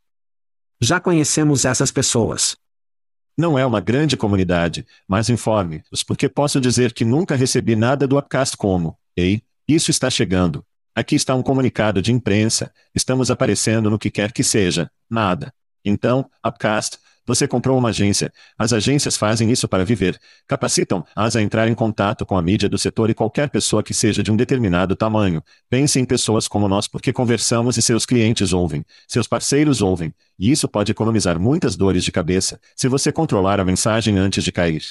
Já 0.79 0.99
conhecemos 0.99 1.65
essas 1.65 1.91
pessoas. 1.91 2.57
Não 3.37 3.57
é 3.57 3.65
uma 3.65 3.79
grande 3.79 4.15
comunidade, 4.15 4.85
mas 5.07 5.29
informe-os 5.29 6.03
porque 6.03 6.29
posso 6.29 6.61
dizer 6.61 6.93
que 6.93 7.03
nunca 7.03 7.35
recebi 7.35 7.75
nada 7.75 8.07
do 8.07 8.17
Upcast 8.17 8.55
como, 8.55 8.97
ei, 9.15 9.41
isso 9.67 9.89
está 9.89 10.09
chegando. 10.09 10.63
Aqui 10.95 11.15
está 11.15 11.33
um 11.33 11.41
comunicado 11.41 12.01
de 12.01 12.11
imprensa, 12.11 12.71
estamos 12.93 13.31
aparecendo 13.31 13.89
no 13.89 13.97
que 13.97 14.11
quer 14.11 14.31
que 14.31 14.43
seja, 14.43 14.91
nada. 15.09 15.51
Então, 15.83 16.29
Upcast, 16.45 16.99
você 17.25 17.47
comprou 17.47 17.77
uma 17.77 17.89
agência. 17.89 18.31
As 18.57 18.73
agências 18.73 19.15
fazem 19.15 19.49
isso 19.51 19.67
para 19.67 19.85
viver. 19.85 20.19
Capacitam-as 20.47 21.35
a 21.35 21.41
entrar 21.41 21.67
em 21.67 21.73
contato 21.73 22.25
com 22.25 22.37
a 22.37 22.41
mídia 22.41 22.67
do 22.67 22.77
setor 22.77 23.09
e 23.09 23.13
qualquer 23.13 23.49
pessoa 23.49 23.81
que 23.81 23.93
seja 23.93 24.21
de 24.21 24.31
um 24.31 24.35
determinado 24.35 24.95
tamanho. 24.95 25.41
Pense 25.69 25.99
em 25.99 26.05
pessoas 26.05 26.47
como 26.47 26.67
nós 26.67 26.87
porque 26.87 27.13
conversamos 27.13 27.77
e 27.77 27.81
seus 27.81 28.05
clientes 28.05 28.53
ouvem, 28.53 28.85
seus 29.07 29.27
parceiros 29.27 29.81
ouvem. 29.81 30.13
E 30.37 30.51
isso 30.51 30.67
pode 30.67 30.91
economizar 30.91 31.39
muitas 31.39 31.75
dores 31.75 32.03
de 32.03 32.11
cabeça, 32.11 32.59
se 32.75 32.87
você 32.87 33.11
controlar 33.11 33.59
a 33.59 33.65
mensagem 33.65 34.17
antes 34.17 34.43
de 34.43 34.51
cair. 34.51 34.83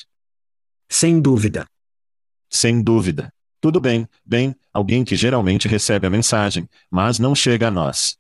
Sem 0.89 1.21
dúvida. 1.21 1.67
Sem 2.49 2.83
dúvida. 2.83 3.33
Tudo 3.61 3.81
bem, 3.81 4.09
bem, 4.27 4.57
alguém 4.73 5.05
que 5.05 5.15
geralmente 5.15 5.69
recebe 5.69 6.07
a 6.07 6.11
mensagem, 6.11 6.69
mas 6.91 7.19
não 7.19 7.35
chega 7.35 7.69
a 7.69 7.71
nós. 7.71 8.17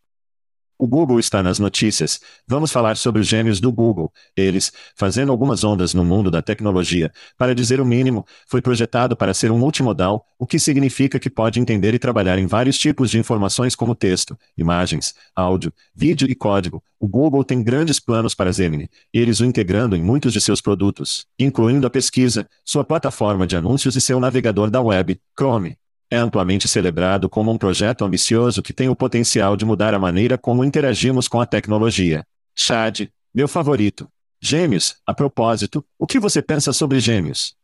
O 0.83 0.89
Google 0.89 1.21
está 1.21 1.45
nas 1.45 1.61
notícias. 1.61 2.19
Vamos 2.45 2.73
falar 2.73 2.97
sobre 2.97 3.21
os 3.21 3.29
gênios 3.29 3.61
do 3.61 3.71
Google. 3.71 4.13
Eles, 4.37 4.73
fazendo 4.97 5.31
algumas 5.31 5.63
ondas 5.63 5.95
no 5.95 6.05
mundo 6.05 6.29
da 6.29 6.43
tecnologia, 6.43 7.13
para 7.39 7.55
dizer 7.55 7.81
o 7.81 7.85
mínimo, 7.85 8.27
foi 8.49 8.61
projetado 8.61 9.15
para 9.15 9.33
ser 9.33 9.53
um 9.53 9.59
multimodal, 9.59 10.27
o 10.37 10.45
que 10.45 10.59
significa 10.59 11.21
que 11.21 11.31
pode 11.31 11.61
entender 11.61 11.95
e 11.95 12.01
trabalhar 12.01 12.37
em 12.37 12.49
vários 12.49 12.77
tipos 12.77 13.13
de 13.13 13.19
informações 13.21 13.77
como 13.77 13.95
texto, 13.95 14.37
imagens, 14.59 15.15
áudio, 15.37 15.73
vídeo 15.95 16.29
e 16.29 16.35
código. 16.35 16.83
O 16.99 17.07
Google 17.07 17.45
tem 17.45 17.63
grandes 17.63 18.01
planos 18.01 18.35
para 18.35 18.53
Gemini, 18.53 18.91
eles 19.13 19.39
o 19.39 19.45
integrando 19.45 19.95
em 19.95 20.03
muitos 20.03 20.33
de 20.33 20.41
seus 20.41 20.61
produtos, 20.61 21.29
incluindo 21.39 21.87
a 21.87 21.91
pesquisa, 21.91 22.49
sua 22.65 22.83
plataforma 22.83 23.47
de 23.47 23.55
anúncios 23.57 23.95
e 23.95 24.01
seu 24.01 24.19
navegador 24.19 24.69
da 24.69 24.83
web, 24.83 25.17
Chrome 25.39 25.77
é 26.13 26.17
amplamente 26.19 26.69
celebrado 26.69 27.27
como 27.27 27.51
um 27.51 27.57
projeto 27.57 28.05
ambicioso 28.05 28.63
que 28.63 28.75
tem 28.75 28.87
o 28.87 28.95
potencial 28.95 29.57
de 29.57 29.65
mudar 29.65 29.95
a 29.95 29.99
maneira 29.99 30.37
como 30.37 30.63
interagimos 30.63 31.27
com 31.27 31.41
a 31.41 31.47
tecnologia. 31.47 32.23
Chad, 32.55 33.09
meu 33.35 33.49
favorito. 33.49 34.07
Gêmeos, 34.39 34.97
a 35.07 35.15
propósito, 35.15 35.83
o 35.99 36.07
que 36.07 36.21
você 36.21 36.43
pensa 36.43 36.71
sobre 36.71 37.01
gêmeos? 37.01 37.57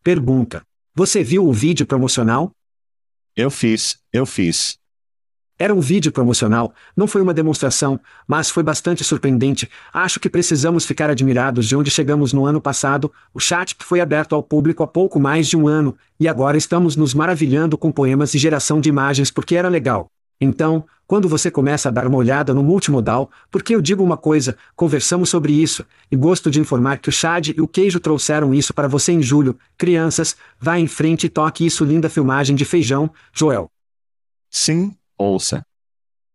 Pergunta. 0.00 0.64
Você 0.94 1.24
viu 1.24 1.44
o 1.44 1.52
vídeo 1.52 1.84
promocional? 1.84 2.52
Eu 3.34 3.50
fiz, 3.50 3.98
eu 4.12 4.24
fiz. 4.26 4.78
Era 5.62 5.72
um 5.72 5.78
vídeo 5.78 6.10
promocional, 6.10 6.74
não 6.96 7.06
foi 7.06 7.22
uma 7.22 7.32
demonstração, 7.32 8.00
mas 8.26 8.50
foi 8.50 8.64
bastante 8.64 9.04
surpreendente. 9.04 9.70
Acho 9.94 10.18
que 10.18 10.28
precisamos 10.28 10.84
ficar 10.84 11.08
admirados 11.08 11.68
de 11.68 11.76
onde 11.76 11.88
chegamos 11.88 12.32
no 12.32 12.44
ano 12.44 12.60
passado. 12.60 13.12
O 13.32 13.38
chat 13.38 13.76
foi 13.78 14.00
aberto 14.00 14.34
ao 14.34 14.42
público 14.42 14.82
há 14.82 14.88
pouco 14.88 15.20
mais 15.20 15.46
de 15.46 15.56
um 15.56 15.68
ano, 15.68 15.96
e 16.18 16.26
agora 16.26 16.56
estamos 16.56 16.96
nos 16.96 17.14
maravilhando 17.14 17.78
com 17.78 17.92
poemas 17.92 18.34
e 18.34 18.38
geração 18.38 18.80
de 18.80 18.88
imagens 18.88 19.30
porque 19.30 19.54
era 19.54 19.68
legal. 19.68 20.08
Então, 20.40 20.84
quando 21.06 21.28
você 21.28 21.48
começa 21.48 21.88
a 21.88 21.92
dar 21.92 22.08
uma 22.08 22.18
olhada 22.18 22.52
no 22.52 22.64
multimodal, 22.64 23.30
porque 23.48 23.72
eu 23.72 23.80
digo 23.80 24.02
uma 24.02 24.16
coisa, 24.16 24.56
conversamos 24.74 25.28
sobre 25.28 25.52
isso, 25.52 25.86
e 26.10 26.16
gosto 26.16 26.50
de 26.50 26.58
informar 26.58 26.98
que 26.98 27.08
o 27.08 27.12
Chad 27.12 27.50
e 27.50 27.60
o 27.60 27.68
Queijo 27.68 28.00
trouxeram 28.00 28.52
isso 28.52 28.74
para 28.74 28.88
você 28.88 29.12
em 29.12 29.22
julho. 29.22 29.56
Crianças, 29.78 30.34
vá 30.58 30.76
em 30.76 30.88
frente 30.88 31.28
e 31.28 31.30
toque 31.30 31.64
isso 31.64 31.84
linda 31.84 32.10
filmagem 32.10 32.56
de 32.56 32.64
feijão, 32.64 33.08
Joel. 33.32 33.70
Sim, 34.50 34.92
Ouça. 35.22 35.62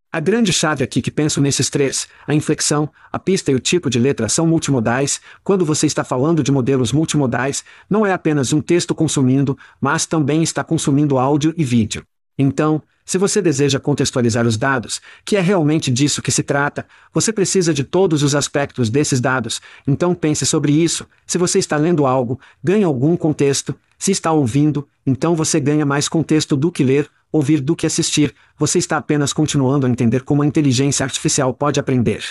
A 0.10 0.22
grande 0.22 0.54
chave 0.54 0.82
aqui 0.82 1.02
que 1.02 1.12
penso 1.12 1.42
nesses 1.42 1.70
três, 1.70 2.08
a 2.26 2.34
inflexão, 2.34 2.90
a 3.12 3.20
pista 3.20 3.52
e 3.52 3.56
o 3.56 3.60
tipo 3.60 3.90
de 3.90 4.00
letra 4.00 4.30
são 4.30 4.48
multimodais. 4.48 5.20
Quando 5.44 5.66
você 5.66 5.86
está 5.86 6.04
falando 6.04 6.42
de 6.42 6.52
modelos 6.52 6.94
multimodais, 6.94 7.66
não 7.90 8.06
é 8.06 8.14
apenas 8.14 8.54
um 8.54 8.62
texto 8.62 8.96
consumindo, 8.96 9.58
mas 9.82 10.06
também 10.06 10.42
está 10.42 10.64
consumindo 10.64 11.18
áudio 11.18 11.54
e 11.58 11.66
vídeo. 11.66 12.04
Então, 12.38 12.82
se 13.06 13.18
você 13.18 13.42
deseja 13.42 13.80
contextualizar 13.80 14.48
os 14.48 14.58
dados, 14.58 15.02
que 15.26 15.36
é 15.36 15.42
realmente 15.42 15.92
disso 15.92 16.22
que 16.22 16.32
se 16.32 16.44
trata, 16.44 16.86
você 17.14 17.34
precisa 17.34 17.74
de 17.74 17.84
todos 17.84 18.24
os 18.24 18.36
aspectos 18.36 18.90
desses 18.90 19.20
dados. 19.20 19.62
Então 19.86 20.16
pense 20.16 20.46
sobre 20.46 20.72
isso. 20.72 21.06
Se 21.26 21.38
você 21.38 21.60
está 21.60 21.76
lendo 21.76 22.06
algo, 22.06 22.40
ganha 22.64 22.86
algum 22.86 23.18
contexto. 23.18 23.76
Se 24.00 24.12
está 24.12 24.32
ouvindo, 24.32 24.88
então 25.06 25.36
você 25.36 25.60
ganha 25.60 25.86
mais 25.86 26.08
contexto 26.08 26.56
do 26.56 26.72
que 26.72 26.84
ler, 26.84 27.10
ouvir 27.32 27.62
do 27.62 27.76
que 27.76 27.86
assistir, 27.86 28.34
você 28.58 28.80
está 28.80 28.98
apenas 28.98 29.34
continuando 29.34 29.86
a 29.86 29.90
entender 29.90 30.24
como 30.24 30.42
a 30.42 30.46
inteligência 30.46 31.04
artificial 31.04 31.54
pode 31.54 31.80
aprender. 31.80 32.24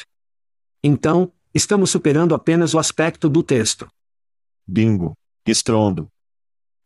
Então, 0.82 1.32
estamos 1.54 1.90
superando 1.90 2.34
apenas 2.34 2.74
o 2.74 2.78
aspecto 2.78 3.28
do 3.28 3.42
texto. 3.42 3.86
Bingo. 4.66 5.14
Estrondo. 5.46 6.08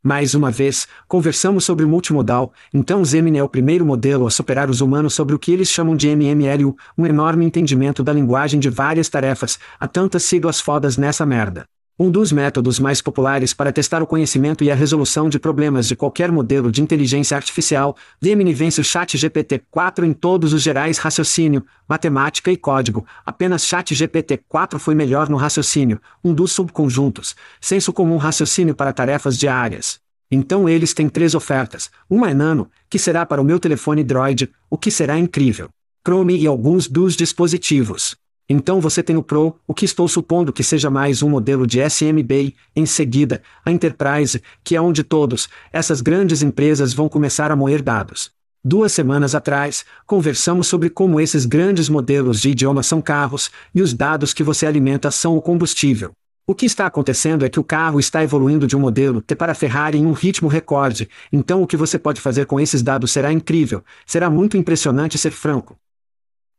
Mais 0.02 0.34
uma 0.34 0.50
vez, 0.50 0.88
conversamos 1.06 1.64
sobre 1.64 1.84
multimodal, 1.84 2.54
então 2.72 3.04
Zemini 3.04 3.36
é 3.36 3.44
o 3.44 3.48
primeiro 3.48 3.84
modelo 3.84 4.26
a 4.26 4.30
superar 4.30 4.70
os 4.70 4.80
humanos 4.80 5.12
sobre 5.12 5.34
o 5.34 5.38
que 5.38 5.52
eles 5.52 5.68
chamam 5.68 5.94
de 5.94 6.08
MMLU, 6.08 6.74
um 6.96 7.04
enorme 7.04 7.44
entendimento 7.44 8.02
da 8.02 8.10
linguagem 8.10 8.58
de 8.58 8.70
várias 8.70 9.10
tarefas, 9.10 9.58
há 9.78 9.86
tantas 9.86 10.22
siglas 10.22 10.58
fodas 10.58 10.96
nessa 10.96 11.26
merda. 11.26 11.66
Um 12.02 12.10
dos 12.10 12.32
métodos 12.32 12.80
mais 12.80 13.02
populares 13.02 13.52
para 13.52 13.70
testar 13.70 14.02
o 14.02 14.06
conhecimento 14.06 14.64
e 14.64 14.70
a 14.70 14.74
resolução 14.74 15.28
de 15.28 15.38
problemas 15.38 15.86
de 15.86 15.94
qualquer 15.94 16.32
modelo 16.32 16.72
de 16.72 16.80
inteligência 16.80 17.36
artificial, 17.36 17.94
Gemini 18.22 18.54
vence 18.54 18.80
o 18.80 18.84
Chat 18.84 19.18
GPT-4 19.18 20.04
em 20.04 20.14
todos 20.14 20.54
os 20.54 20.62
gerais 20.62 20.96
raciocínio, 20.96 21.62
matemática 21.86 22.50
e 22.50 22.56
código. 22.56 23.04
Apenas 23.26 23.66
Chat 23.66 23.94
GPT-4 23.94 24.78
foi 24.78 24.94
melhor 24.94 25.28
no 25.28 25.36
raciocínio, 25.36 26.00
um 26.24 26.32
dos 26.32 26.52
subconjuntos, 26.52 27.36
senso 27.60 27.92
comum 27.92 28.16
raciocínio 28.16 28.74
para 28.74 28.94
tarefas 28.94 29.36
diárias. 29.36 30.00
Então 30.30 30.66
eles 30.66 30.94
têm 30.94 31.06
três 31.06 31.34
ofertas. 31.34 31.90
Uma 32.08 32.30
é 32.30 32.34
Nano, 32.34 32.70
que 32.88 32.98
será 32.98 33.26
para 33.26 33.42
o 33.42 33.44
meu 33.44 33.60
telefone 33.60 34.02
Droid, 34.02 34.50
o 34.70 34.78
que 34.78 34.90
será 34.90 35.18
incrível. 35.18 35.68
Chrome 36.02 36.38
e 36.38 36.46
alguns 36.46 36.88
dos 36.88 37.14
dispositivos. 37.14 38.16
Então 38.52 38.80
você 38.80 39.00
tem 39.00 39.16
o 39.16 39.22
Pro, 39.22 39.54
o 39.64 39.72
que 39.72 39.84
estou 39.84 40.08
supondo 40.08 40.52
que 40.52 40.64
seja 40.64 40.90
mais 40.90 41.22
um 41.22 41.28
modelo 41.28 41.64
de 41.68 41.78
SMB, 41.78 42.52
em 42.74 42.84
seguida, 42.84 43.40
a 43.64 43.70
Enterprise, 43.70 44.42
que 44.64 44.74
é 44.74 44.82
onde 44.82 45.04
todos, 45.04 45.48
essas 45.72 46.00
grandes 46.00 46.42
empresas 46.42 46.92
vão 46.92 47.08
começar 47.08 47.52
a 47.52 47.56
moer 47.56 47.80
dados. 47.80 48.32
Duas 48.64 48.90
semanas 48.90 49.36
atrás, 49.36 49.84
conversamos 50.04 50.66
sobre 50.66 50.90
como 50.90 51.20
esses 51.20 51.46
grandes 51.46 51.88
modelos 51.88 52.40
de 52.40 52.50
idioma 52.50 52.82
são 52.82 53.00
carros, 53.00 53.52
e 53.72 53.80
os 53.80 53.94
dados 53.94 54.34
que 54.34 54.42
você 54.42 54.66
alimenta 54.66 55.12
são 55.12 55.36
o 55.36 55.40
combustível. 55.40 56.10
O 56.44 56.52
que 56.52 56.66
está 56.66 56.86
acontecendo 56.86 57.44
é 57.44 57.48
que 57.48 57.60
o 57.60 57.64
carro 57.64 58.00
está 58.00 58.20
evoluindo 58.24 58.66
de 58.66 58.76
um 58.76 58.80
modelo 58.80 59.22
T 59.22 59.36
para 59.36 59.54
Ferrari 59.54 59.98
em 59.98 60.06
um 60.06 60.12
ritmo 60.12 60.48
recorde, 60.48 61.08
então 61.32 61.62
o 61.62 61.68
que 61.68 61.76
você 61.76 62.00
pode 62.00 62.20
fazer 62.20 62.46
com 62.46 62.58
esses 62.58 62.82
dados 62.82 63.12
será 63.12 63.32
incrível, 63.32 63.84
será 64.04 64.28
muito 64.28 64.56
impressionante 64.56 65.16
ser 65.16 65.30
franco. 65.30 65.76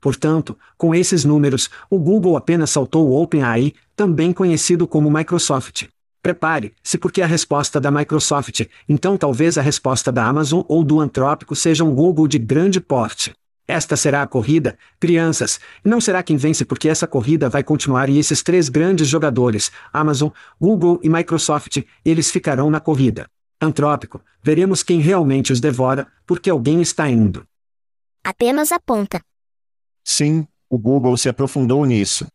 Portanto, 0.02 0.58
com 0.76 0.96
esses 0.96 1.24
números, 1.24 1.70
o 1.88 2.00
Google 2.00 2.36
apenas 2.36 2.72
saltou 2.72 3.08
o 3.08 3.22
OpenAI, 3.22 3.74
também 3.96 4.34
conhecido 4.34 4.88
como 4.88 5.12
Microsoft. 5.12 5.86
Prepare-se 6.24 6.98
porque 6.98 7.22
a 7.22 7.28
resposta 7.28 7.80
da 7.80 7.92
Microsoft, 7.92 8.62
então 8.90 9.16
talvez 9.16 9.58
a 9.58 9.62
resposta 9.62 10.12
da 10.12 10.26
Amazon 10.26 10.64
ou 10.68 10.84
do 10.84 11.00
Antrópico 11.00 11.56
seja 11.56 11.84
um 11.84 11.94
Google 11.94 12.28
de 12.28 12.40
grande 12.40 12.82
porte. 12.82 13.32
Esta 13.68 13.96
será 13.96 14.22
a 14.22 14.28
corrida, 14.28 14.78
crianças, 15.00 15.60
não 15.84 16.02
será 16.02 16.22
quem 16.22 16.36
vence 16.36 16.66
porque 16.66 16.90
essa 16.90 17.08
corrida 17.08 17.48
vai 17.48 17.64
continuar 17.64 18.10
e 18.10 18.18
esses 18.20 18.44
três 18.44 18.70
grandes 18.70 19.08
jogadores, 19.08 19.72
Amazon, 19.94 20.30
Google 20.60 21.00
e 21.02 21.10
Microsoft, 21.10 21.78
eles 22.04 22.30
ficarão 22.30 22.70
na 22.70 22.80
corrida. 22.80 23.28
Antrópico, 23.62 24.22
veremos 24.44 24.84
quem 24.84 25.00
realmente 25.00 25.54
os 25.54 25.60
devora, 25.60 26.08
porque 26.26 26.50
alguém 26.50 26.82
está 26.82 27.08
indo. 27.10 27.46
Apenas 28.24 28.72
aponta. 28.72 29.22
Sim, 30.04 30.48
o 30.70 30.78
Google 30.78 31.16
se 31.18 31.30
aprofundou 31.30 31.86
nisso. 31.86 32.28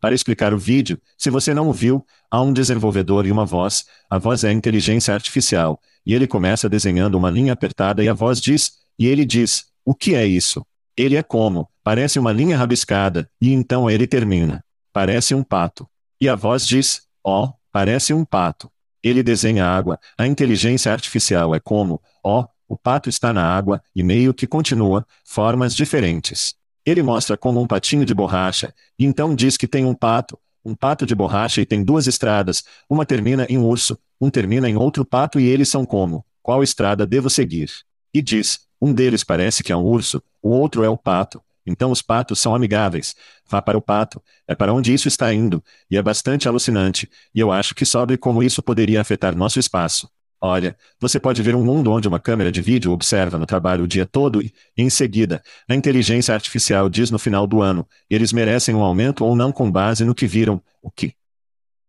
Para 0.00 0.14
explicar 0.14 0.54
o 0.54 0.58
vídeo, 0.58 0.98
se 1.16 1.28
você 1.28 1.52
não 1.52 1.68
o 1.68 1.72
viu, 1.72 2.04
há 2.30 2.40
um 2.40 2.52
desenvolvedor 2.52 3.26
e 3.26 3.30
uma 3.30 3.44
voz, 3.44 3.84
a 4.08 4.16
voz 4.16 4.44
é 4.44 4.48
a 4.48 4.52
inteligência 4.52 5.12
artificial, 5.12 5.78
e 6.06 6.14
ele 6.14 6.26
começa 6.26 6.70
desenhando 6.70 7.16
uma 7.16 7.30
linha 7.30 7.52
apertada 7.52 8.02
e 8.02 8.08
a 8.08 8.14
voz 8.14 8.40
diz, 8.40 8.78
e 8.98 9.06
ele 9.06 9.26
diz, 9.26 9.66
o 9.84 9.94
que 9.94 10.14
é 10.14 10.26
isso? 10.26 10.64
Ele 10.96 11.16
é 11.16 11.22
como, 11.22 11.68
parece 11.84 12.18
uma 12.18 12.32
linha 12.32 12.56
rabiscada, 12.56 13.30
e 13.40 13.52
então 13.52 13.90
ele 13.90 14.06
termina. 14.06 14.64
Parece 14.92 15.34
um 15.34 15.42
pato. 15.42 15.86
E 16.18 16.28
a 16.28 16.34
voz 16.34 16.66
diz, 16.66 17.02
ó, 17.22 17.44
oh, 17.44 17.52
parece 17.70 18.14
um 18.14 18.24
pato. 18.24 18.70
Ele 19.02 19.22
desenha 19.22 19.66
água, 19.66 19.98
a 20.16 20.26
inteligência 20.26 20.92
artificial 20.92 21.54
é 21.54 21.60
como, 21.60 22.00
ó, 22.24 22.40
oh, 22.40 22.48
o 22.68 22.76
pato 22.76 23.08
está 23.08 23.32
na 23.32 23.44
água, 23.44 23.82
e 23.94 24.02
meio 24.02 24.32
que 24.32 24.46
continua, 24.46 25.06
formas 25.24 25.74
diferentes. 25.74 26.54
Ele 26.84 27.02
mostra 27.02 27.36
como 27.36 27.60
um 27.60 27.66
patinho 27.66 28.04
de 28.04 28.14
borracha, 28.14 28.74
e 28.98 29.04
então 29.04 29.34
diz 29.34 29.56
que 29.56 29.68
tem 29.68 29.84
um 29.84 29.94
pato, 29.94 30.38
um 30.64 30.74
pato 30.74 31.06
de 31.06 31.14
borracha 31.14 31.60
e 31.60 31.66
tem 31.66 31.82
duas 31.82 32.06
estradas, 32.06 32.64
uma 32.88 33.04
termina 33.06 33.46
em 33.48 33.58
um 33.58 33.64
urso, 33.64 33.98
um 34.20 34.30
termina 34.30 34.68
em 34.68 34.76
outro 34.76 35.04
pato 35.04 35.38
e 35.40 35.46
eles 35.46 35.68
são 35.68 35.84
como, 35.84 36.24
qual 36.42 36.62
estrada 36.62 37.06
devo 37.06 37.30
seguir? 37.30 37.70
E 38.12 38.20
diz, 38.20 38.60
um 38.80 38.92
deles 38.92 39.24
parece 39.24 39.62
que 39.62 39.72
é 39.72 39.76
um 39.76 39.84
urso, 39.84 40.22
o 40.42 40.50
outro 40.50 40.84
é 40.84 40.88
o 40.88 40.96
pato, 40.96 41.42
então 41.66 41.90
os 41.90 42.02
patos 42.02 42.38
são 42.40 42.54
amigáveis. 42.54 43.14
Vá 43.48 43.60
para 43.60 43.78
o 43.78 43.82
pato, 43.82 44.22
é 44.46 44.54
para 44.54 44.72
onde 44.72 44.92
isso 44.92 45.08
está 45.08 45.32
indo, 45.32 45.62
e 45.90 45.96
é 45.96 46.02
bastante 46.02 46.48
alucinante, 46.48 47.08
e 47.34 47.40
eu 47.40 47.52
acho 47.52 47.74
que 47.74 47.84
sobre 47.84 48.16
como 48.16 48.42
isso 48.42 48.62
poderia 48.62 49.00
afetar 49.00 49.36
nosso 49.36 49.58
espaço. 49.58 50.08
Olha, 50.42 50.74
você 50.98 51.20
pode 51.20 51.42
ver 51.42 51.54
um 51.54 51.62
mundo 51.62 51.92
onde 51.92 52.08
uma 52.08 52.18
câmera 52.18 52.50
de 52.50 52.62
vídeo 52.62 52.92
observa 52.92 53.36
no 53.36 53.44
trabalho 53.44 53.84
o 53.84 53.86
dia 53.86 54.06
todo 54.06 54.40
e, 54.40 54.50
em 54.74 54.88
seguida, 54.88 55.42
a 55.68 55.74
inteligência 55.74 56.32
artificial 56.32 56.88
diz 56.88 57.10
no 57.10 57.18
final 57.18 57.46
do 57.46 57.60
ano, 57.60 57.86
eles 58.08 58.32
merecem 58.32 58.74
um 58.74 58.80
aumento 58.80 59.22
ou 59.22 59.36
não 59.36 59.52
com 59.52 59.70
base 59.70 60.02
no 60.02 60.14
que 60.14 60.26
viram, 60.26 60.62
o 60.80 60.90
que. 60.90 61.14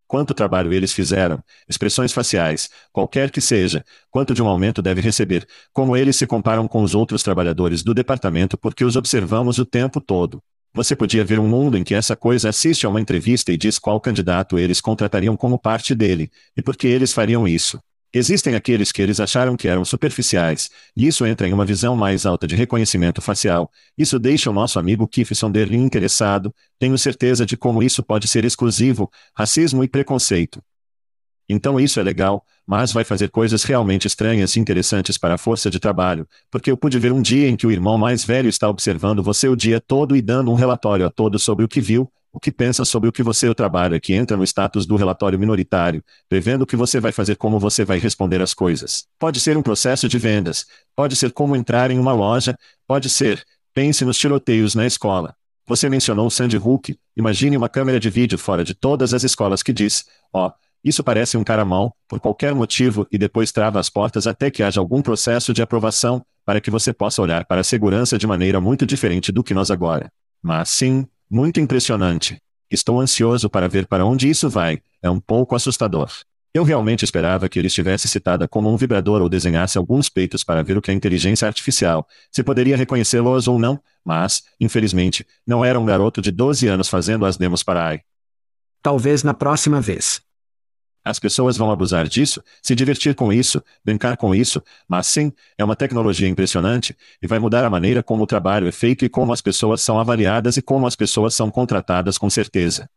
Quanto 0.06 0.34
trabalho 0.34 0.74
eles 0.74 0.92
fizeram, 0.92 1.42
expressões 1.66 2.12
faciais, 2.12 2.68
qualquer 2.92 3.30
que 3.30 3.40
seja, 3.40 3.82
quanto 4.10 4.34
de 4.34 4.42
um 4.42 4.46
aumento 4.46 4.82
deve 4.82 5.00
receber, 5.00 5.48
como 5.72 5.96
eles 5.96 6.16
se 6.16 6.26
comparam 6.26 6.68
com 6.68 6.82
os 6.82 6.94
outros 6.94 7.22
trabalhadores 7.22 7.82
do 7.82 7.94
departamento 7.94 8.58
porque 8.58 8.84
os 8.84 8.96
observamos 8.96 9.58
o 9.58 9.64
tempo 9.64 9.98
todo. 9.98 10.42
Você 10.74 10.94
podia 10.94 11.24
ver 11.24 11.38
um 11.38 11.48
mundo 11.48 11.78
em 11.78 11.84
que 11.84 11.94
essa 11.94 12.14
coisa 12.14 12.50
assiste 12.50 12.84
a 12.84 12.90
uma 12.90 13.00
entrevista 13.00 13.50
e 13.50 13.56
diz 13.56 13.78
qual 13.78 13.98
candidato 13.98 14.58
eles 14.58 14.82
contratariam 14.82 15.34
como 15.38 15.58
parte 15.58 15.94
dele, 15.94 16.30
e 16.54 16.60
por 16.60 16.76
que 16.76 16.86
eles 16.86 17.14
fariam 17.14 17.48
isso. 17.48 17.80
Existem 18.14 18.54
aqueles 18.54 18.92
que 18.92 19.00
eles 19.00 19.18
acharam 19.20 19.56
que 19.56 19.66
eram 19.66 19.86
superficiais, 19.86 20.68
e 20.94 21.06
isso 21.06 21.24
entra 21.24 21.48
em 21.48 21.52
uma 21.54 21.64
visão 21.64 21.96
mais 21.96 22.26
alta 22.26 22.46
de 22.46 22.54
reconhecimento 22.54 23.22
facial. 23.22 23.70
Isso 23.96 24.18
deixa 24.18 24.50
o 24.50 24.52
nosso 24.52 24.78
amigo 24.78 25.08
Keith 25.08 25.34
Sonderling 25.34 25.82
interessado, 25.82 26.54
tenho 26.78 26.98
certeza 26.98 27.46
de 27.46 27.56
como 27.56 27.82
isso 27.82 28.02
pode 28.02 28.28
ser 28.28 28.44
exclusivo, 28.44 29.10
racismo 29.34 29.82
e 29.82 29.88
preconceito. 29.88 30.62
Então 31.48 31.80
isso 31.80 31.98
é 31.98 32.02
legal, 32.02 32.44
mas 32.66 32.92
vai 32.92 33.02
fazer 33.02 33.30
coisas 33.30 33.64
realmente 33.64 34.06
estranhas 34.06 34.56
e 34.56 34.60
interessantes 34.60 35.16
para 35.16 35.34
a 35.34 35.38
força 35.38 35.70
de 35.70 35.80
trabalho, 35.80 36.28
porque 36.50 36.70
eu 36.70 36.76
pude 36.76 36.98
ver 36.98 37.12
um 37.12 37.22
dia 37.22 37.48
em 37.48 37.56
que 37.56 37.66
o 37.66 37.72
irmão 37.72 37.96
mais 37.96 38.24
velho 38.26 38.48
está 38.48 38.68
observando 38.68 39.22
você 39.22 39.48
o 39.48 39.56
dia 39.56 39.80
todo 39.80 40.14
e 40.14 40.20
dando 40.20 40.50
um 40.50 40.54
relatório 40.54 41.06
a 41.06 41.10
todos 41.10 41.42
sobre 41.42 41.64
o 41.64 41.68
que 41.68 41.80
viu, 41.80 42.10
o 42.32 42.40
que 42.40 42.50
pensa 42.50 42.84
sobre 42.84 43.08
o 43.08 43.12
que 43.12 43.22
você 43.22 43.54
trabalha 43.54 44.00
que 44.00 44.14
entra 44.14 44.36
no 44.36 44.44
status 44.44 44.86
do 44.86 44.96
relatório 44.96 45.38
minoritário, 45.38 46.02
prevendo 46.28 46.62
o 46.62 46.66
que 46.66 46.76
você 46.76 46.98
vai 46.98 47.12
fazer 47.12 47.36
como 47.36 47.58
você 47.58 47.84
vai 47.84 47.98
responder 47.98 48.40
às 48.40 48.54
coisas. 48.54 49.06
Pode 49.18 49.38
ser 49.38 49.56
um 49.56 49.62
processo 49.62 50.08
de 50.08 50.18
vendas, 50.18 50.66
pode 50.96 51.14
ser 51.14 51.32
como 51.32 51.54
entrar 51.54 51.90
em 51.90 51.98
uma 51.98 52.14
loja, 52.14 52.56
pode 52.86 53.10
ser, 53.10 53.44
pense 53.74 54.04
nos 54.04 54.18
tiroteios 54.18 54.74
na 54.74 54.86
escola. 54.86 55.34
Você 55.66 55.88
mencionou 55.88 56.30
Sandy 56.30 56.56
Hook, 56.56 56.96
imagine 57.16 57.56
uma 57.56 57.68
câmera 57.68 58.00
de 58.00 58.08
vídeo 58.08 58.38
fora 58.38 58.64
de 58.64 58.74
todas 58.74 59.12
as 59.12 59.22
escolas 59.22 59.62
que 59.62 59.72
diz, 59.72 60.06
ó, 60.32 60.48
oh, 60.48 60.52
isso 60.82 61.04
parece 61.04 61.36
um 61.36 61.44
cara 61.44 61.64
mal, 61.64 61.94
por 62.08 62.18
qualquer 62.18 62.54
motivo, 62.54 63.06
e 63.12 63.16
depois 63.16 63.52
trava 63.52 63.78
as 63.78 63.88
portas 63.88 64.26
até 64.26 64.50
que 64.50 64.62
haja 64.62 64.80
algum 64.80 65.00
processo 65.00 65.52
de 65.52 65.62
aprovação, 65.62 66.24
para 66.44 66.60
que 66.60 66.70
você 66.70 66.92
possa 66.92 67.22
olhar 67.22 67.44
para 67.44 67.60
a 67.60 67.64
segurança 67.64 68.18
de 68.18 68.26
maneira 68.26 68.60
muito 68.60 68.84
diferente 68.84 69.30
do 69.30 69.44
que 69.44 69.54
nós 69.54 69.70
agora. 69.70 70.10
Mas 70.42 70.70
sim, 70.70 71.06
muito 71.32 71.58
impressionante. 71.58 72.36
Estou 72.70 73.00
ansioso 73.00 73.48
para 73.48 73.66
ver 73.66 73.86
para 73.86 74.04
onde 74.04 74.28
isso 74.28 74.50
vai, 74.50 74.82
é 75.00 75.08
um 75.08 75.18
pouco 75.18 75.56
assustador. 75.56 76.10
Eu 76.52 76.62
realmente 76.62 77.06
esperava 77.06 77.48
que 77.48 77.58
ele 77.58 77.68
estivesse 77.68 78.06
citada 78.06 78.46
como 78.46 78.70
um 78.70 78.76
vibrador 78.76 79.22
ou 79.22 79.30
desenhasse 79.30 79.78
alguns 79.78 80.10
peitos 80.10 80.44
para 80.44 80.62
ver 80.62 80.76
o 80.76 80.82
que 80.82 80.90
a 80.90 80.94
inteligência 80.94 81.48
artificial, 81.48 82.06
se 82.30 82.42
poderia 82.42 82.76
reconhecê-los 82.76 83.48
ou 83.48 83.58
não, 83.58 83.80
mas, 84.04 84.42
infelizmente, 84.60 85.26
não 85.46 85.64
era 85.64 85.80
um 85.80 85.86
garoto 85.86 86.20
de 86.20 86.30
12 86.30 86.68
anos 86.68 86.90
fazendo 86.90 87.24
as 87.24 87.38
demos 87.38 87.62
para 87.62 87.86
AI. 87.86 88.02
Talvez 88.82 89.22
na 89.22 89.32
próxima 89.32 89.80
vez. 89.80 90.20
As 91.04 91.18
pessoas 91.18 91.56
vão 91.56 91.70
abusar 91.70 92.06
disso, 92.06 92.42
se 92.62 92.74
divertir 92.74 93.14
com 93.14 93.32
isso, 93.32 93.62
brincar 93.84 94.16
com 94.16 94.34
isso, 94.34 94.62
mas 94.88 95.08
sim, 95.08 95.32
é 95.58 95.64
uma 95.64 95.74
tecnologia 95.74 96.28
impressionante 96.28 96.96
e 97.20 97.26
vai 97.26 97.38
mudar 97.40 97.64
a 97.64 97.70
maneira 97.70 98.02
como 98.02 98.22
o 98.22 98.26
trabalho 98.26 98.68
é 98.68 98.72
feito 98.72 99.04
e 99.04 99.08
como 99.08 99.32
as 99.32 99.40
pessoas 99.40 99.80
são 99.80 99.98
avaliadas 99.98 100.56
e 100.56 100.62
como 100.62 100.86
as 100.86 100.94
pessoas 100.94 101.34
são 101.34 101.50
contratadas 101.50 102.16
com 102.16 102.30
certeza. 102.30 102.88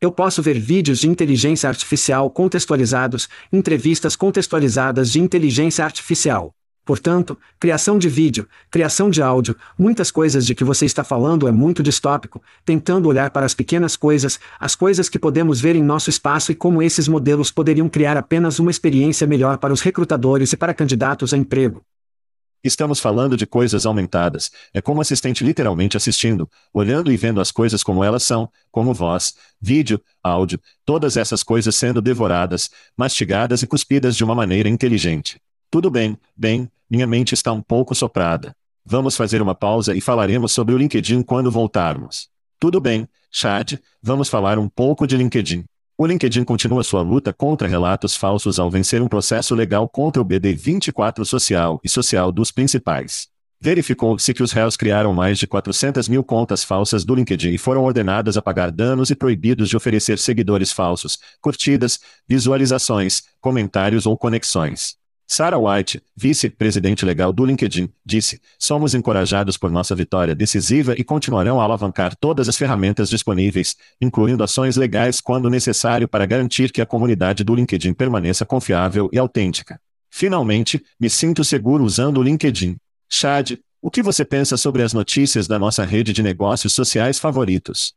Eu 0.00 0.12
posso 0.12 0.42
ver 0.42 0.58
vídeos 0.58 1.00
de 1.00 1.08
inteligência 1.08 1.68
artificial 1.68 2.30
contextualizados, 2.30 3.28
entrevistas 3.52 4.14
contextualizadas 4.14 5.10
de 5.10 5.20
inteligência 5.20 5.84
artificial. 5.84 6.54
Portanto, 6.86 7.36
criação 7.58 7.98
de 7.98 8.08
vídeo, 8.08 8.48
criação 8.70 9.10
de 9.10 9.20
áudio, 9.20 9.56
muitas 9.76 10.12
coisas 10.12 10.46
de 10.46 10.54
que 10.54 10.62
você 10.62 10.86
está 10.86 11.02
falando 11.02 11.48
é 11.48 11.50
muito 11.50 11.82
distópico, 11.82 12.40
tentando 12.64 13.08
olhar 13.08 13.32
para 13.32 13.44
as 13.44 13.54
pequenas 13.54 13.96
coisas, 13.96 14.38
as 14.60 14.76
coisas 14.76 15.08
que 15.08 15.18
podemos 15.18 15.60
ver 15.60 15.74
em 15.74 15.82
nosso 15.82 16.08
espaço 16.08 16.52
e 16.52 16.54
como 16.54 16.80
esses 16.80 17.08
modelos 17.08 17.50
poderiam 17.50 17.88
criar 17.88 18.16
apenas 18.16 18.60
uma 18.60 18.70
experiência 18.70 19.26
melhor 19.26 19.58
para 19.58 19.72
os 19.72 19.80
recrutadores 19.80 20.52
e 20.52 20.56
para 20.56 20.72
candidatos 20.72 21.34
a 21.34 21.36
emprego. 21.36 21.82
Estamos 22.62 23.00
falando 23.00 23.36
de 23.36 23.46
coisas 23.46 23.84
aumentadas. 23.84 24.52
É 24.72 24.80
como 24.80 25.00
assistente 25.00 25.42
literalmente 25.42 25.96
assistindo, 25.96 26.48
olhando 26.72 27.10
e 27.10 27.16
vendo 27.16 27.40
as 27.40 27.50
coisas 27.50 27.82
como 27.82 28.04
elas 28.04 28.22
são, 28.22 28.48
como 28.70 28.94
voz, 28.94 29.34
vídeo, 29.60 30.00
áudio, 30.22 30.60
todas 30.84 31.16
essas 31.16 31.42
coisas 31.42 31.74
sendo 31.74 32.00
devoradas, 32.00 32.70
mastigadas 32.96 33.62
e 33.62 33.66
cuspidas 33.66 34.16
de 34.16 34.22
uma 34.22 34.36
maneira 34.36 34.68
inteligente. 34.68 35.40
Tudo 35.70 35.90
bem, 35.90 36.16
bem, 36.36 36.70
minha 36.88 37.06
mente 37.06 37.34
está 37.34 37.52
um 37.52 37.60
pouco 37.60 37.94
soprada. 37.94 38.54
Vamos 38.84 39.16
fazer 39.16 39.42
uma 39.42 39.54
pausa 39.54 39.94
e 39.94 40.00
falaremos 40.00 40.52
sobre 40.52 40.74
o 40.74 40.78
LinkedIn 40.78 41.22
quando 41.22 41.50
voltarmos. 41.50 42.28
Tudo 42.58 42.80
bem, 42.80 43.08
chat, 43.30 43.80
vamos 44.00 44.28
falar 44.28 44.58
um 44.58 44.68
pouco 44.68 45.06
de 45.06 45.16
LinkedIn. 45.16 45.64
O 45.98 46.06
LinkedIn 46.06 46.44
continua 46.44 46.84
sua 46.84 47.02
luta 47.02 47.32
contra 47.32 47.66
relatos 47.66 48.14
falsos 48.14 48.58
ao 48.58 48.70
vencer 48.70 49.02
um 49.02 49.08
processo 49.08 49.54
legal 49.54 49.88
contra 49.88 50.22
o 50.22 50.24
BD24 50.24 51.24
social 51.24 51.80
e 51.82 51.88
social 51.88 52.30
dos 52.30 52.52
principais. 52.52 53.28
Verificou-se 53.60 54.32
que 54.34 54.42
os 54.42 54.52
réus 54.52 54.76
criaram 54.76 55.14
mais 55.14 55.38
de 55.38 55.46
400 55.46 56.08
mil 56.08 56.22
contas 56.22 56.62
falsas 56.62 57.04
do 57.04 57.14
LinkedIn 57.14 57.54
e 57.54 57.58
foram 57.58 57.82
ordenadas 57.82 58.36
a 58.36 58.42
pagar 58.42 58.70
danos 58.70 59.10
e 59.10 59.16
proibidos 59.16 59.68
de 59.68 59.76
oferecer 59.76 60.18
seguidores 60.18 60.70
falsos, 60.70 61.18
curtidas, 61.40 61.98
visualizações, 62.28 63.22
comentários 63.40 64.06
ou 64.06 64.16
conexões. 64.16 64.96
Sarah 65.26 65.58
White, 65.58 66.00
vice-presidente 66.14 67.04
legal 67.04 67.32
do 67.32 67.44
LinkedIn, 67.44 67.88
disse: 68.04 68.40
Somos 68.58 68.94
encorajados 68.94 69.56
por 69.56 69.72
nossa 69.72 69.94
vitória 69.94 70.36
decisiva 70.36 70.94
e 70.96 71.02
continuarão 71.02 71.60
a 71.60 71.64
alavancar 71.64 72.14
todas 72.14 72.48
as 72.48 72.56
ferramentas 72.56 73.08
disponíveis, 73.08 73.76
incluindo 74.00 74.44
ações 74.44 74.76
legais 74.76 75.20
quando 75.20 75.50
necessário 75.50 76.06
para 76.06 76.26
garantir 76.26 76.70
que 76.70 76.80
a 76.80 76.86
comunidade 76.86 77.42
do 77.42 77.56
LinkedIn 77.56 77.92
permaneça 77.92 78.46
confiável 78.46 79.10
e 79.12 79.18
autêntica. 79.18 79.80
Finalmente, 80.08 80.82
me 80.98 81.10
sinto 81.10 81.44
seguro 81.44 81.82
usando 81.82 82.18
o 82.18 82.22
LinkedIn. 82.22 82.76
Chad, 83.08 83.58
o 83.82 83.90
que 83.90 84.02
você 84.02 84.24
pensa 84.24 84.56
sobre 84.56 84.82
as 84.82 84.92
notícias 84.92 85.48
da 85.48 85.58
nossa 85.58 85.84
rede 85.84 86.12
de 86.12 86.22
negócios 86.22 86.72
sociais 86.72 87.18
favoritos? 87.18 87.94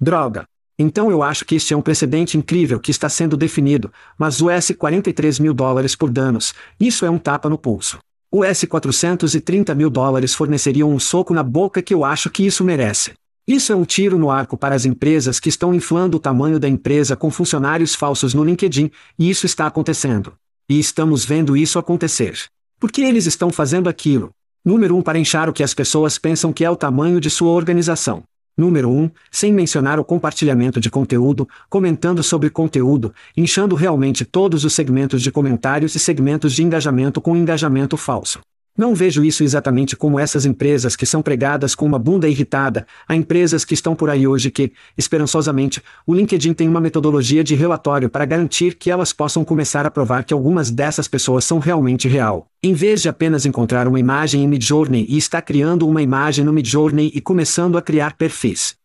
Droga! 0.00 0.46
Então 0.82 1.10
eu 1.10 1.22
acho 1.22 1.44
que 1.44 1.56
este 1.56 1.74
é 1.74 1.76
um 1.76 1.82
precedente 1.82 2.38
incrível 2.38 2.80
que 2.80 2.90
está 2.90 3.06
sendo 3.06 3.36
definido, 3.36 3.92
mas 4.16 4.40
US 4.40 4.70
43 4.70 5.38
mil 5.38 5.52
dólares 5.52 5.94
por 5.94 6.08
danos, 6.10 6.54
isso 6.80 7.04
é 7.04 7.10
um 7.10 7.18
tapa 7.18 7.50
no 7.50 7.58
pulso. 7.58 7.98
O 8.32 8.42
S-430 8.42 9.74
mil 9.74 9.90
dólares 9.90 10.34
forneceriam 10.34 10.90
um 10.90 10.98
soco 10.98 11.34
na 11.34 11.42
boca 11.42 11.82
que 11.82 11.92
eu 11.92 12.02
acho 12.02 12.30
que 12.30 12.46
isso 12.46 12.64
merece. 12.64 13.12
Isso 13.46 13.70
é 13.74 13.76
um 13.76 13.84
tiro 13.84 14.18
no 14.18 14.30
arco 14.30 14.56
para 14.56 14.74
as 14.74 14.86
empresas 14.86 15.38
que 15.38 15.50
estão 15.50 15.74
inflando 15.74 16.16
o 16.16 16.20
tamanho 16.20 16.58
da 16.58 16.66
empresa 16.66 17.14
com 17.14 17.30
funcionários 17.30 17.94
falsos 17.94 18.32
no 18.32 18.42
LinkedIn, 18.42 18.90
e 19.18 19.28
isso 19.28 19.44
está 19.44 19.66
acontecendo. 19.66 20.32
E 20.66 20.78
estamos 20.78 21.26
vendo 21.26 21.58
isso 21.58 21.78
acontecer. 21.78 22.38
Por 22.78 22.90
que 22.90 23.02
eles 23.02 23.26
estão 23.26 23.50
fazendo 23.50 23.86
aquilo? 23.86 24.30
Número 24.64 24.94
1 24.94 24.98
um, 24.98 25.02
para 25.02 25.18
inchar 25.18 25.46
o 25.46 25.52
que 25.52 25.62
as 25.62 25.74
pessoas 25.74 26.16
pensam 26.16 26.54
que 26.54 26.64
é 26.64 26.70
o 26.70 26.76
tamanho 26.76 27.20
de 27.20 27.28
sua 27.28 27.50
organização. 27.50 28.22
Número 28.56 28.90
1, 28.90 29.02
um, 29.02 29.10
sem 29.30 29.52
mencionar 29.52 29.98
o 29.98 30.04
compartilhamento 30.04 30.80
de 30.80 30.90
conteúdo, 30.90 31.48
comentando 31.68 32.22
sobre 32.22 32.50
conteúdo, 32.50 33.14
inchando 33.36 33.74
realmente 33.74 34.24
todos 34.24 34.64
os 34.64 34.74
segmentos 34.74 35.22
de 35.22 35.30
comentários 35.30 35.94
e 35.94 35.98
segmentos 35.98 36.52
de 36.52 36.62
engajamento 36.62 37.20
com 37.20 37.36
engajamento 37.36 37.96
falso. 37.96 38.40
Não 38.80 38.94
vejo 38.94 39.22
isso 39.22 39.44
exatamente 39.44 39.94
como 39.94 40.18
essas 40.18 40.46
empresas 40.46 40.96
que 40.96 41.04
são 41.04 41.20
pregadas 41.20 41.74
com 41.74 41.84
uma 41.84 41.98
bunda 41.98 42.26
irritada, 42.26 42.86
a 43.06 43.14
empresas 43.14 43.62
que 43.62 43.74
estão 43.74 43.94
por 43.94 44.08
aí 44.08 44.26
hoje 44.26 44.50
que, 44.50 44.72
esperançosamente, 44.96 45.82
o 46.06 46.14
LinkedIn 46.14 46.54
tem 46.54 46.66
uma 46.66 46.80
metodologia 46.80 47.44
de 47.44 47.54
relatório 47.54 48.08
para 48.08 48.24
garantir 48.24 48.76
que 48.76 48.90
elas 48.90 49.12
possam 49.12 49.44
começar 49.44 49.84
a 49.84 49.90
provar 49.90 50.24
que 50.24 50.32
algumas 50.32 50.70
dessas 50.70 51.06
pessoas 51.06 51.44
são 51.44 51.58
realmente 51.58 52.08
real. 52.08 52.46
Em 52.62 52.72
vez 52.72 53.02
de 53.02 53.10
apenas 53.10 53.44
encontrar 53.44 53.86
uma 53.86 54.00
imagem 54.00 54.42
em 54.42 54.48
Midjourney 54.48 55.04
e 55.10 55.18
está 55.18 55.42
criando 55.42 55.86
uma 55.86 56.00
imagem 56.00 56.42
no 56.42 56.50
Midjourney 56.50 57.12
e 57.14 57.20
começando 57.20 57.76
a 57.76 57.82
criar 57.82 58.16
perfis. 58.16 58.76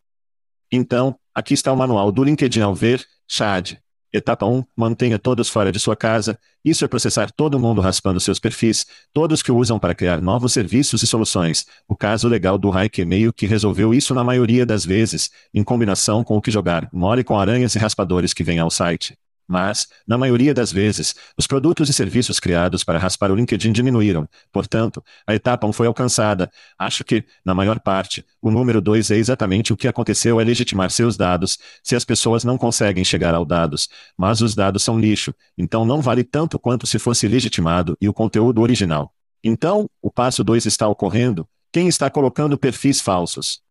Então, 0.69 1.15
aqui 1.33 1.53
está 1.53 1.71
o 1.71 1.77
manual 1.77 2.11
do 2.11 2.21
LinkedIn 2.21 2.59
ao 2.59 2.75
ver, 2.75 3.01
Chad. 3.29 3.77
Etapa 4.15 4.45
1. 4.45 4.63
Mantenha 4.75 5.19
todos 5.19 5.49
fora 5.49 5.71
de 5.71 5.79
sua 5.79 5.95
casa. 5.95 6.39
Isso 6.63 6.85
é 6.85 6.87
processar 6.87 7.31
todo 7.31 7.59
mundo 7.59 7.81
raspando 7.81 8.19
seus 8.19 8.39
perfis, 8.39 8.85
todos 9.13 9.43
que 9.43 9.51
o 9.51 9.57
usam 9.57 9.77
para 9.77 9.93
criar 9.93 10.21
novos 10.21 10.53
serviços 10.53 11.03
e 11.03 11.07
soluções. 11.07 11.65
O 11.87 11.95
caso 11.95 12.27
legal 12.27 12.57
do 12.57 12.71
Hike 12.71 13.03
meio 13.05 13.33
que 13.33 13.45
resolveu 13.45 13.93
isso 13.93 14.13
na 14.13 14.23
maioria 14.23 14.65
das 14.65 14.85
vezes, 14.85 15.29
em 15.53 15.63
combinação 15.63 16.23
com 16.23 16.37
o 16.37 16.41
que 16.41 16.51
jogar 16.51 16.89
mole 16.91 17.23
com 17.23 17.39
aranhas 17.39 17.75
e 17.75 17.79
raspadores 17.79 18.33
que 18.33 18.43
vêm 18.43 18.59
ao 18.59 18.71
site. 18.71 19.17
Mas, 19.47 19.87
na 20.07 20.17
maioria 20.17 20.53
das 20.53 20.71
vezes, 20.71 21.15
os 21.37 21.45
produtos 21.45 21.87
e 21.87 21.93
serviços 21.93 22.39
criados 22.39 22.83
para 22.83 22.97
raspar 22.97 23.31
o 23.31 23.35
LinkedIn 23.35 23.71
diminuíram. 23.71 24.27
Portanto, 24.51 25.03
a 25.25 25.35
etapa 25.35 25.67
1 25.67 25.73
foi 25.73 25.87
alcançada. 25.87 26.51
Acho 26.77 27.03
que, 27.03 27.23
na 27.45 27.53
maior 27.53 27.79
parte, 27.79 28.25
o 28.41 28.49
número 28.49 28.81
2 28.81 29.11
é 29.11 29.17
exatamente 29.17 29.71
o 29.71 29.77
que 29.77 29.87
aconteceu 29.87 30.41
é 30.41 30.43
legitimar 30.43 30.89
seus 30.89 31.15
dados, 31.15 31.59
se 31.83 31.95
as 31.95 32.03
pessoas 32.03 32.43
não 32.43 32.57
conseguem 32.57 33.03
chegar 33.03 33.35
aos 33.35 33.47
dados. 33.47 33.87
Mas 34.17 34.41
os 34.41 34.55
dados 34.55 34.83
são 34.83 34.99
lixo, 34.99 35.33
então 35.57 35.85
não 35.85 36.01
vale 36.01 36.23
tanto 36.23 36.57
quanto 36.57 36.87
se 36.87 36.97
fosse 36.97 37.27
legitimado 37.27 37.95
e 38.01 38.09
o 38.09 38.13
conteúdo 38.13 38.61
original. 38.61 39.13
Então, 39.43 39.87
o 40.01 40.09
passo 40.09 40.43
2 40.43 40.65
está 40.65 40.87
ocorrendo. 40.87 41.47
Quem 41.71 41.87
está 41.87 42.09
colocando 42.09 42.57
perfis 42.57 42.99
falsos? 42.99 43.61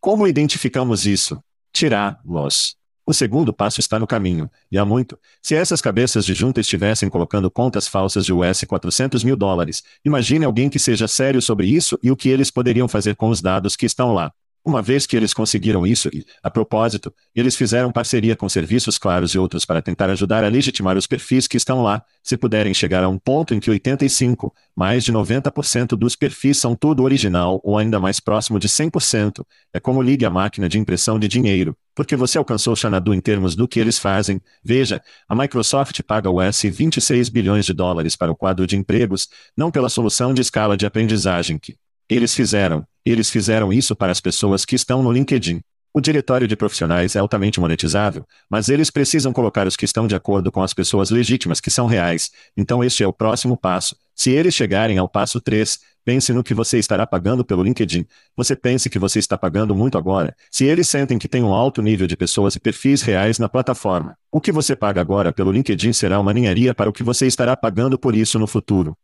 Como 0.00 0.26
identificamos 0.26 1.06
isso? 1.06 1.38
Tirá-los. 1.72 2.76
O 3.08 3.14
segundo 3.14 3.52
passo 3.52 3.78
está 3.78 4.00
no 4.00 4.06
caminho, 4.06 4.50
e 4.70 4.76
há 4.76 4.84
muito. 4.84 5.16
Se 5.40 5.54
essas 5.54 5.80
cabeças 5.80 6.26
de 6.26 6.34
junta 6.34 6.60
estivessem 6.60 7.08
colocando 7.08 7.48
contas 7.48 7.86
falsas 7.86 8.24
de 8.24 8.32
US 8.32 8.64
400 8.66 9.22
mil 9.22 9.36
dólares, 9.36 9.84
imagine 10.04 10.44
alguém 10.44 10.68
que 10.68 10.80
seja 10.80 11.06
sério 11.06 11.40
sobre 11.40 11.68
isso 11.68 11.96
e 12.02 12.10
o 12.10 12.16
que 12.16 12.28
eles 12.28 12.50
poderiam 12.50 12.88
fazer 12.88 13.14
com 13.14 13.28
os 13.28 13.40
dados 13.40 13.76
que 13.76 13.86
estão 13.86 14.12
lá. 14.12 14.32
Uma 14.64 14.82
vez 14.82 15.06
que 15.06 15.16
eles 15.16 15.32
conseguiram 15.32 15.86
isso 15.86 16.10
e, 16.12 16.26
a 16.42 16.50
propósito, 16.50 17.14
eles 17.32 17.54
fizeram 17.54 17.92
parceria 17.92 18.34
com 18.34 18.48
serviços 18.48 18.98
claros 18.98 19.30
e 19.30 19.38
outros 19.38 19.64
para 19.64 19.80
tentar 19.80 20.10
ajudar 20.10 20.42
a 20.42 20.48
legitimar 20.48 20.96
os 20.96 21.06
perfis 21.06 21.46
que 21.46 21.56
estão 21.56 21.84
lá, 21.84 22.02
se 22.24 22.36
puderem 22.36 22.74
chegar 22.74 23.04
a 23.04 23.08
um 23.08 23.16
ponto 23.20 23.54
em 23.54 23.60
que 23.60 23.70
85, 23.70 24.52
mais 24.74 25.04
de 25.04 25.12
90% 25.12 25.90
dos 25.90 26.16
perfis 26.16 26.58
são 26.58 26.74
tudo 26.74 27.04
original 27.04 27.60
ou 27.62 27.78
ainda 27.78 28.00
mais 28.00 28.18
próximo 28.18 28.58
de 28.58 28.68
100%, 28.68 29.46
é 29.72 29.78
como 29.78 30.02
ligue 30.02 30.24
a 30.24 30.30
máquina 30.30 30.68
de 30.68 30.80
impressão 30.80 31.16
de 31.16 31.28
dinheiro, 31.28 31.78
porque 31.96 32.14
você 32.14 32.36
alcançou 32.36 32.74
o 32.74 32.76
Xanadu 32.76 33.14
em 33.14 33.20
termos 33.20 33.56
do 33.56 33.66
que 33.66 33.80
eles 33.80 33.98
fazem. 33.98 34.38
Veja, 34.62 35.02
a 35.26 35.34
Microsoft 35.34 35.98
paga 36.02 36.30
o 36.30 36.40
S 36.42 36.68
26 36.68 37.30
bilhões 37.30 37.64
de 37.64 37.72
dólares 37.72 38.14
para 38.14 38.30
o 38.30 38.36
quadro 38.36 38.66
de 38.66 38.76
empregos, 38.76 39.28
não 39.56 39.70
pela 39.70 39.88
solução 39.88 40.34
de 40.34 40.42
escala 40.42 40.76
de 40.76 40.84
aprendizagem 40.84 41.58
que 41.58 41.74
eles 42.08 42.34
fizeram, 42.34 42.86
eles 43.04 43.30
fizeram 43.30 43.72
isso 43.72 43.96
para 43.96 44.12
as 44.12 44.20
pessoas 44.20 44.64
que 44.64 44.76
estão 44.76 45.02
no 45.02 45.10
LinkedIn. 45.10 45.60
O 45.92 46.00
diretório 46.00 46.46
de 46.46 46.54
profissionais 46.54 47.16
é 47.16 47.18
altamente 47.18 47.58
monetizável, 47.58 48.26
mas 48.50 48.68
eles 48.68 48.90
precisam 48.90 49.32
colocar 49.32 49.66
os 49.66 49.74
que 49.74 49.86
estão 49.86 50.06
de 50.06 50.14
acordo 50.14 50.52
com 50.52 50.62
as 50.62 50.74
pessoas 50.74 51.08
legítimas 51.08 51.58
que 51.58 51.70
são 51.70 51.86
reais. 51.86 52.30
Então 52.54 52.84
este 52.84 53.02
é 53.02 53.06
o 53.06 53.12
próximo 53.12 53.56
passo. 53.56 53.96
Se 54.16 54.30
eles 54.30 54.54
chegarem 54.54 54.96
ao 54.96 55.06
passo 55.06 55.42
3, 55.42 55.78
pense 56.02 56.32
no 56.32 56.42
que 56.42 56.54
você 56.54 56.78
estará 56.78 57.06
pagando 57.06 57.44
pelo 57.44 57.62
LinkedIn. 57.62 58.06
Você 58.34 58.56
pense 58.56 58.88
que 58.88 58.98
você 58.98 59.18
está 59.18 59.36
pagando 59.36 59.74
muito 59.74 59.98
agora. 59.98 60.34
Se 60.50 60.64
eles 60.64 60.88
sentem 60.88 61.18
que 61.18 61.28
tem 61.28 61.42
um 61.42 61.52
alto 61.52 61.82
nível 61.82 62.06
de 62.06 62.16
pessoas 62.16 62.56
e 62.56 62.60
perfis 62.60 63.02
reais 63.02 63.38
na 63.38 63.46
plataforma, 63.46 64.16
o 64.32 64.40
que 64.40 64.50
você 64.50 64.74
paga 64.74 65.02
agora 65.02 65.34
pelo 65.34 65.52
LinkedIn 65.52 65.92
será 65.92 66.18
uma 66.18 66.32
ninharia 66.32 66.74
para 66.74 66.88
o 66.88 66.92
que 66.92 67.02
você 67.02 67.26
estará 67.26 67.54
pagando 67.54 67.98
por 67.98 68.16
isso 68.16 68.38
no 68.38 68.46
futuro. 68.46 68.96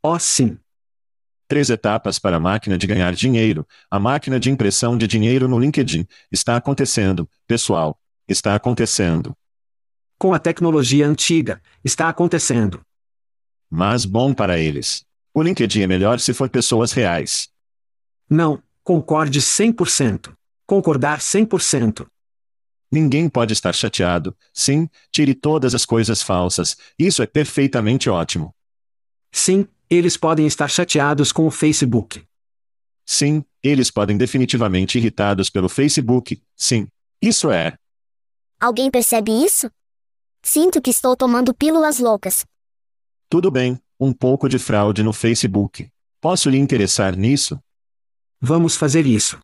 Oh, 0.00 0.18
sim. 0.20 0.56
Três 1.48 1.68
etapas 1.68 2.20
para 2.20 2.36
a 2.36 2.40
máquina 2.40 2.78
de 2.78 2.86
ganhar 2.86 3.12
dinheiro. 3.14 3.66
A 3.90 3.98
máquina 3.98 4.38
de 4.38 4.50
impressão 4.50 4.96
de 4.96 5.08
dinheiro 5.08 5.48
no 5.48 5.58
LinkedIn. 5.58 6.06
Está 6.30 6.56
acontecendo, 6.56 7.28
pessoal. 7.44 7.98
Está 8.28 8.54
acontecendo. 8.54 9.34
Com 10.16 10.32
a 10.32 10.38
tecnologia 10.38 11.08
antiga, 11.08 11.60
está 11.82 12.08
acontecendo. 12.08 12.80
Mas 13.70 14.04
bom 14.04 14.32
para 14.32 14.58
eles. 14.58 15.04
O 15.34 15.42
LinkedIn 15.42 15.82
é 15.82 15.86
melhor 15.86 16.20
se 16.20 16.32
for 16.32 16.48
pessoas 16.48 16.92
reais. 16.92 17.48
Não, 18.28 18.62
concorde 18.82 19.40
100%. 19.40 20.34
Concordar 20.66 21.20
100%. 21.20 22.06
Ninguém 22.90 23.28
pode 23.28 23.52
estar 23.52 23.74
chateado. 23.74 24.36
Sim, 24.52 24.88
tire 25.12 25.34
todas 25.34 25.74
as 25.74 25.84
coisas 25.84 26.22
falsas. 26.22 26.76
Isso 26.98 27.22
é 27.22 27.26
perfeitamente 27.26 28.08
ótimo. 28.08 28.54
Sim, 29.30 29.66
eles 29.90 30.16
podem 30.16 30.46
estar 30.46 30.68
chateados 30.68 31.32
com 31.32 31.46
o 31.46 31.50
Facebook. 31.50 32.24
Sim, 33.04 33.44
eles 33.62 33.90
podem 33.90 34.16
definitivamente 34.16 34.98
irritados 34.98 35.50
pelo 35.50 35.68
Facebook. 35.68 36.42
Sim, 36.56 36.88
isso 37.20 37.50
é. 37.50 37.76
Alguém 38.60 38.90
percebe 38.90 39.30
isso? 39.32 39.70
Sinto 40.42 40.80
que 40.80 40.90
estou 40.90 41.16
tomando 41.16 41.54
pílulas 41.54 41.98
loucas. 41.98 42.44
Tudo 43.30 43.50
bem, 43.50 43.78
um 44.00 44.10
pouco 44.10 44.48
de 44.48 44.58
fraude 44.58 45.02
no 45.02 45.12
Facebook. 45.12 45.86
Posso 46.18 46.48
lhe 46.48 46.56
interessar 46.56 47.14
nisso? 47.14 47.60
Vamos 48.40 48.74
fazer 48.74 49.04
isso. 49.04 49.38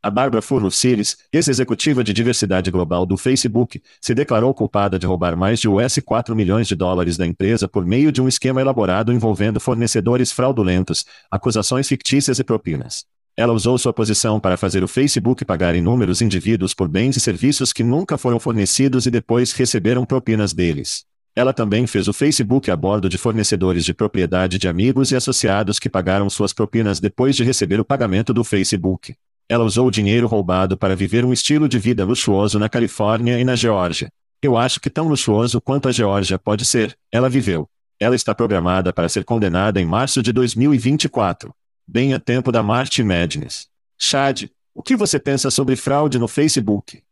A 0.00 0.08
Barbara 0.08 0.40
Furlus-Siris, 0.40 1.16
ex-executiva 1.32 2.04
de 2.04 2.12
diversidade 2.12 2.70
global 2.70 3.04
do 3.04 3.16
Facebook, 3.16 3.82
se 4.00 4.14
declarou 4.14 4.54
culpada 4.54 4.96
de 4.96 5.06
roubar 5.08 5.36
mais 5.36 5.58
de 5.58 5.68
US 5.68 5.98
4 6.04 6.36
milhões 6.36 6.68
de 6.68 6.76
dólares 6.76 7.16
da 7.16 7.26
empresa 7.26 7.66
por 7.66 7.84
meio 7.84 8.12
de 8.12 8.22
um 8.22 8.28
esquema 8.28 8.60
elaborado 8.60 9.12
envolvendo 9.12 9.58
fornecedores 9.58 10.30
fraudulentos, 10.30 11.04
acusações 11.28 11.88
fictícias 11.88 12.38
e 12.38 12.44
propinas. 12.44 13.04
Ela 13.36 13.52
usou 13.52 13.76
sua 13.76 13.92
posição 13.92 14.38
para 14.38 14.56
fazer 14.56 14.84
o 14.84 14.88
Facebook 14.88 15.44
pagar 15.44 15.74
inúmeros 15.74 16.22
indivíduos 16.22 16.74
por 16.74 16.86
bens 16.86 17.16
e 17.16 17.20
serviços 17.20 17.72
que 17.72 17.82
nunca 17.82 18.16
foram 18.16 18.38
fornecidos 18.38 19.04
e 19.04 19.10
depois 19.10 19.50
receberam 19.50 20.04
propinas 20.04 20.52
deles. 20.52 21.09
Ela 21.34 21.52
também 21.52 21.86
fez 21.86 22.08
o 22.08 22.12
Facebook 22.12 22.70
a 22.70 22.76
bordo 22.76 23.08
de 23.08 23.16
fornecedores 23.16 23.84
de 23.84 23.94
propriedade 23.94 24.58
de 24.58 24.68
amigos 24.68 25.12
e 25.12 25.16
associados 25.16 25.78
que 25.78 25.88
pagaram 25.88 26.28
suas 26.28 26.52
propinas 26.52 26.98
depois 26.98 27.36
de 27.36 27.44
receber 27.44 27.78
o 27.78 27.84
pagamento 27.84 28.34
do 28.34 28.42
Facebook. 28.42 29.14
Ela 29.48 29.64
usou 29.64 29.86
o 29.86 29.90
dinheiro 29.90 30.26
roubado 30.26 30.76
para 30.76 30.96
viver 30.96 31.24
um 31.24 31.32
estilo 31.32 31.68
de 31.68 31.78
vida 31.78 32.04
luxuoso 32.04 32.58
na 32.58 32.68
Califórnia 32.68 33.38
e 33.38 33.44
na 33.44 33.56
Geórgia. 33.56 34.10
Eu 34.42 34.56
acho 34.56 34.80
que 34.80 34.88
tão 34.88 35.08
luxuoso 35.08 35.60
quanto 35.60 35.88
a 35.88 35.92
Geórgia 35.92 36.38
pode 36.38 36.64
ser, 36.64 36.96
ela 37.12 37.28
viveu. 37.28 37.68
Ela 37.98 38.16
está 38.16 38.34
programada 38.34 38.92
para 38.92 39.08
ser 39.08 39.24
condenada 39.24 39.80
em 39.80 39.84
março 39.84 40.22
de 40.22 40.32
2024. 40.32 41.54
Bem 41.86 42.14
a 42.14 42.18
tempo 42.18 42.50
da 42.50 42.62
March 42.62 43.00
Madness. 43.00 43.68
Chad, 43.98 44.44
o 44.74 44.82
que 44.82 44.96
você 44.96 45.18
pensa 45.18 45.50
sobre 45.50 45.76
fraude 45.76 46.18
no 46.18 46.26
Facebook? 46.26 47.02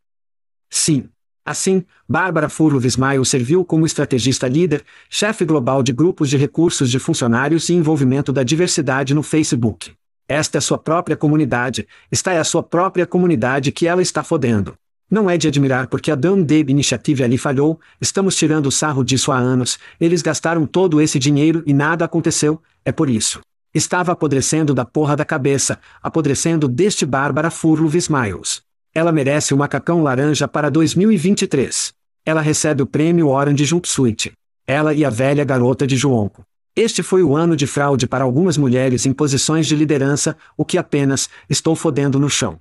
Sim. 0.70 1.08
Assim, 1.48 1.82
Bárbara 2.06 2.50
Furlov 2.50 2.84
Ismail 2.84 3.24
serviu 3.24 3.64
como 3.64 3.86
estrategista 3.86 4.46
líder, 4.46 4.84
chefe 5.08 5.46
global 5.46 5.82
de 5.82 5.94
grupos 5.94 6.28
de 6.28 6.36
recursos 6.36 6.90
de 6.90 6.98
funcionários 6.98 7.70
e 7.70 7.72
envolvimento 7.72 8.34
da 8.34 8.42
diversidade 8.42 9.14
no 9.14 9.22
Facebook. 9.22 9.92
Esta 10.28 10.58
é 10.58 10.60
sua 10.60 10.76
própria 10.76 11.16
comunidade, 11.16 11.88
está 12.12 12.34
é 12.34 12.38
a 12.38 12.44
sua 12.44 12.62
própria 12.62 13.06
comunidade 13.06 13.72
que 13.72 13.86
ela 13.86 14.02
está 14.02 14.22
fodendo. 14.22 14.74
Não 15.10 15.30
é 15.30 15.38
de 15.38 15.48
admirar 15.48 15.86
porque 15.86 16.10
a 16.10 16.14
Dumb 16.14 16.44
Deb 16.44 16.68
Initiative 16.68 17.24
ali 17.24 17.38
falhou, 17.38 17.80
estamos 17.98 18.36
tirando 18.36 18.66
o 18.66 18.70
sarro 18.70 19.02
disso 19.02 19.32
há 19.32 19.38
anos, 19.38 19.78
eles 19.98 20.20
gastaram 20.20 20.66
todo 20.66 21.00
esse 21.00 21.18
dinheiro 21.18 21.62
e 21.64 21.72
nada 21.72 22.04
aconteceu, 22.04 22.60
é 22.84 22.92
por 22.92 23.08
isso. 23.08 23.40
Estava 23.72 24.12
apodrecendo 24.12 24.74
da 24.74 24.84
porra 24.84 25.16
da 25.16 25.24
cabeça, 25.24 25.78
apodrecendo 26.02 26.68
deste 26.68 27.06
Bárbara 27.06 27.50
Furlov 27.50 27.96
Smiles. 27.96 28.67
Ela 28.98 29.12
merece 29.12 29.54
o 29.54 29.56
macacão 29.56 30.02
laranja 30.02 30.48
para 30.48 30.68
2023. 30.68 31.94
Ela 32.26 32.40
recebe 32.40 32.82
o 32.82 32.86
prêmio 32.86 33.28
Orange 33.28 33.64
Jumpsuit. 33.64 34.32
Ela 34.66 34.92
e 34.92 35.04
a 35.04 35.08
velha 35.08 35.44
garota 35.44 35.86
de 35.86 35.96
Joonco. 35.96 36.42
Este 36.74 37.00
foi 37.00 37.22
o 37.22 37.36
ano 37.36 37.54
de 37.54 37.64
fraude 37.64 38.08
para 38.08 38.24
algumas 38.24 38.56
mulheres 38.56 39.06
em 39.06 39.12
posições 39.12 39.68
de 39.68 39.76
liderança, 39.76 40.36
o 40.56 40.64
que 40.64 40.76
apenas 40.76 41.30
estou 41.48 41.76
fodendo 41.76 42.18
no 42.18 42.28
chão. 42.28 42.58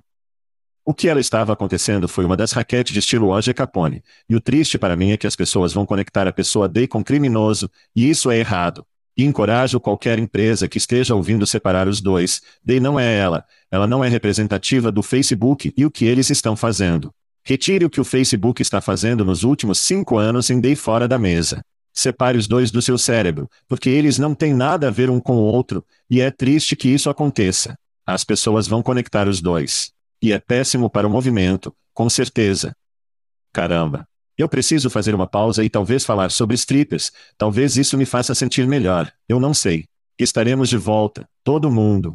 O 0.84 0.94
que 0.94 1.08
ela 1.08 1.18
estava 1.18 1.54
acontecendo 1.54 2.06
foi 2.06 2.24
uma 2.24 2.36
das 2.36 2.52
raquetes 2.52 2.92
de 2.92 3.00
estilo 3.00 3.30
Oje 3.30 3.52
Capone, 3.52 4.00
e 4.30 4.36
o 4.36 4.40
triste 4.40 4.78
para 4.78 4.96
mim 4.96 5.10
é 5.10 5.16
que 5.16 5.26
as 5.26 5.34
pessoas 5.34 5.72
vão 5.72 5.84
conectar 5.84 6.28
a 6.28 6.32
pessoa 6.32 6.68
D 6.68 6.86
com 6.86 7.02
criminoso, 7.02 7.68
e 7.96 8.08
isso 8.08 8.30
é 8.30 8.38
errado. 8.38 8.86
E 9.18 9.24
encorajo 9.24 9.80
qualquer 9.80 10.16
empresa 10.20 10.68
que 10.68 10.78
esteja 10.78 11.12
ouvindo 11.12 11.44
separar 11.44 11.88
os 11.88 12.00
dois. 12.00 12.40
D 12.64 12.78
não 12.78 13.00
é 13.00 13.18
ela, 13.18 13.44
ela 13.68 13.84
não 13.84 14.04
é 14.04 14.08
representativa 14.08 14.92
do 14.92 15.02
Facebook 15.02 15.74
e 15.76 15.84
o 15.84 15.90
que 15.90 16.04
eles 16.04 16.30
estão 16.30 16.54
fazendo. 16.54 17.12
Retire 17.44 17.84
o 17.84 17.90
que 17.90 18.00
o 18.00 18.04
Facebook 18.04 18.62
está 18.62 18.80
fazendo 18.80 19.24
nos 19.24 19.42
últimos 19.42 19.80
cinco 19.80 20.18
anos 20.18 20.50
em 20.50 20.60
D 20.60 20.76
fora 20.76 21.08
da 21.08 21.18
mesa. 21.18 21.62
Separe 21.92 22.38
os 22.38 22.46
dois 22.46 22.70
do 22.70 22.80
seu 22.80 22.96
cérebro, 22.96 23.50
porque 23.66 23.90
eles 23.90 24.18
não 24.18 24.36
têm 24.36 24.54
nada 24.54 24.86
a 24.86 24.90
ver 24.90 25.10
um 25.10 25.18
com 25.18 25.34
o 25.36 25.42
outro, 25.42 25.84
e 26.08 26.20
é 26.20 26.30
triste 26.30 26.76
que 26.76 26.88
isso 26.88 27.10
aconteça. 27.10 27.76
As 28.06 28.22
pessoas 28.22 28.68
vão 28.68 28.82
conectar 28.82 29.26
os 29.26 29.40
dois. 29.40 29.90
E 30.22 30.32
é 30.32 30.38
péssimo 30.38 30.88
para 30.88 31.08
o 31.08 31.10
movimento, 31.10 31.74
com 31.92 32.08
certeza. 32.08 32.72
Caramba. 33.52 34.06
Eu 34.38 34.48
preciso 34.48 34.88
fazer 34.88 35.16
uma 35.16 35.26
pausa 35.26 35.64
e 35.64 35.68
talvez 35.68 36.04
falar 36.04 36.30
sobre 36.30 36.54
strippers, 36.54 37.10
talvez 37.36 37.76
isso 37.76 37.98
me 37.98 38.06
faça 38.06 38.36
sentir 38.36 38.68
melhor, 38.68 39.12
eu 39.28 39.40
não 39.40 39.52
sei. 39.52 39.84
Estaremos 40.16 40.68
de 40.68 40.76
volta, 40.76 41.28
todo 41.42 41.68
mundo. 41.72 42.14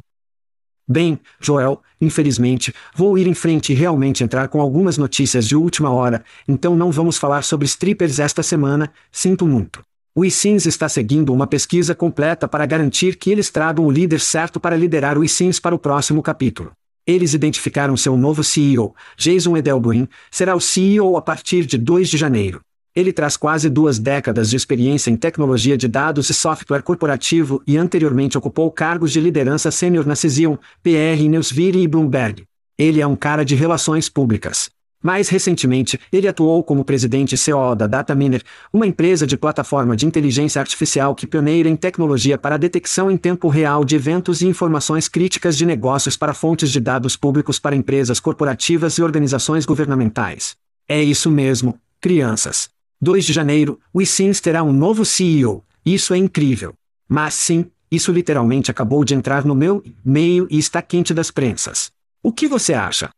Bem, 0.88 1.20
Joel, 1.42 1.82
infelizmente, 2.00 2.74
vou 2.96 3.18
ir 3.18 3.28
em 3.28 3.34
frente 3.34 3.74
e 3.74 3.76
realmente 3.76 4.24
entrar 4.24 4.48
com 4.48 4.62
algumas 4.62 4.98
notícias 4.98 5.46
de 5.46 5.58
última 5.58 5.92
hora, 5.92 6.24
então 6.48 6.78
não 6.78 6.92
vamos 6.92 7.18
falar 7.18 7.44
sobre 7.44 7.66
strippers 7.66 8.20
esta 8.20 8.42
semana, 8.42 8.90
sinto 9.12 9.46
muito. 9.46 9.82
O 10.16 10.24
eSIMS 10.24 10.66
está 10.66 10.88
seguindo 10.88 11.34
uma 11.34 11.48
pesquisa 11.48 11.94
completa 11.94 12.48
para 12.48 12.66
garantir 12.66 13.18
que 13.18 13.32
eles 13.32 13.50
tragam 13.50 13.86
o 13.86 13.92
líder 13.92 14.22
certo 14.22 14.62
para 14.62 14.78
liderar 14.78 15.18
o 15.18 15.26
eSIMS 15.26 15.60
para 15.60 15.76
o 15.76 15.80
próximo 15.80 16.24
capítulo. 16.24 16.72
Eles 17.06 17.34
identificaram 17.34 17.98
seu 17.98 18.16
novo 18.16 18.44
CEO, 18.44 18.96
Jason 19.18 19.58
Edelbrin, 19.58 20.08
será 20.32 20.56
o 20.56 20.62
CEO 20.62 21.18
a 21.18 21.22
partir 21.22 21.66
de 21.66 21.78
2 21.78 22.10
de 22.10 22.16
janeiro. 22.16 22.62
Ele 22.96 23.12
traz 23.12 23.36
quase 23.36 23.70
duas 23.70 24.00
décadas 24.00 24.50
de 24.50 24.56
experiência 24.56 25.10
em 25.12 25.18
tecnologia 25.18 25.76
de 25.76 25.88
dados 25.88 26.30
e 26.30 26.34
software 26.34 26.82
corporativo 26.82 27.62
e 27.68 27.76
anteriormente 27.76 28.38
ocupou 28.38 28.72
cargos 28.72 29.12
de 29.12 29.20
liderança 29.20 29.70
sênior 29.70 30.06
na 30.06 30.16
Cision, 30.16 30.56
PR 30.82 31.22
Newswire 31.28 31.82
e 31.82 31.88
Bloomberg. 31.88 32.44
Ele 32.78 33.02
é 33.02 33.08
um 33.08 33.18
cara 33.18 33.44
de 33.44 33.56
relações 33.56 34.08
públicas. 34.08 34.70
Mais 35.04 35.28
recentemente, 35.28 36.00
ele 36.10 36.30
atuou 36.30 36.64
como 36.64 36.86
presidente 36.86 37.36
CEO 37.36 37.76
da 37.76 37.88
Dataminer, 37.88 38.42
uma 38.72 38.88
empresa 38.88 39.28
de 39.28 39.36
plataforma 39.36 39.98
de 39.98 40.06
inteligência 40.06 40.62
artificial 40.62 41.14
que 41.14 41.28
pioneira 41.28 41.68
em 41.68 41.76
tecnologia 41.76 42.38
para 42.38 42.56
a 42.56 42.58
detecção 42.58 43.12
em 43.12 43.18
tempo 43.18 43.50
real 43.50 43.84
de 43.84 43.98
eventos 43.98 44.42
e 44.42 44.48
informações 44.48 45.10
críticas 45.10 45.58
de 45.58 45.66
negócios 45.66 46.16
para 46.16 46.34
fontes 46.34 46.72
de 46.72 46.80
dados 46.80 47.18
públicos 47.18 47.60
para 47.60 47.76
empresas 47.76 48.22
corporativas 48.22 48.98
e 48.98 49.04
organizações 49.04 49.66
governamentais. 49.66 50.56
É 50.88 51.04
isso 51.04 51.30
mesmo, 51.30 51.78
crianças. 52.00 52.70
2 53.02 53.26
de 53.26 53.34
janeiro, 53.34 53.78
o 53.94 54.02
eSIMS 54.02 54.40
terá 54.40 54.64
um 54.64 54.72
novo 54.72 55.04
CEO. 55.04 55.66
Isso 55.86 56.14
é 56.14 56.18
incrível. 56.18 56.74
Mas 57.10 57.34
sim, 57.34 57.66
isso 57.92 58.14
literalmente 58.14 58.72
acabou 58.72 59.04
de 59.04 59.14
entrar 59.14 59.44
no 59.44 59.54
meu 59.54 59.84
e-mail 60.06 60.48
e 60.50 60.58
está 60.58 60.82
quente 60.82 61.14
das 61.14 61.30
prensas. 61.30 61.92
O 62.24 62.32
que 62.32 62.48
você 62.48 62.74
acha? 62.74 63.10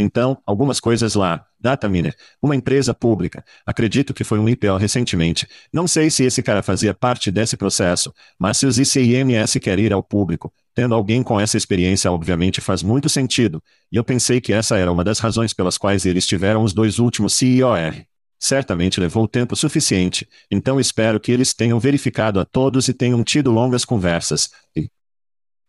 Então, 0.00 0.38
algumas 0.46 0.78
coisas 0.78 1.16
lá. 1.16 1.44
Dataminer, 1.60 2.14
uma 2.40 2.54
empresa 2.54 2.94
pública. 2.94 3.44
Acredito 3.66 4.14
que 4.14 4.22
foi 4.22 4.38
um 4.38 4.48
IPO 4.48 4.76
recentemente. 4.76 5.44
Não 5.72 5.88
sei 5.88 6.08
se 6.08 6.22
esse 6.22 6.40
cara 6.40 6.62
fazia 6.62 6.94
parte 6.94 7.32
desse 7.32 7.56
processo, 7.56 8.14
mas 8.38 8.58
se 8.58 8.66
os 8.66 8.78
ICIMS 8.78 9.58
quer 9.60 9.76
ir 9.80 9.92
ao 9.92 10.00
público, 10.00 10.52
tendo 10.72 10.94
alguém 10.94 11.20
com 11.20 11.40
essa 11.40 11.56
experiência 11.56 12.12
obviamente 12.12 12.60
faz 12.60 12.80
muito 12.80 13.08
sentido, 13.08 13.60
e 13.90 13.96
eu 13.96 14.04
pensei 14.04 14.40
que 14.40 14.52
essa 14.52 14.78
era 14.78 14.92
uma 14.92 15.02
das 15.02 15.18
razões 15.18 15.52
pelas 15.52 15.76
quais 15.76 16.06
eles 16.06 16.28
tiveram 16.28 16.62
os 16.62 16.72
dois 16.72 17.00
últimos 17.00 17.34
CIOR. 17.34 18.04
Certamente 18.38 19.00
levou 19.00 19.26
tempo 19.26 19.56
suficiente, 19.56 20.28
então 20.48 20.78
espero 20.78 21.18
que 21.18 21.32
eles 21.32 21.52
tenham 21.52 21.80
verificado 21.80 22.38
a 22.38 22.44
todos 22.44 22.86
e 22.86 22.94
tenham 22.94 23.24
tido 23.24 23.50
longas 23.50 23.84
conversas. 23.84 24.48
E... 24.76 24.88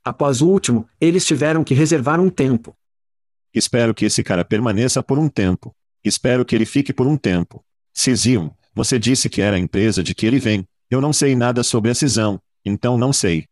Após 0.06 0.40
o 0.40 0.48
último, 0.48 0.88
eles 1.02 1.26
tiveram 1.26 1.64
que 1.64 1.74
reservar 1.74 2.20
um 2.20 2.30
tempo. 2.30 2.78
Espero 3.54 3.94
que 3.94 4.06
esse 4.06 4.24
cara 4.24 4.46
permaneça 4.46 5.02
por 5.02 5.18
um 5.18 5.28
tempo. 5.28 5.76
Espero 6.04 6.46
que 6.46 6.56
ele 6.56 6.66
fique 6.66 6.94
por 6.94 7.08
um 7.08 7.18
tempo. 7.18 7.64
Cision, 7.94 8.50
você 8.74 9.00
disse 9.00 9.30
que 9.30 9.42
era 9.42 9.56
a 9.56 9.60
empresa 9.60 10.04
de 10.04 10.14
que 10.14 10.26
ele 10.26 10.40
vem. 10.40 10.66
Eu 10.90 11.02
não 11.02 11.12
sei 11.12 11.36
nada 11.36 11.64
sobre 11.64 11.92
a 11.92 11.96
cisão, 11.96 12.40
então 12.64 12.98
não 12.98 13.12
sei. 13.12 13.46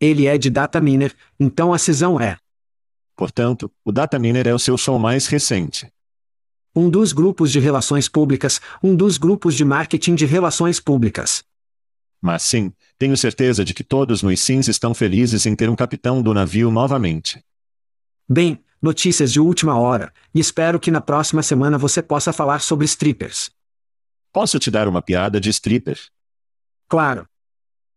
Ele 0.00 0.26
é 0.26 0.38
de 0.38 0.48
Dataminer, 0.48 1.14
então 1.38 1.72
a 1.72 1.78
cisão 1.78 2.18
é. 2.18 2.38
Portanto, 3.14 3.70
o 3.84 3.92
Dataminer 3.92 4.46
é 4.48 4.54
o 4.54 4.58
seu 4.58 4.78
show 4.78 4.98
mais 4.98 5.26
recente. 5.26 5.92
Um 6.74 6.88
dos 6.88 7.12
grupos 7.12 7.52
de 7.52 7.60
relações 7.60 8.08
públicas, 8.08 8.60
um 8.82 8.96
dos 8.96 9.18
grupos 9.18 9.54
de 9.54 9.64
marketing 9.64 10.14
de 10.14 10.24
relações 10.24 10.80
públicas. 10.80 11.44
Mas 12.20 12.42
sim, 12.42 12.72
tenho 12.98 13.16
certeza 13.16 13.64
de 13.64 13.74
que 13.74 13.84
todos 13.84 14.22
nos 14.22 14.40
sims 14.40 14.68
estão 14.68 14.94
felizes 14.94 15.46
em 15.46 15.54
ter 15.54 15.68
um 15.68 15.76
capitão 15.76 16.22
do 16.22 16.32
navio 16.32 16.70
novamente. 16.70 17.42
Bem, 18.28 18.62
notícias 18.80 19.32
de 19.32 19.40
última 19.40 19.78
hora, 19.78 20.12
e 20.34 20.40
espero 20.40 20.80
que 20.80 20.90
na 20.90 21.00
próxima 21.00 21.42
semana 21.42 21.76
você 21.76 22.02
possa 22.02 22.32
falar 22.32 22.60
sobre 22.60 22.84
strippers. 22.86 23.50
Posso 24.32 24.58
te 24.58 24.70
dar 24.70 24.88
uma 24.88 25.02
piada 25.02 25.40
de 25.40 25.50
stripper? 25.50 25.98
Claro. 26.88 27.26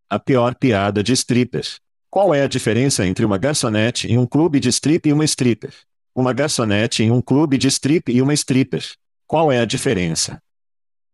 A 0.09 0.19
pior 0.19 0.55
piada 0.55 1.03
de 1.03 1.13
stripper. 1.13 1.65
Qual 2.09 2.33
é 2.33 2.43
a 2.43 2.47
diferença 2.47 3.05
entre 3.05 3.25
uma 3.25 3.37
garçonete 3.37 4.07
em 4.07 4.17
um 4.17 4.25
clube 4.25 4.59
de 4.59 4.69
strip 4.69 5.07
e 5.07 5.13
uma 5.13 5.25
stripper? 5.25 5.73
Uma 6.13 6.33
garçonete 6.33 7.01
em 7.01 7.11
um 7.11 7.21
clube 7.21 7.57
de 7.57 7.67
strip 7.67 8.11
e 8.11 8.21
uma 8.21 8.33
stripper. 8.33 8.83
Qual 9.25 9.51
é 9.51 9.59
a 9.59 9.65
diferença? 9.65 10.39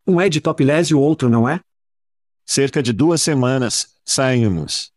Um 0.06 0.20
é 0.20 0.28
de 0.28 0.42
topless 0.42 0.92
e 0.92 0.96
o 0.96 1.00
outro 1.00 1.30
não 1.30 1.48
é? 1.48 1.62
Cerca 2.46 2.82
de 2.82 2.92
duas 2.92 3.22
semanas, 3.22 3.96
saímos. 4.04 4.92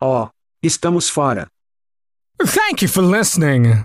Oh, 0.00 0.28
estamos 0.62 1.08
fora. 1.08 1.46
Thank 2.38 2.82
you 2.82 2.88
for 2.88 3.04
listening 3.04 3.84